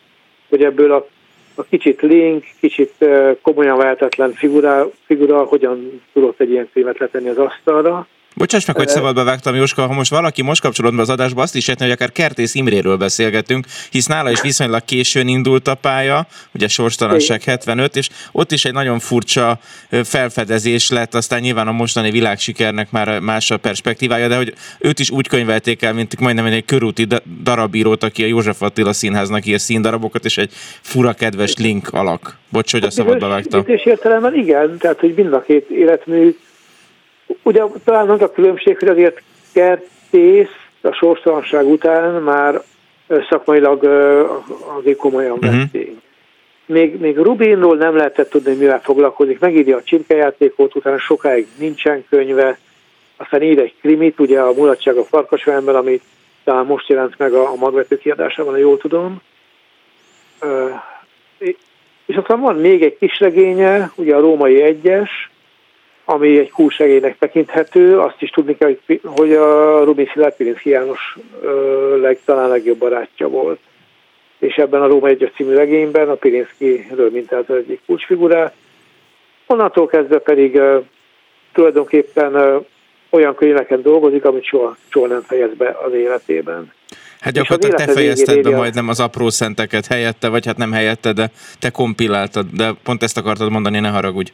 hogy 0.50 0.64
ebből 0.64 0.92
a, 0.92 1.08
a 1.56 1.64
kicsit 1.64 2.02
link, 2.02 2.44
kicsit 2.60 3.06
komolyan 3.42 3.78
vehetetlen 3.78 4.34
figura, 4.34 4.90
figura 5.06 5.44
hogyan 5.44 6.02
tudott 6.14 6.40
egy 6.40 6.50
ilyen 6.50 6.70
filmet 6.72 6.98
letenni 6.98 7.30
az 7.30 7.38
asztalra, 7.38 8.08
Bocsáss 8.38 8.66
meg, 8.66 8.76
hogy 8.76 8.88
szabadba 8.88 9.24
vágtam, 9.24 9.56
Jóska, 9.56 9.88
ha 9.88 9.94
most 9.94 10.10
valaki 10.10 10.42
most 10.42 10.62
kapcsolódva 10.62 11.02
az 11.02 11.10
adásba, 11.10 11.42
azt 11.42 11.56
is 11.56 11.68
érteni, 11.68 11.90
hogy 11.90 12.00
akár 12.00 12.12
Kertész 12.12 12.56
Imréről 12.56 12.98
beszélgetünk, 12.98 13.66
hisz 13.92 14.06
nála 14.06 14.32
is 14.32 14.42
viszonylag 14.42 14.86
későn 14.86 15.28
indult 15.28 15.68
a 15.68 15.76
pálya, 15.76 16.28
ugye 16.54 16.68
sorstalanság 16.68 17.44
75, 17.44 17.96
és 17.96 18.10
ott 18.32 18.52
is 18.52 18.66
egy 18.66 18.74
nagyon 18.74 19.00
furcsa 19.00 19.60
felfedezés 20.04 20.90
lett, 20.90 21.16
aztán 21.16 21.40
nyilván 21.40 21.68
a 21.68 21.72
mostani 21.72 22.12
világsikernek 22.12 22.92
már 22.92 23.20
más 23.20 23.52
a 23.52 23.58
perspektívája, 23.58 24.28
de 24.28 24.36
hogy 24.36 24.54
őt 24.80 25.00
is 25.00 25.10
úgy 25.10 25.28
könyvelték 25.28 25.82
el, 25.82 25.94
mint 25.94 26.20
majdnem 26.20 26.46
egy 26.46 26.66
körúti 26.66 27.08
darabírót, 27.44 28.04
aki 28.04 28.24
a 28.24 28.28
József 28.28 28.62
Attila 28.62 28.94
színháznak 28.94 29.46
ír 29.46 29.60
színdarabokat, 29.60 30.26
és 30.26 30.38
egy 30.38 30.52
fura 30.82 31.14
kedves 31.14 31.56
link 31.58 31.88
alak. 31.94 32.38
Bocs, 32.50 32.72
hogy 32.72 32.84
a 32.84 32.90
szabadba 32.90 33.28
vágtam. 33.28 33.64
És 33.66 33.86
értelemben 33.86 34.36
igen, 34.36 34.78
tehát 34.78 35.00
hogy 35.00 35.14
mind 35.16 35.34
a 35.34 35.42
két 35.42 35.70
életmű 35.70 36.36
Ugye 37.44 37.64
talán 37.84 38.10
az 38.10 38.22
a 38.22 38.32
különbség, 38.32 38.78
hogy 38.80 38.88
azért 38.88 39.22
kertész 39.54 40.56
a 40.82 40.92
sorstalanság 40.92 41.66
után 41.66 42.22
már 42.22 42.62
szakmailag 43.30 43.84
azért 44.80 44.98
komolyan 44.98 45.32
uh-huh. 45.32 45.56
vették. 45.56 46.04
Még, 46.66 47.00
még 47.00 47.18
Rubinról 47.18 47.76
nem 47.76 47.96
lehetett 47.96 48.30
tudni, 48.30 48.50
hogy 48.50 48.60
mivel 48.60 48.82
foglalkozik. 48.82 49.40
Megírja 49.40 49.78
a 49.78 49.84
csirkejátékot, 49.84 50.76
utána 50.76 50.98
sokáig 50.98 51.48
nincsen 51.58 52.06
könyve, 52.10 52.58
aztán 53.18 53.42
ír 53.42 53.60
egy 53.60 53.74
krimit, 53.82 54.20
ugye 54.20 54.40
a 54.40 54.54
mulatság 54.54 54.98
a 54.98 55.04
farkasványban, 55.04 55.76
amit 55.76 56.04
talán 56.44 56.66
most 56.66 56.88
jelent 56.88 57.18
meg 57.18 57.34
a, 57.34 57.52
a 57.52 57.56
magvető 57.56 57.98
kiadásában, 57.98 58.54
ha 58.54 58.60
jól 58.60 58.78
tudom. 58.78 59.22
És 62.06 62.16
aztán 62.16 62.40
van 62.40 62.56
még 62.56 62.84
egy 62.84 62.98
kis 62.98 63.20
regénye, 63.20 63.92
ugye 63.96 64.16
a 64.16 64.20
római 64.20 64.62
egyes, 64.62 65.30
ami 66.06 66.38
egy 66.38 66.52
kúsegének 66.52 67.18
tekinthető. 67.18 68.00
Azt 68.00 68.22
is 68.22 68.30
tudni 68.30 68.58
kell, 68.58 68.76
hogy, 68.86 69.02
hogy 69.04 69.34
a 69.34 69.84
Rubin 69.84 70.10
Szilárd 70.14 70.36
Pirinszki 70.36 70.70
János 70.70 71.18
leg, 72.02 72.20
talán 72.26 72.50
legjobb 72.50 72.78
barátja 72.78 73.28
volt. 73.28 73.60
És 74.40 74.56
ebben 74.56 74.82
a 74.82 74.88
Róma 74.88 75.08
egyes 75.08 75.32
című 75.36 75.54
regényben 75.54 76.10
a 76.10 76.14
Pirinszkiről 76.14 77.10
mint 77.12 77.32
az 77.32 77.56
egyik 77.56 77.82
kulcsfigurát. 77.86 78.54
Onnantól 79.46 79.88
kezdve 79.88 80.20
pedig 80.20 80.62
tulajdonképpen 81.54 82.66
olyan 83.10 83.36
könyveken 83.36 83.82
dolgozik, 83.82 84.26
amit 84.26 84.44
soha, 84.44 84.78
soha 84.88 85.08
nem 85.08 85.22
fejez 85.22 85.54
be 85.58 85.78
az 85.86 85.94
életében. 85.94 86.74
Hát 87.20 87.34
gyakorlatilag 87.34 87.78
te 87.78 87.94
fejezted 87.94 88.42
be 88.42 88.56
majdnem 88.56 88.88
az 88.88 89.00
apró 89.00 89.30
szenteket 89.30 89.86
helyette, 89.86 90.30
vagy 90.30 90.46
hát 90.46 90.58
nem 90.58 90.72
helyette, 90.72 91.14
de 91.14 91.32
te 91.60 91.70
kompiláltad, 91.70 92.46
de 92.52 92.74
pont 92.84 93.04
ezt 93.04 93.18
akartad 93.18 93.52
mondani, 93.52 93.80
ne 93.80 93.90
haragudj. 93.90 94.32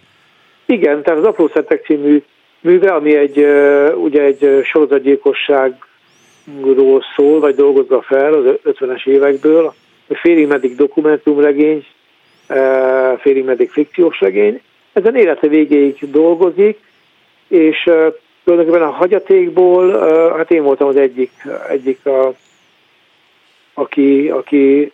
Igen, 0.66 1.04
tehát 1.04 1.20
az 1.20 1.26
Apró 1.26 1.48
Szentek 1.48 1.86
című 1.86 2.24
műve, 2.62 2.94
ami 2.94 3.16
egy, 3.16 3.38
ugye 3.96 4.22
egy 4.22 4.62
sorozatgyilkosságról 4.64 7.04
szól, 7.16 7.40
vagy 7.40 7.56
dolgozza 7.56 8.02
fel 8.02 8.34
az 8.34 8.44
50-es 8.66 9.08
évekből, 9.08 9.74
félig 10.08 10.48
meddig 10.48 10.76
dokumentumregény, 10.76 11.86
félig 13.20 13.44
meddig 13.44 13.70
fikciós 13.70 14.20
regény. 14.20 14.62
Ezen 14.94 15.16
élete 15.16 15.48
végéig 15.48 16.12
dolgozik, 16.12 16.80
és 17.48 17.90
tulajdonképpen 18.44 18.88
a 18.88 18.92
hagyatékból, 18.92 20.00
hát 20.38 20.52
én 20.52 20.64
voltam 20.64 20.88
az 20.88 20.96
egyik, 20.96 21.32
egyik 21.70 22.06
a, 22.06 22.34
aki, 23.74 24.30
aki 24.30 24.92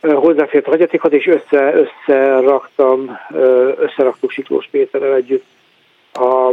hozzáfért 0.00 0.66
a 0.66 0.70
hagyatékhoz, 0.70 1.12
és 1.12 1.26
össze, 1.26 1.74
összeraktam, 1.74 3.18
összeraktuk 3.76 4.30
Siklós 4.30 4.68
Péterrel 4.70 5.14
együtt 5.14 5.44
a, 6.12 6.50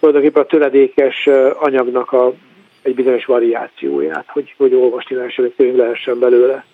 tulajdonképpen 0.00 0.42
a 0.42 0.46
töredékes 0.46 1.28
anyagnak 1.58 2.12
a, 2.12 2.32
egy 2.82 2.94
bizonyos 2.94 3.24
variációját, 3.24 4.24
hogy, 4.28 4.54
hogy 4.56 4.74
olvasni 4.74 5.16
lehessen, 5.16 5.44
hogy 5.44 5.54
könyv 5.56 5.76
lehessen 5.76 6.18
belőle. 6.18 6.64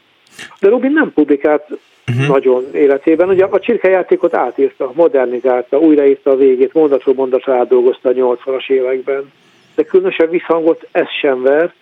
De 0.61 0.68
Rubin 0.68 0.92
nem 0.92 1.12
publikált 1.12 1.66
uh-huh. 2.06 2.26
nagyon 2.26 2.74
életében. 2.74 3.28
Ugye 3.28 3.44
a 3.44 3.61
csirkejátékot 3.61 4.34
átírta, 4.34 4.92
modernizálta, 4.94 5.78
újraírta 5.78 6.30
a 6.30 6.36
végét, 6.36 6.72
mondatról 6.74 7.14
mondatra 7.14 7.54
átdolgozta 7.54 8.08
a 8.08 8.12
80-as 8.12 8.70
években. 8.70 9.32
De 9.74 9.82
különösen 9.82 10.30
visszhangot 10.30 10.86
ez 10.92 11.08
sem 11.20 11.42
vert. 11.42 11.74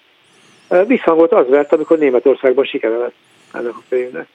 Visszhangot 0.87 1.33
az 1.33 1.49
vert, 1.49 1.73
amikor 1.73 1.99
Németországban 1.99 2.65
sikere 2.65 2.97
lett 2.97 3.15
ennek 3.53 3.77
a 3.77 3.83
könyvnek. 3.89 4.29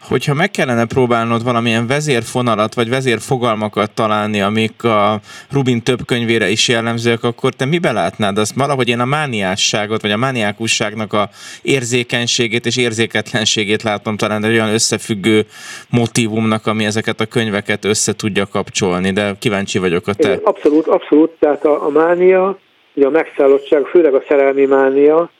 Hogyha 0.00 0.34
meg 0.34 0.50
kellene 0.50 0.84
próbálnod 0.84 1.44
valamilyen 1.44 1.86
vezérfonalat 1.86 2.74
vagy 2.74 2.88
vezérfogalmakat 2.88 3.90
találni, 3.90 4.40
amik 4.40 4.84
a 4.84 5.20
Rubin 5.52 5.82
több 5.82 5.98
könyvére 6.06 6.48
is 6.48 6.68
jellemzők, 6.68 7.24
akkor 7.24 7.52
te 7.52 7.64
mibe 7.64 7.92
látnád 7.92 8.38
azt? 8.38 8.54
Valahogy 8.54 8.88
én 8.88 9.00
a 9.00 9.04
mániásságot, 9.04 10.02
vagy 10.02 10.10
a 10.10 10.16
mániákusságnak 10.16 11.12
a 11.12 11.28
érzékenységét 11.62 12.66
és 12.66 12.76
érzéketlenségét 12.76 13.82
látom 13.82 14.16
talán 14.16 14.44
egy 14.44 14.52
olyan 14.52 14.72
összefüggő 14.72 15.46
motivumnak, 15.90 16.66
ami 16.66 16.84
ezeket 16.84 17.20
a 17.20 17.26
könyveket 17.26 17.84
össze 17.84 18.12
tudja 18.12 18.46
kapcsolni, 18.46 19.10
de 19.12 19.34
kíváncsi 19.38 19.78
vagyok 19.78 20.06
a 20.06 20.14
te. 20.14 20.38
Abszolút, 20.42 20.86
abszolút. 20.86 21.30
Tehát 21.38 21.64
a, 21.64 21.86
a 21.86 21.88
mánia, 21.88 22.58
ugye 22.94 23.06
a 23.06 23.10
megszállottság, 23.10 23.84
főleg 23.84 24.14
a 24.14 24.22
szerelmi 24.28 24.64
mánia, 24.64 25.30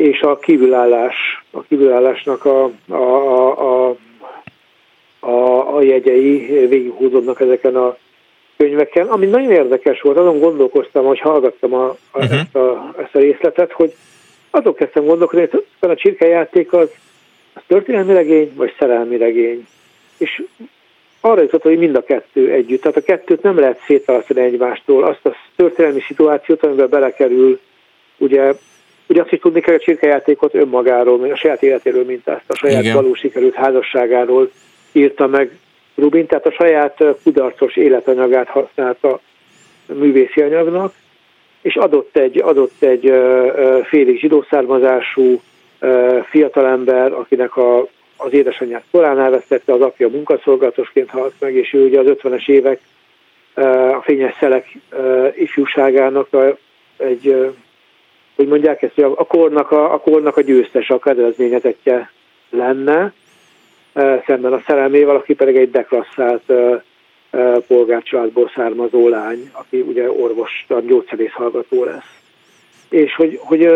és 0.00 0.20
a 0.20 0.38
kívülállás, 0.38 1.44
a 1.50 1.62
kívülállásnak 1.62 2.44
a, 2.44 2.70
a, 2.88 2.94
a, 2.94 3.88
a, 3.88 3.96
a, 5.20 5.76
a 5.76 5.82
jegyei 5.82 6.66
végighúzódnak 6.66 7.40
ezeken 7.40 7.76
a 7.76 7.96
könyveken, 8.56 9.06
ami 9.06 9.26
nagyon 9.26 9.50
érdekes 9.50 10.00
volt, 10.00 10.16
azon 10.16 10.38
gondolkoztam, 10.38 11.04
hogy 11.04 11.20
hallgattam 11.20 11.74
a, 11.74 11.84
a, 11.84 11.96
uh-huh. 12.18 12.40
ezt, 12.40 12.54
a, 12.54 12.94
ezt 12.98 13.14
a 13.14 13.18
részletet, 13.18 13.72
hogy 13.72 13.94
azok 14.50 14.76
kezdtem 14.76 15.04
gondolkodni, 15.04 15.48
hogy 15.80 15.90
a 15.90 15.94
csirkejáték 15.94 16.72
az, 16.72 16.90
az 17.54 17.62
történelmi 17.66 18.12
regény, 18.12 18.52
vagy 18.54 18.74
szerelmi 18.78 19.16
regény. 19.16 19.66
És 20.18 20.42
arra 21.20 21.40
jutott, 21.40 21.62
hogy 21.62 21.78
mind 21.78 21.96
a 21.96 22.04
kettő 22.04 22.50
együtt. 22.50 22.80
Tehát 22.80 22.96
a 22.96 23.02
kettőt 23.02 23.42
nem 23.42 23.58
lehet 23.58 23.80
szétválasztani 23.86 24.40
egymástól. 24.40 25.04
Azt 25.04 25.26
a 25.26 25.34
történelmi 25.56 26.00
szituációt, 26.00 26.64
amiben 26.64 26.88
belekerül 26.88 27.60
ugye 28.16 28.52
Ugye 29.10 29.20
azt 29.20 29.32
is 29.32 29.38
tudni 29.38 29.60
kell, 29.60 29.74
a 29.74 29.78
csirkejátékot 29.78 30.54
önmagáról, 30.54 31.30
a 31.30 31.36
saját 31.36 31.62
életéről 31.62 32.04
mintázta, 32.04 32.52
a 32.52 32.56
saját 32.56 32.82
Igen. 32.82 32.94
valós 32.94 33.18
sikerült 33.18 33.54
házasságáról 33.54 34.50
írta 34.92 35.26
meg 35.26 35.58
Rubin, 35.94 36.26
tehát 36.26 36.46
a 36.46 36.52
saját 36.52 37.04
kudarcos 37.22 37.76
életanyagát 37.76 38.48
használta 38.48 39.20
művészi 39.86 40.40
anyagnak, 40.40 40.94
és 41.62 41.76
adott 41.76 42.16
egy, 42.16 42.38
adott 42.38 42.82
egy 42.82 43.12
félig 43.84 44.18
zsidó 44.18 44.44
származású 44.50 45.40
fiatalember, 46.30 47.12
akinek 47.12 47.56
a, 47.56 47.86
az 48.16 48.32
édesanyját 48.32 48.84
korán 48.90 49.18
elvesztette, 49.18 49.72
az 49.72 49.80
apja 49.80 50.08
munkaszolgatosként 50.08 51.10
halt 51.10 51.34
meg, 51.38 51.54
és 51.54 51.72
ő 51.72 51.84
ugye 51.84 51.98
az 51.98 52.06
50-es 52.08 52.48
évek 52.48 52.80
a 53.96 54.00
fényes 54.02 54.36
szelek 54.40 54.78
ifjúságának 55.36 56.32
a, 56.32 56.56
egy 56.96 57.52
hogy 58.40 58.48
mondják 58.48 58.82
ezt, 58.82 58.94
hogy 58.94 59.04
a 59.04 59.24
kornak 59.24 59.70
a, 59.70 59.92
a, 59.92 59.98
kornak 59.98 60.36
a 60.36 60.40
győztes, 60.40 60.90
a 60.90 60.98
kedvezményezetje 60.98 62.10
lenne, 62.50 63.12
szemben 64.26 64.52
a 64.52 64.62
szerelmével, 64.66 65.16
aki 65.16 65.34
pedig 65.34 65.56
egy 65.56 65.70
deklasszált 65.70 66.52
polgárcsaládból 67.66 68.50
származó 68.54 69.08
lány, 69.08 69.50
aki 69.52 69.80
ugye 69.80 70.10
orvos, 70.10 70.66
gyógyszerész 70.86 71.32
hallgató 71.32 71.84
lesz. 71.84 72.18
És 72.88 73.14
hogy, 73.14 73.38
hogy, 73.42 73.68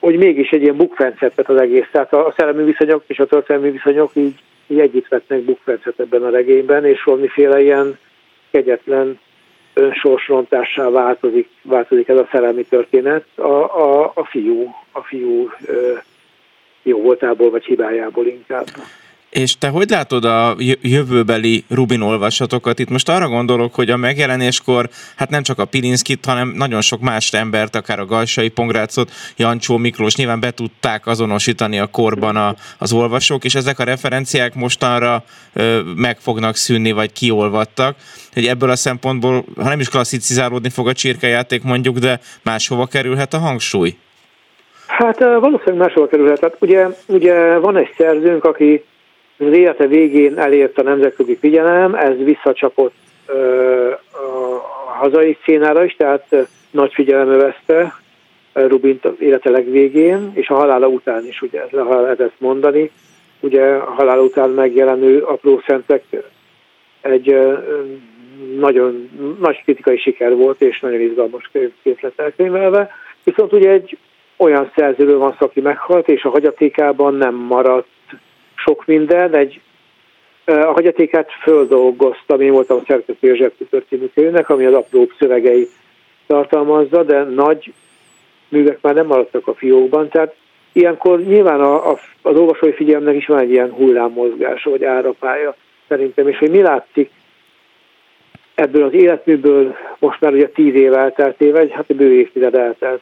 hogy 0.00 0.16
mégis 0.16 0.50
egy 0.50 0.62
ilyen 0.62 0.76
bukfencet 0.76 1.48
az 1.48 1.56
egész, 1.56 1.86
tehát 1.92 2.12
a 2.12 2.34
szellemi 2.36 2.64
viszonyok 2.64 3.02
és 3.06 3.18
a 3.18 3.26
történelmi 3.26 3.70
viszonyok 3.70 4.10
így, 4.14 4.34
így 4.66 4.80
együtt 4.80 5.08
vetnek 5.08 5.40
bukfencet 5.40 6.00
ebben 6.00 6.22
a 6.22 6.30
regényben, 6.30 6.84
és 6.84 7.02
valamiféle 7.02 7.62
ilyen 7.62 7.98
kegyetlen 8.50 9.18
önsorsrontássá 9.74 10.88
változik, 10.88 11.48
változik 11.62 12.08
ez 12.08 12.16
a 12.16 12.28
szerelmi 12.30 12.64
történet 12.64 13.24
a, 13.34 13.42
a, 13.42 14.12
a 14.14 14.24
fiú, 14.24 14.74
a 14.92 15.00
fiú 15.00 15.50
jó 16.82 17.00
voltából 17.00 17.50
vagy 17.50 17.64
hibájából 17.64 18.26
inkább. 18.26 18.66
És 19.30 19.58
te 19.58 19.68
hogy 19.68 19.90
látod 19.90 20.24
a 20.24 20.56
jövőbeli 20.80 21.64
Rubin 21.68 22.00
olvasatokat? 22.00 22.78
Itt 22.78 22.90
most 22.90 23.08
arra 23.08 23.28
gondolok, 23.28 23.74
hogy 23.74 23.90
a 23.90 23.96
megjelenéskor 23.96 24.88
hát 25.16 25.30
nem 25.30 25.42
csak 25.42 25.58
a 25.58 25.64
Pilinszkit, 25.64 26.24
hanem 26.24 26.52
nagyon 26.56 26.80
sok 26.80 27.00
más 27.00 27.32
embert, 27.32 27.74
akár 27.74 27.98
a 27.98 28.04
Galsai 28.04 28.48
Pongrácot, 28.48 29.10
Jancsó 29.36 29.76
Miklós 29.76 30.16
nyilván 30.16 30.40
be 30.40 30.50
tudták 30.50 31.06
azonosítani 31.06 31.78
a 31.78 31.86
korban 31.86 32.36
a, 32.36 32.54
az 32.78 32.92
olvasók, 32.92 33.44
és 33.44 33.54
ezek 33.54 33.78
a 33.78 33.84
referenciák 33.84 34.54
mostanra 34.54 35.24
ö, 35.52 35.80
meg 35.96 36.18
fognak 36.18 36.56
szűnni, 36.56 36.92
vagy 36.92 37.12
kiolvadtak. 37.12 37.96
Hogy 38.32 38.46
ebből 38.46 38.70
a 38.70 38.76
szempontból, 38.76 39.44
ha 39.56 39.68
nem 39.68 39.80
is 39.80 39.88
klasszicizálódni 39.88 40.68
fog 40.68 40.88
a 40.88 40.92
csirkejáték 40.92 41.62
mondjuk, 41.62 41.98
de 41.98 42.20
máshova 42.42 42.86
kerülhet 42.86 43.34
a 43.34 43.38
hangsúly? 43.38 43.96
Hát 44.86 45.18
valószínűleg 45.18 45.76
máshova 45.76 46.06
kerülhet. 46.06 46.40
Hát 46.40 46.56
ugye, 46.58 46.86
ugye 47.06 47.58
van 47.58 47.76
egy 47.76 47.94
szerzőnk, 47.96 48.44
aki 48.44 48.84
az 49.46 49.56
élete 49.56 49.86
végén 49.86 50.38
elért 50.38 50.78
a 50.78 50.82
nemzetközi 50.82 51.36
figyelem, 51.36 51.94
ez 51.94 52.16
visszacsapott 52.16 52.94
a 54.86 54.90
hazai 54.98 55.38
szénára 55.44 55.84
is, 55.84 55.96
tehát 55.96 56.48
nagy 56.70 56.92
figyelem 56.94 57.28
övezte 57.28 57.94
Rubint 58.52 59.04
élete 59.18 59.50
legvégén, 59.50 60.30
és 60.34 60.48
a 60.48 60.54
halála 60.54 60.86
után 60.86 61.26
is, 61.26 61.42
ugye 61.42 61.62
ez 61.62 61.70
lehet 61.70 62.20
ezt 62.20 62.40
mondani. 62.40 62.90
Ugye 63.40 63.64
a 63.64 63.90
halála 63.90 64.22
után 64.22 64.50
megjelenő 64.50 65.22
apró 65.22 65.62
szentek 65.66 66.04
egy 67.00 67.36
nagyon 68.58 69.10
nagy 69.40 69.62
kritikai 69.62 69.98
siker 69.98 70.36
volt, 70.36 70.60
és 70.60 70.80
nagyon 70.80 71.00
izgalmas 71.00 71.50
könyvként 71.52 72.12
elkönyvelve. 72.16 72.90
Viszont 73.24 73.52
ugye 73.52 73.70
egy 73.70 73.98
olyan 74.36 74.70
szerzőről 74.76 75.18
van 75.18 75.34
aki 75.38 75.60
meghalt, 75.60 76.08
és 76.08 76.24
a 76.24 76.30
hagyatékában 76.30 77.14
nem 77.14 77.34
maradt 77.34 77.88
minden, 78.86 79.34
egy 79.34 79.60
a 80.44 80.72
hagyatékát 80.72 81.30
földolgoztam, 81.42 82.40
én 82.40 82.52
voltam 82.52 82.76
a 82.76 82.82
szerkesztő 82.86 83.32
a 83.32 83.36
Zsebtükör 83.36 83.84
című 83.88 84.06
könyvnek, 84.14 84.50
ami 84.50 84.64
az 84.64 84.74
apróbb 84.74 85.12
szövegei 85.18 85.68
tartalmazza, 86.26 87.02
de 87.02 87.22
nagy 87.22 87.72
művek 88.48 88.78
már 88.80 88.94
nem 88.94 89.06
maradtak 89.06 89.46
a 89.46 89.54
fiókban, 89.54 90.08
tehát 90.08 90.34
ilyenkor 90.72 91.20
nyilván 91.20 91.60
a, 91.60 91.90
a, 91.90 91.98
az 92.22 92.36
olvasói 92.36 92.72
figyelmnek 92.72 93.14
is 93.14 93.26
van 93.26 93.38
egy 93.38 93.50
ilyen 93.50 93.70
hullámmozgása, 93.70 94.70
vagy 94.70 94.84
árapája 94.84 95.56
szerintem, 95.88 96.28
és 96.28 96.38
hogy 96.38 96.50
mi 96.50 96.62
látszik 96.62 97.10
ebből 98.54 98.82
az 98.82 98.92
életműből 98.92 99.76
most 99.98 100.20
már 100.20 100.32
ugye 100.32 100.48
tíz 100.48 100.74
év 100.74 100.92
elteltével, 100.92 101.62
egy 101.62 101.72
hát 101.72 101.96
bő 101.96 102.12
évtized 102.12 102.54
eltelt. 102.54 103.00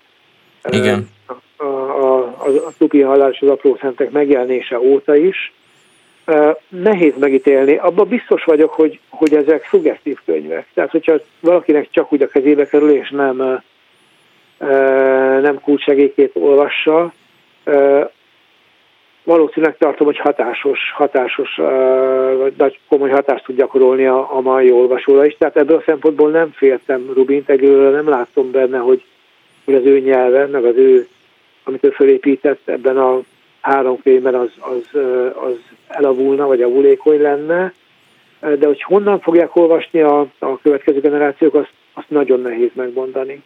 Igen. 0.70 1.08
A, 1.26 1.64
a, 1.64 1.66
a, 2.04 2.17
a 2.44 2.72
Tupi 2.78 3.00
halál 3.00 3.30
és 3.30 3.40
az 3.40 3.48
apró 3.48 3.76
szentek 3.80 4.10
megjelenése 4.10 4.80
óta 4.80 5.16
is. 5.16 5.52
Nehéz 6.68 7.12
megítélni. 7.18 7.76
Abban 7.76 8.08
biztos 8.08 8.44
vagyok, 8.44 8.70
hogy, 8.70 9.00
hogy 9.08 9.34
ezek 9.34 9.68
szuggesztív 9.70 10.18
könyvek. 10.24 10.66
Tehát, 10.74 10.90
hogyha 10.90 11.14
valakinek 11.40 11.90
csak 11.90 12.12
úgy 12.12 12.22
a 12.22 12.28
kezébe 12.28 12.66
kerül, 12.66 12.90
és 12.90 13.10
nem, 13.10 13.62
nem 15.40 15.60
kulcsegékét 15.60 16.30
olvassa, 16.34 17.12
valószínűleg 19.28 19.76
tartom, 19.76 20.06
hogy 20.06 20.18
hatásos, 20.18 20.78
hatásos, 20.94 21.56
vagy 22.56 22.78
komoly 22.88 23.10
hatást 23.10 23.44
tud 23.44 23.56
gyakorolni 23.56 24.06
a, 24.06 24.36
a 24.36 24.40
mai 24.40 24.70
olvasóra 24.70 25.26
is. 25.26 25.36
Tehát 25.38 25.56
ebből 25.56 25.76
a 25.76 25.82
szempontból 25.86 26.30
nem 26.30 26.50
féltem 26.50 27.10
Rubint, 27.14 27.48
egyelőre 27.48 27.90
nem 27.90 28.08
látom 28.08 28.50
benne, 28.50 28.78
hogy, 28.78 29.04
hogy 29.64 29.74
az 29.74 29.84
ő 29.84 30.00
nyelve, 30.00 30.46
meg 30.46 30.64
az 30.64 30.76
ő 30.76 31.08
amit 31.68 31.84
ő 31.84 31.90
felépített 31.90 32.68
ebben 32.68 32.96
a 32.96 33.20
három 33.60 34.02
könyvben, 34.02 34.34
az, 34.34 34.50
az, 34.58 35.00
az 35.34 35.56
elavulna, 35.88 36.46
vagy 36.46 36.62
avulékony 36.62 37.20
lenne, 37.20 37.72
de 38.40 38.66
hogy 38.66 38.82
honnan 38.82 39.20
fogják 39.20 39.56
olvasni 39.56 40.00
a, 40.00 40.26
a 40.38 40.58
következő 40.62 41.00
generációk, 41.00 41.54
azt, 41.54 41.72
azt 41.92 42.10
nagyon 42.10 42.40
nehéz 42.40 42.70
megmondani. 42.72 43.42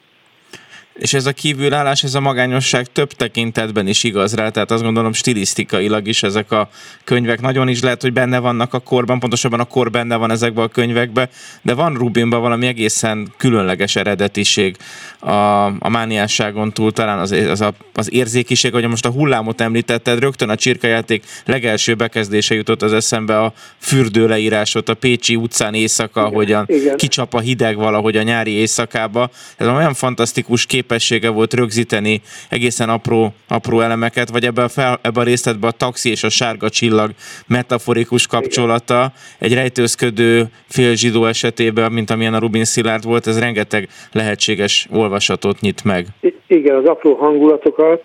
És 0.95 1.15
ez 1.15 1.27
a 1.27 1.33
kívülállás, 1.33 2.03
ez 2.03 2.15
a 2.15 2.21
magányosság 2.21 2.93
több 2.93 3.13
tekintetben 3.13 3.87
is 3.87 4.05
igaz 4.05 4.35
rá, 4.35 4.49
tehát 4.49 4.71
azt 4.71 4.83
gondolom 4.83 5.13
stilisztikailag 5.13 6.09
is 6.09 6.23
ezek 6.23 6.53
a 6.53 6.69
könyvek 7.05 7.41
nagyon 7.41 7.69
is 7.69 7.81
lehet, 7.81 8.03
hogy 8.03 8.13
benne 8.13 8.39
vannak 8.39 8.75
a 8.75 8.79
korban, 8.79 9.19
pontosabban 9.19 9.61
a 9.61 9.65
kor 9.65 9.91
benne 9.91 10.17
van 10.17 10.31
ezekben 10.31 10.65
a 10.65 10.69
könyvekben, 10.69 11.29
de 11.63 11.75
van 11.75 11.95
Rubinban 11.95 12.41
valami 12.41 12.67
egészen 12.67 13.33
különleges 13.37 13.97
eredetiség 13.97 14.77
a, 15.19 15.65
a 15.65 15.89
mániásságon 15.89 16.73
túl, 16.73 16.93
talán 16.93 17.19
az, 17.19 17.31
az, 17.31 17.61
a, 17.61 17.73
az 17.95 18.13
érzékiség, 18.13 18.73
hogy 18.73 18.89
most 18.89 19.07
a 19.07 19.11
hullámot 19.11 19.61
említetted, 19.61 20.19
rögtön 20.19 20.49
a 20.49 20.57
csirkajáték 20.57 21.25
legelső 21.45 21.95
bekezdése 21.95 22.55
jutott 22.55 22.83
az 22.83 22.93
eszembe 22.93 23.41
a 23.41 23.53
fürdő 23.79 24.27
leírásot, 24.27 24.89
a 24.89 24.95
Pécsi 24.95 25.37
utcán 25.37 25.75
éjszaka, 25.75 26.21
igen, 26.21 26.33
ahogyan 26.33 26.65
igen. 26.69 26.97
kicsap 26.97 27.35
a 27.35 27.41
hideg 27.41 27.77
valahogy 27.77 28.17
a 28.17 28.23
nyári 28.23 28.51
éjszakába. 28.51 29.31
Ez 29.57 29.67
olyan 29.67 29.95
fantasztikus 29.95 30.67
kép 30.67 30.82
képessége 30.83 31.31
volt 31.31 31.55
rögzíteni 31.55 32.21
egészen 32.51 32.89
apró, 32.89 33.33
apró 33.49 33.81
elemeket, 33.81 34.29
vagy 34.31 34.45
ebbe 34.45 34.63
a, 34.63 34.69
fel, 34.69 34.99
ebbe 35.03 35.21
a 35.21 35.25
részletben 35.25 35.71
a 35.71 35.77
taxi 35.77 36.11
és 36.11 36.23
a 36.23 36.29
sárga 36.29 36.69
csillag 36.69 37.11
metaforikus 37.49 38.27
kapcsolata 38.27 39.13
egy 39.39 39.55
rejtőzködő 39.55 40.45
félzsidó 40.69 41.25
esetében, 41.25 41.93
mint 41.93 42.11
amilyen 42.11 42.35
a 42.35 42.39
Rubin 42.39 42.65
Szilárd 42.65 43.05
volt, 43.05 43.27
ez 43.27 43.39
rengeteg 43.41 43.89
lehetséges 44.13 44.89
olvasatot 44.93 45.61
nyit 45.61 45.85
meg. 45.85 46.07
Igen, 46.47 46.77
az 46.77 46.85
apró 46.85 47.15
hangulatokat, 47.15 48.03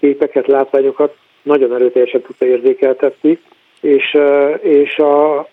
képeket, 0.00 0.46
látványokat 0.46 1.16
nagyon 1.42 1.74
erőteljesen 1.74 2.22
tudta 2.22 2.46
érzékeltetni. 2.46 3.38
és, 3.80 4.16
és 4.62 4.96
a, 4.96 5.48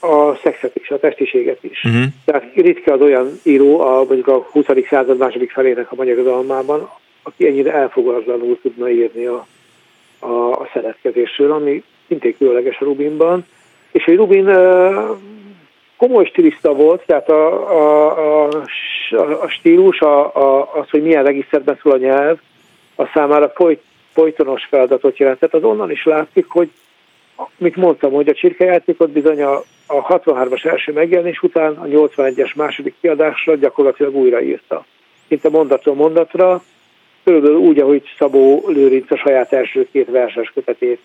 a 0.00 0.34
szexet 0.42 0.76
is, 0.76 0.90
a 0.90 0.98
testiséget 0.98 1.64
is. 1.64 1.84
Uh-huh. 1.84 2.04
Tehát 2.24 2.54
ritka 2.54 2.92
az 2.92 3.00
olyan 3.00 3.40
író, 3.42 3.80
a, 3.80 3.96
mondjuk 3.96 4.28
a 4.28 4.46
20. 4.50 4.64
század 4.88 5.18
második 5.18 5.50
felének 5.50 5.92
a 5.92 5.94
magyar 5.94 6.18
irodalmában, 6.18 6.90
aki 7.22 7.46
ennyire 7.46 7.72
elfogadlanul 7.72 8.58
tudna 8.62 8.90
írni 8.90 9.26
a, 9.26 9.46
a, 10.18 10.50
a 10.50 10.68
szeretkezésről, 10.72 11.52
ami 11.52 11.82
szintén 12.06 12.36
különleges 12.36 12.78
a 12.80 12.84
Rubinban. 12.84 13.46
És 13.92 14.04
hogy 14.04 14.16
Rubin 14.16 14.44
komoly 15.96 16.24
stilista 16.24 16.74
volt, 16.74 17.02
tehát 17.06 17.28
a, 17.28 17.70
a, 17.70 18.46
a, 18.46 19.42
a 19.42 19.48
stílus, 19.48 20.00
a, 20.00 20.36
a, 20.36 20.70
az, 20.74 20.90
hogy 20.90 21.02
milyen 21.02 21.24
regiszterben 21.24 21.78
szól 21.82 21.92
a 21.92 21.96
nyelv, 21.96 22.38
a 22.96 23.06
számára 23.14 23.48
folyt, 23.48 23.82
folytonos 24.12 24.64
feladatot 24.64 25.18
jelentett. 25.18 25.54
Az 25.54 25.62
onnan 25.62 25.90
is 25.90 26.04
látszik, 26.04 26.46
hogy 26.48 26.70
mit 27.56 27.76
mondtam, 27.76 28.12
hogy 28.12 28.28
a 28.28 28.34
csirkejátékot 28.34 29.10
bizony 29.10 29.42
a, 29.42 29.56
a 29.86 30.06
63-as 30.06 30.66
első 30.66 30.92
megjelenés 30.92 31.42
után 31.42 31.72
a 31.72 31.84
81-es 31.84 32.56
második 32.56 32.94
kiadásra 33.00 33.54
gyakorlatilag 33.54 34.14
újraírta. 34.14 34.84
Szinte 35.28 35.48
mondatról 35.48 35.94
mondatra, 35.94 36.62
körülbelül 37.24 37.56
úgy, 37.56 37.78
ahogy 37.78 38.02
Szabó 38.18 38.64
Lőrinc 38.66 39.10
a 39.10 39.16
saját 39.16 39.52
első 39.52 39.88
két 39.92 40.10
verses 40.10 40.50
kötetét 40.54 41.00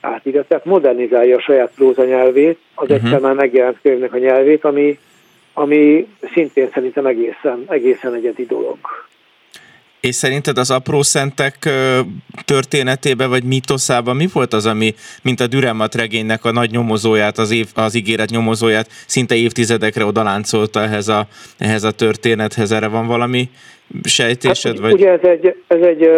átírja, 0.00 0.44
tehát 0.44 0.64
modernizálja 0.64 1.36
a 1.36 1.40
saját 1.40 1.72
próza 1.74 2.04
nyelvét, 2.04 2.58
az 2.74 2.90
uh-huh. 2.90 3.04
egyszer 3.04 3.20
már 3.20 3.34
megjelent 3.34 3.78
könyvnek 3.82 4.12
a 4.12 4.18
nyelvét, 4.18 4.64
ami, 4.64 4.98
ami 5.52 6.08
szintén 6.32 6.70
szerintem 6.72 7.06
egészen, 7.06 7.64
egészen 7.68 8.14
egyedi 8.14 8.46
dolog. 8.46 8.78
És 10.08 10.14
szerinted 10.14 10.58
az 10.58 10.70
apró 10.70 11.02
szentek 11.02 11.54
történetében 12.44 13.28
vagy 13.28 13.44
mitoszában 13.44 14.16
mi 14.16 14.26
volt 14.32 14.52
az, 14.52 14.66
ami, 14.66 14.94
mint 15.22 15.40
a 15.40 15.46
Düremat 15.46 15.94
regénynek 15.94 16.44
a 16.44 16.52
nagy 16.52 16.70
nyomozóját, 16.70 17.38
az, 17.38 17.50
év, 17.50 17.66
az 17.74 17.94
ígéret 17.94 18.30
nyomozóját 18.30 18.88
szinte 19.06 19.34
évtizedekre 19.34 20.04
odaláncolta 20.04 20.80
ehhez 20.80 21.08
a, 21.08 21.26
ehhez 21.58 21.84
a 21.84 21.90
történethez? 21.90 22.72
Erre 22.72 22.88
van 22.88 23.06
valami 23.06 23.48
sejtésed? 24.02 24.72
Hát, 24.72 24.80
vagy? 24.80 24.92
Ugye 24.92 25.10
ez 25.10 25.22
egy, 25.22 25.56
ez 25.66 25.80
egy 25.80 26.10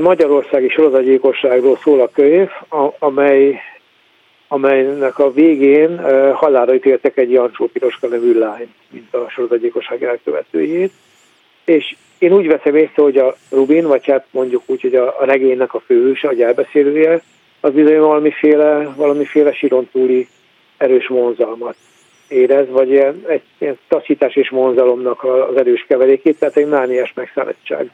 magyarországi 0.00 0.68
sorozatgyilkosságról 0.68 1.78
szól 1.82 2.00
a 2.00 2.08
könyv, 2.08 2.48
amely, 2.98 3.60
amelynek 4.48 5.18
a 5.18 5.32
végén 5.32 6.00
halára 6.34 6.74
ítéltek 6.74 7.16
egy 7.16 7.30
Jancsó 7.30 7.66
Piroska 7.66 8.06
nevű 8.06 8.38
lány, 8.38 8.68
mint 8.90 9.14
a 9.14 9.26
sorozatgyilkosság 9.28 10.02
elkövetőjét. 10.02 10.92
És 11.64 11.94
én 12.18 12.32
úgy 12.32 12.46
veszem 12.46 12.76
észre, 12.76 13.02
hogy 13.02 13.16
a 13.16 13.36
Rubin, 13.50 13.86
vagy 13.86 14.06
hát 14.06 14.26
mondjuk 14.30 14.62
úgy, 14.66 14.80
hogy 14.80 14.94
a, 14.94 15.20
a 15.20 15.24
regénynek 15.24 15.74
a 15.74 15.80
főhőse, 15.80 16.28
a 16.28 16.40
elbeszélője, 16.40 17.22
az 17.60 17.72
bizony 17.72 17.98
valamiféle, 17.98 18.92
valamiféle 18.96 19.52
sirontúli 19.52 20.28
erős 20.76 21.06
vonzalmat 21.06 21.76
érez, 22.28 22.68
vagy 22.68 22.90
ilyen, 22.90 23.24
egy 23.26 23.42
ilyen 23.58 23.78
taszítás 23.88 24.36
és 24.36 24.48
vonzalomnak 24.48 25.24
az 25.24 25.56
erős 25.56 25.84
keverékét, 25.88 26.38
tehát 26.38 26.56
egy 26.56 26.68
mániás 26.68 27.12
megszállítság 27.14 27.90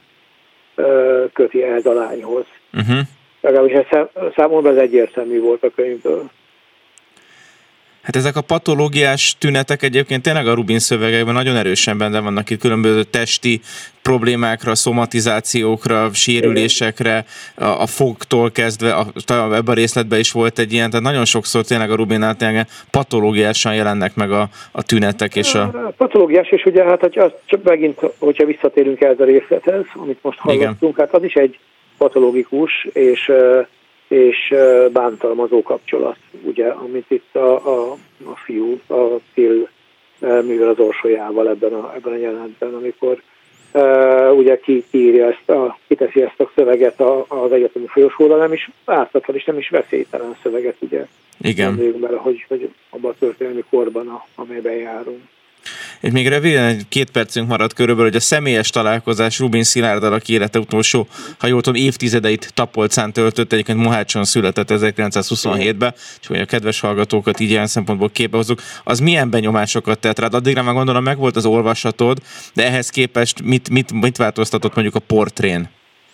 köti 1.32 1.62
ehhez 1.62 1.86
a 1.86 1.92
lányhoz. 1.92 2.44
Uh-huh. 2.72 2.98
Legalábbis 3.40 3.72
ez 3.72 4.08
számomra 4.36 4.70
ez 4.70 4.76
egyértelmű 4.76 5.40
volt 5.40 5.62
a 5.62 5.70
könyvből. 5.74 6.30
Hát 8.08 8.16
ezek 8.16 8.36
a 8.36 8.40
patológiás 8.40 9.36
tünetek 9.38 9.82
egyébként 9.82 10.22
tényleg 10.22 10.46
a 10.46 10.54
Rubin 10.54 10.78
szövegekben 10.78 11.34
nagyon 11.34 11.56
erősen 11.56 11.98
benne 11.98 12.20
vannak 12.20 12.50
itt 12.50 12.60
különböző 12.60 13.02
testi 13.02 13.60
problémákra, 14.02 14.74
szomatizációkra, 14.74 16.10
sérülésekre, 16.12 17.24
a, 17.56 17.64
a 17.64 17.86
fogtól 17.86 18.50
kezdve, 18.50 18.94
a, 18.94 19.06
ebben 19.26 19.62
a 19.66 19.72
részletben 19.72 20.18
is 20.18 20.32
volt 20.32 20.58
egy 20.58 20.72
ilyen, 20.72 20.90
tehát 20.90 21.04
nagyon 21.04 21.24
sokszor 21.24 21.64
tényleg 21.64 21.90
a 21.90 21.94
Rubinnál 21.94 22.36
tényleg 22.36 22.66
patológiásan 22.90 23.74
jelennek 23.74 24.14
meg 24.14 24.30
a, 24.30 24.48
a 24.72 24.82
tünetek. 24.82 25.36
És 25.36 25.54
a... 25.54 25.92
Patológiás, 25.96 26.48
és 26.48 26.64
ugye 26.64 26.84
hát 26.84 27.00
hogy 27.00 27.18
az, 27.18 27.32
csak 27.44 27.62
megint, 27.62 28.00
hogyha 28.18 28.44
visszatérünk 28.44 29.00
el 29.00 29.14
a 29.18 29.24
részlethez, 29.24 29.84
amit 29.94 30.18
most 30.22 30.38
hallottunk, 30.38 30.94
Igen. 30.94 31.06
hát 31.06 31.14
az 31.14 31.22
is 31.24 31.34
egy 31.34 31.58
patológikus, 31.98 32.88
és 32.92 33.32
és 34.08 34.54
bántalmazó 34.92 35.62
kapcsolat, 35.62 36.16
ugye, 36.42 36.68
amit 36.68 37.10
itt 37.10 37.34
a, 37.36 37.66
a, 37.66 37.92
a 38.24 38.36
fiú, 38.44 38.80
a 38.86 39.20
Phil 39.32 39.68
művel 40.20 40.68
az 40.68 40.78
orsolyával 40.78 41.48
ebben 41.48 41.72
a, 41.72 41.94
ebben 41.94 42.12
a 42.12 42.16
jelenetben, 42.16 42.74
amikor 42.74 43.22
uh, 43.72 44.36
ugye 44.36 44.58
ki, 44.60 44.84
kiírja 44.90 45.26
ezt 45.26 45.48
a, 45.48 45.78
kiteszi 45.88 46.22
ezt 46.22 46.40
a 46.40 46.50
szöveget 46.54 47.00
a, 47.00 47.24
az 47.28 47.52
egyetemi 47.52 47.86
folyosóra, 47.86 48.36
nem 48.36 48.52
is 48.52 48.70
ártatlan 48.84 49.36
és 49.36 49.44
nem 49.44 49.58
is 49.58 49.68
veszélytelen 49.68 50.36
szöveget, 50.42 50.76
ugye. 50.78 51.06
Igen. 51.40 51.94
Bele, 52.00 52.16
hogy, 52.16 52.44
hogy 52.48 52.70
abban 52.90 53.10
a 53.10 53.18
történelmi 53.18 53.64
korban, 53.70 54.08
a, 54.08 54.24
amelyben 54.34 54.74
járunk. 54.74 55.20
És 56.00 56.10
még 56.10 56.28
röviden 56.28 56.64
egy 56.64 56.82
két 56.88 57.10
percünk 57.10 57.48
maradt 57.48 57.72
körülbelül, 57.72 58.10
hogy 58.10 58.20
a 58.20 58.22
személyes 58.22 58.70
találkozás 58.70 59.38
Rubin 59.38 59.62
Szilárddal, 59.62 60.12
aki 60.12 60.32
élete 60.32 60.58
utolsó, 60.58 61.06
ha 61.38 61.46
jól 61.46 61.60
tudom, 61.60 61.82
évtizedeit 61.82 62.50
Tapolcán 62.54 63.12
töltött, 63.12 63.52
egyébként 63.52 63.78
Mohácson 63.78 64.24
született 64.24 64.68
1927-ben, 64.70 65.94
és 66.20 66.26
hogy 66.26 66.40
a 66.40 66.44
kedves 66.44 66.80
hallgatókat 66.80 67.40
így 67.40 67.50
ilyen 67.50 67.66
szempontból 67.66 68.10
képehozunk, 68.10 68.60
az 68.84 69.00
milyen 69.00 69.30
benyomásokat 69.30 69.98
tett 69.98 70.18
rád? 70.18 70.34
Addigra 70.34 70.62
már 70.62 70.74
gondolom 70.74 71.02
meg 71.02 71.18
volt 71.18 71.36
az 71.36 71.46
olvasatod, 71.46 72.18
de 72.54 72.66
ehhez 72.66 72.90
képest 72.90 73.42
mit, 73.44 73.70
mit, 73.70 73.92
mit 73.92 74.16
változtatott 74.16 74.74
mondjuk 74.74 74.96
a 74.96 75.00
portrén? 75.06 75.68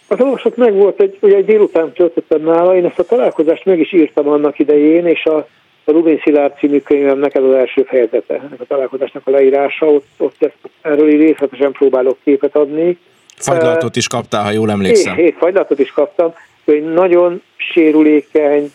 Az 0.07 0.21
olvasat 0.21 0.57
meg 0.57 0.73
volt, 0.75 1.01
egy, 1.01 1.19
ugye 1.21 1.37
egy 1.37 1.45
délután 1.45 1.93
töltöttem 1.93 2.43
nála, 2.43 2.77
én 2.77 2.85
ezt 2.85 2.99
a 2.99 3.05
találkozást 3.05 3.65
meg 3.65 3.79
is 3.79 3.93
írtam 3.93 4.29
annak 4.29 4.59
idején, 4.59 5.07
és 5.07 5.25
a 5.25 5.49
a 5.85 5.91
Rubin 5.91 6.21
Szilárd 6.23 6.59
című 6.59 6.81
könyvemnek 6.81 7.35
ez 7.35 7.43
az 7.43 7.53
első 7.53 7.83
fejezete, 7.83 8.35
ennek 8.35 8.61
a 8.61 8.65
találkozásnak 8.65 9.27
a 9.27 9.31
leírása, 9.31 9.87
ott, 9.87 10.07
ott 10.17 10.37
ezt, 10.39 10.57
erről 10.81 11.11
részletesen 11.11 11.73
próbálok 11.73 12.19
képet 12.25 12.57
adni. 12.57 12.99
Fagylatot 13.37 13.97
is 13.97 14.07
kaptál, 14.07 14.43
ha 14.43 14.51
jól 14.51 14.71
emlékszem. 14.71 15.15
Hé, 15.15 15.35
fagylatot 15.39 15.79
is 15.79 15.91
kaptam, 15.91 16.35
hogy 16.65 16.93
nagyon 16.93 17.43
sérülékeny, 17.57 18.73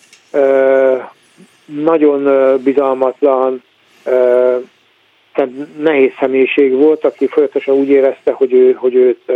nagyon 1.65 2.23
bizalmatlan, 2.63 3.63
tehát 5.33 5.51
nehéz 5.79 6.11
személyiség 6.19 6.73
volt, 6.73 7.05
aki 7.05 7.27
folyamatosan 7.27 7.75
úgy 7.75 7.89
érezte, 7.89 8.31
hogy, 8.31 8.53
ő, 8.53 8.71
hogy 8.71 8.95
őt 8.95 9.31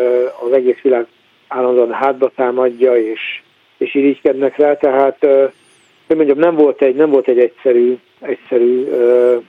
az 0.46 0.52
egész 0.52 0.82
világ 0.82 1.06
állandóan 1.48 1.92
hátba 1.92 2.32
támadja, 2.36 2.98
és, 2.98 3.42
és 3.78 3.96
irigykednek 3.96 4.58
rá, 4.58 4.76
tehát 4.76 5.26
hogy 6.08 6.16
mondjam, 6.16 6.38
nem 6.38 6.56
volt 6.56 6.82
egy, 6.82 6.96
nem 6.96 7.10
volt 7.10 7.28
egy 7.28 7.40
egyszerű, 7.40 7.98
egyszerű, 8.20 8.84
uh, 8.84 9.44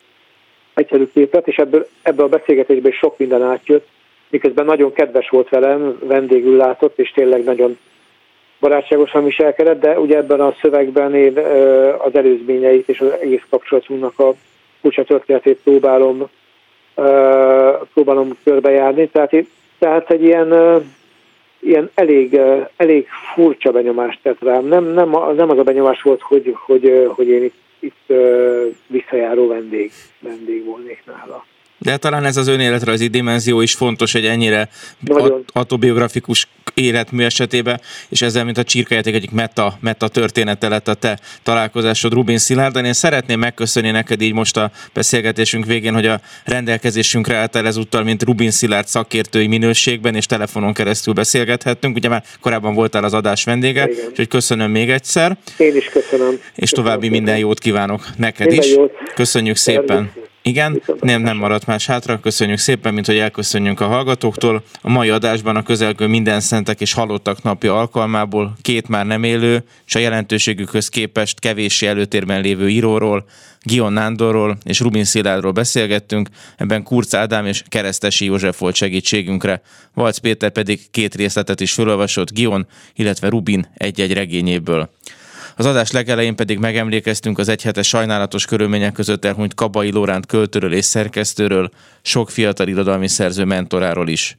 egyszerű 0.75 1.07
képlet, 1.13 1.49
és 1.49 1.57
ebből, 1.57 1.87
ebből 2.03 2.25
a 2.25 2.29
beszélgetésből 2.29 2.93
sok 2.93 3.19
minden 3.19 3.43
átjött, 3.43 3.87
miközben 4.31 4.65
nagyon 4.65 4.93
kedves 4.93 5.29
volt 5.29 5.49
velem, 5.49 5.99
vendégül 6.03 6.57
látott, 6.57 6.99
és 6.99 7.11
tényleg 7.11 7.45
nagyon 7.45 7.79
barátságosan 8.61 9.25
viselkedett, 9.25 9.81
de 9.81 9.99
ugye 9.99 10.17
ebben 10.17 10.41
a 10.41 10.55
szövegben 10.61 11.15
én 11.15 11.33
uh, 11.37 12.07
az 12.07 12.15
előzményeit 12.15 12.89
és 12.89 13.01
az 13.01 13.11
egész 13.21 13.45
kapcsolatunknak 13.51 14.19
a 14.19 14.35
furcsa 14.81 15.05
történetét 15.05 15.61
próbálom, 15.65 16.29
uh, 16.95 17.87
próbálom 17.95 18.37
körbejárni, 18.45 19.09
tehát, 19.09 19.33
tehát 19.79 20.11
egy 20.11 20.23
ilyen 20.23 20.53
ilyen 21.65 21.91
elég, 21.95 22.41
elég 22.77 23.07
furcsa 23.35 23.71
benyomást 23.71 24.19
tett 24.23 24.41
rám. 24.41 24.65
Nem, 24.65 24.85
nem, 24.85 25.11
nem 25.37 25.51
az 25.51 25.59
a 25.59 25.63
benyomás 25.63 26.03
volt, 26.03 26.21
hogy, 26.21 26.55
hogy, 26.67 27.11
hogy 27.15 27.29
én 27.29 27.43
itt, 27.43 27.55
itt 27.79 28.13
visszajáró 28.87 29.47
vendég, 29.47 29.91
vendég 30.21 30.65
volnék 30.65 31.03
nála. 31.07 31.45
De 31.79 31.97
talán 31.97 32.25
ez 32.25 32.37
az 32.37 32.49
önéletrajzi 32.49 33.07
dimenzió 33.07 33.61
is 33.61 33.75
fontos 33.75 34.15
egy 34.15 34.27
ennyire 34.27 34.69
autobiografikus 35.53 36.49
életmű 36.75 37.25
esetében, 37.25 37.81
és 38.09 38.23
ezzel, 38.23 38.45
mint 38.45 38.59
a 38.59 38.65
csirkejáték 38.65 39.15
egyik 39.15 39.31
meta, 39.31 39.79
meta 39.81 40.09
története 40.09 40.69
lett 40.69 40.89
a 40.89 40.95
te 40.95 41.19
találkozásod 41.43 42.13
Rubin 42.13 42.39
Szilárd. 42.39 42.85
Én 42.85 42.93
szeretném 42.93 43.39
megköszönni 43.39 43.91
neked 43.91 44.21
így 44.21 44.33
most 44.33 44.57
a 44.57 44.71
beszélgetésünk 44.93 45.65
végén, 45.65 45.95
hogy 45.95 46.07
a 46.07 46.21
rendelkezésünkre 46.45 47.37
álltál 47.37 47.67
ezúttal, 47.67 48.03
mint 48.03 48.23
Rubin 48.23 48.51
Szilárd 48.51 48.87
szakértői 48.87 49.47
minőségben, 49.47 50.15
és 50.15 50.27
telefonon 50.27 50.73
keresztül 50.73 51.15
beszélgethettünk. 51.15 51.97
Ugye 51.97 52.09
már 52.09 52.25
korábban 52.41 52.75
voltál 52.75 53.05
az 53.05 53.15
adás 53.15 53.45
vendége, 53.45 53.89
Igen. 53.91 54.07
úgyhogy 54.09 54.29
köszönöm 54.29 54.71
még 54.71 54.91
egyszer. 54.91 55.37
Én 55.57 55.77
is 55.77 55.85
köszönöm. 55.85 56.31
És 56.55 56.71
köszönöm 56.71 56.85
további 56.85 56.95
köszönöm. 56.95 57.11
minden 57.11 57.39
jót 57.39 57.59
kívánok 57.59 58.07
neked 58.17 58.47
minden 58.47 58.65
is. 58.65 58.75
Jót. 58.75 58.93
Köszönjük 59.15 59.57
szépen. 59.57 60.24
Igen, 60.47 60.83
nem, 61.01 61.23
nem 61.23 61.37
maradt 61.37 61.67
más 61.67 61.87
hátra. 61.87 62.21
Köszönjük 62.21 62.59
szépen, 62.59 62.95
mint 62.95 63.07
hogy 63.07 63.19
elköszönjünk 63.19 63.81
a 63.81 63.87
hallgatóktól. 63.87 64.63
A 64.81 64.91
mai 64.91 65.11
adásban 65.11 65.57
a 65.57 65.63
közelgő 65.63 66.07
minden 66.07 66.41
szentek 66.41 66.81
és 66.81 66.93
halottak 66.93 67.43
napja 67.43 67.79
alkalmából 67.79 68.57
két 68.63 68.89
már 68.89 69.07
nem 69.07 69.23
élő, 69.23 69.65
és 69.87 69.95
a 69.95 69.99
jelentőségükhöz 69.99 70.89
képest 70.89 71.41
kevéssé 71.41 71.87
előtérben 71.87 72.41
lévő 72.41 72.69
íróról, 72.69 73.25
Gion 73.63 73.93
Nándorról 73.93 74.59
és 74.65 74.81
Rubin 74.81 75.05
Szilárdról 75.05 75.53
beszélgettünk, 75.53 76.29
ebben 76.57 76.83
Kurc 76.83 77.15
Ádám 77.15 77.47
és 77.47 77.63
Keresztesi 77.69 78.25
József 78.25 78.59
volt 78.59 78.75
segítségünkre. 78.75 79.63
Valc 79.95 80.19
Péter 80.19 80.51
pedig 80.51 80.91
két 80.91 81.15
részletet 81.15 81.61
is 81.61 81.73
felolvasott 81.73 82.33
Gion, 82.33 82.67
illetve 82.95 83.29
Rubin 83.29 83.69
egy-egy 83.75 84.13
regényéből. 84.13 84.91
Az 85.57 85.67
adás 85.67 85.91
legelején 85.91 86.37
pedig 86.37 86.59
megemlékeztünk 86.59 87.39
az 87.39 87.49
egyhetes 87.49 87.89
sajnálatos 87.89 88.45
körülmények 88.45 88.93
között 88.93 89.25
elhunyt 89.25 89.55
Kabai 89.55 89.91
Lóránt 89.91 90.27
költőről 90.27 90.73
és 90.73 90.85
szerkesztőről, 90.85 91.71
sok 92.03 92.31
fiatal 92.31 92.69
irodalmi 92.69 93.09
szerző 93.09 93.45
mentoráról 93.45 94.09
is. 94.09 94.39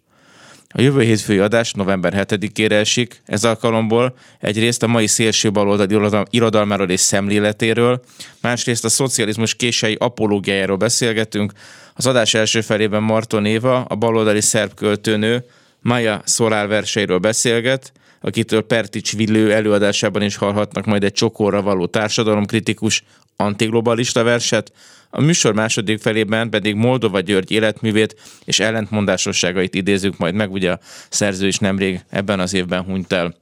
A 0.69 0.81
jövő 0.81 1.01
hétfői 1.01 1.39
adás 1.39 1.73
november 1.73 2.25
7-ére 2.27 2.71
esik, 2.71 3.21
ez 3.25 3.43
alkalomból 3.43 4.15
egyrészt 4.39 4.83
a 4.83 4.87
mai 4.87 5.07
szélső 5.07 5.51
baloldal 5.51 6.25
irodalmáról 6.29 6.89
és 6.89 6.99
szemléletéről, 6.99 8.01
másrészt 8.41 8.85
a 8.85 8.89
szocializmus 8.89 9.55
kései 9.55 9.95
apológiájáról 9.99 10.77
beszélgetünk. 10.77 11.51
Az 11.93 12.05
adás 12.05 12.33
első 12.33 12.61
felében 12.61 13.03
Marton 13.03 13.45
Éva, 13.45 13.83
a 13.83 13.95
baloldali 13.95 14.41
szerb 14.41 14.73
költőnő, 14.73 15.45
Maja 15.81 16.21
Szolár 16.25 16.67
verseiről 16.67 17.17
beszélget, 17.17 17.91
akitől 18.25 18.61
Pertics 18.61 19.15
Villő 19.15 19.53
előadásában 19.53 20.21
is 20.21 20.35
hallhatnak 20.35 20.85
majd 20.85 21.03
egy 21.03 21.11
csokorra 21.11 21.61
való 21.61 21.85
társadalomkritikus 21.85 23.03
antiglobalista 23.35 24.23
verset, 24.23 24.71
a 25.09 25.21
műsor 25.21 25.53
második 25.53 26.01
felében 26.01 26.49
pedig 26.49 26.75
Moldova 26.75 27.19
György 27.19 27.51
életművét 27.51 28.15
és 28.45 28.59
ellentmondásosságait 28.59 29.75
idézünk 29.75 30.17
majd 30.17 30.33
meg, 30.33 30.51
ugye 30.51 30.71
a 30.71 30.79
szerző 31.09 31.47
is 31.47 31.57
nemrég 31.57 31.99
ebben 32.09 32.39
az 32.39 32.53
évben 32.53 32.83
hunyt 32.83 33.13
el. 33.13 33.35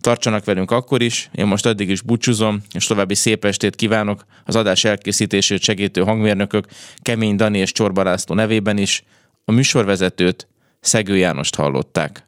Tartsanak 0.00 0.44
velünk 0.44 0.70
akkor 0.70 1.02
is, 1.02 1.30
én 1.32 1.46
most 1.46 1.66
addig 1.66 1.88
is 1.88 2.02
búcsúzom, 2.02 2.62
és 2.72 2.86
további 2.86 3.14
szép 3.14 3.44
estét 3.44 3.76
kívánok 3.76 4.24
az 4.44 4.56
adás 4.56 4.84
elkészítését 4.84 5.62
segítő 5.62 6.00
hangmérnökök 6.00 6.66
Kemény 7.02 7.36
Dani 7.36 7.58
és 7.58 7.72
Csorba 7.72 8.16
nevében 8.28 8.78
is. 8.78 9.04
A 9.44 9.52
műsorvezetőt 9.52 10.48
Szegő 10.80 11.16
Jánost 11.16 11.54
hallották. 11.54 12.27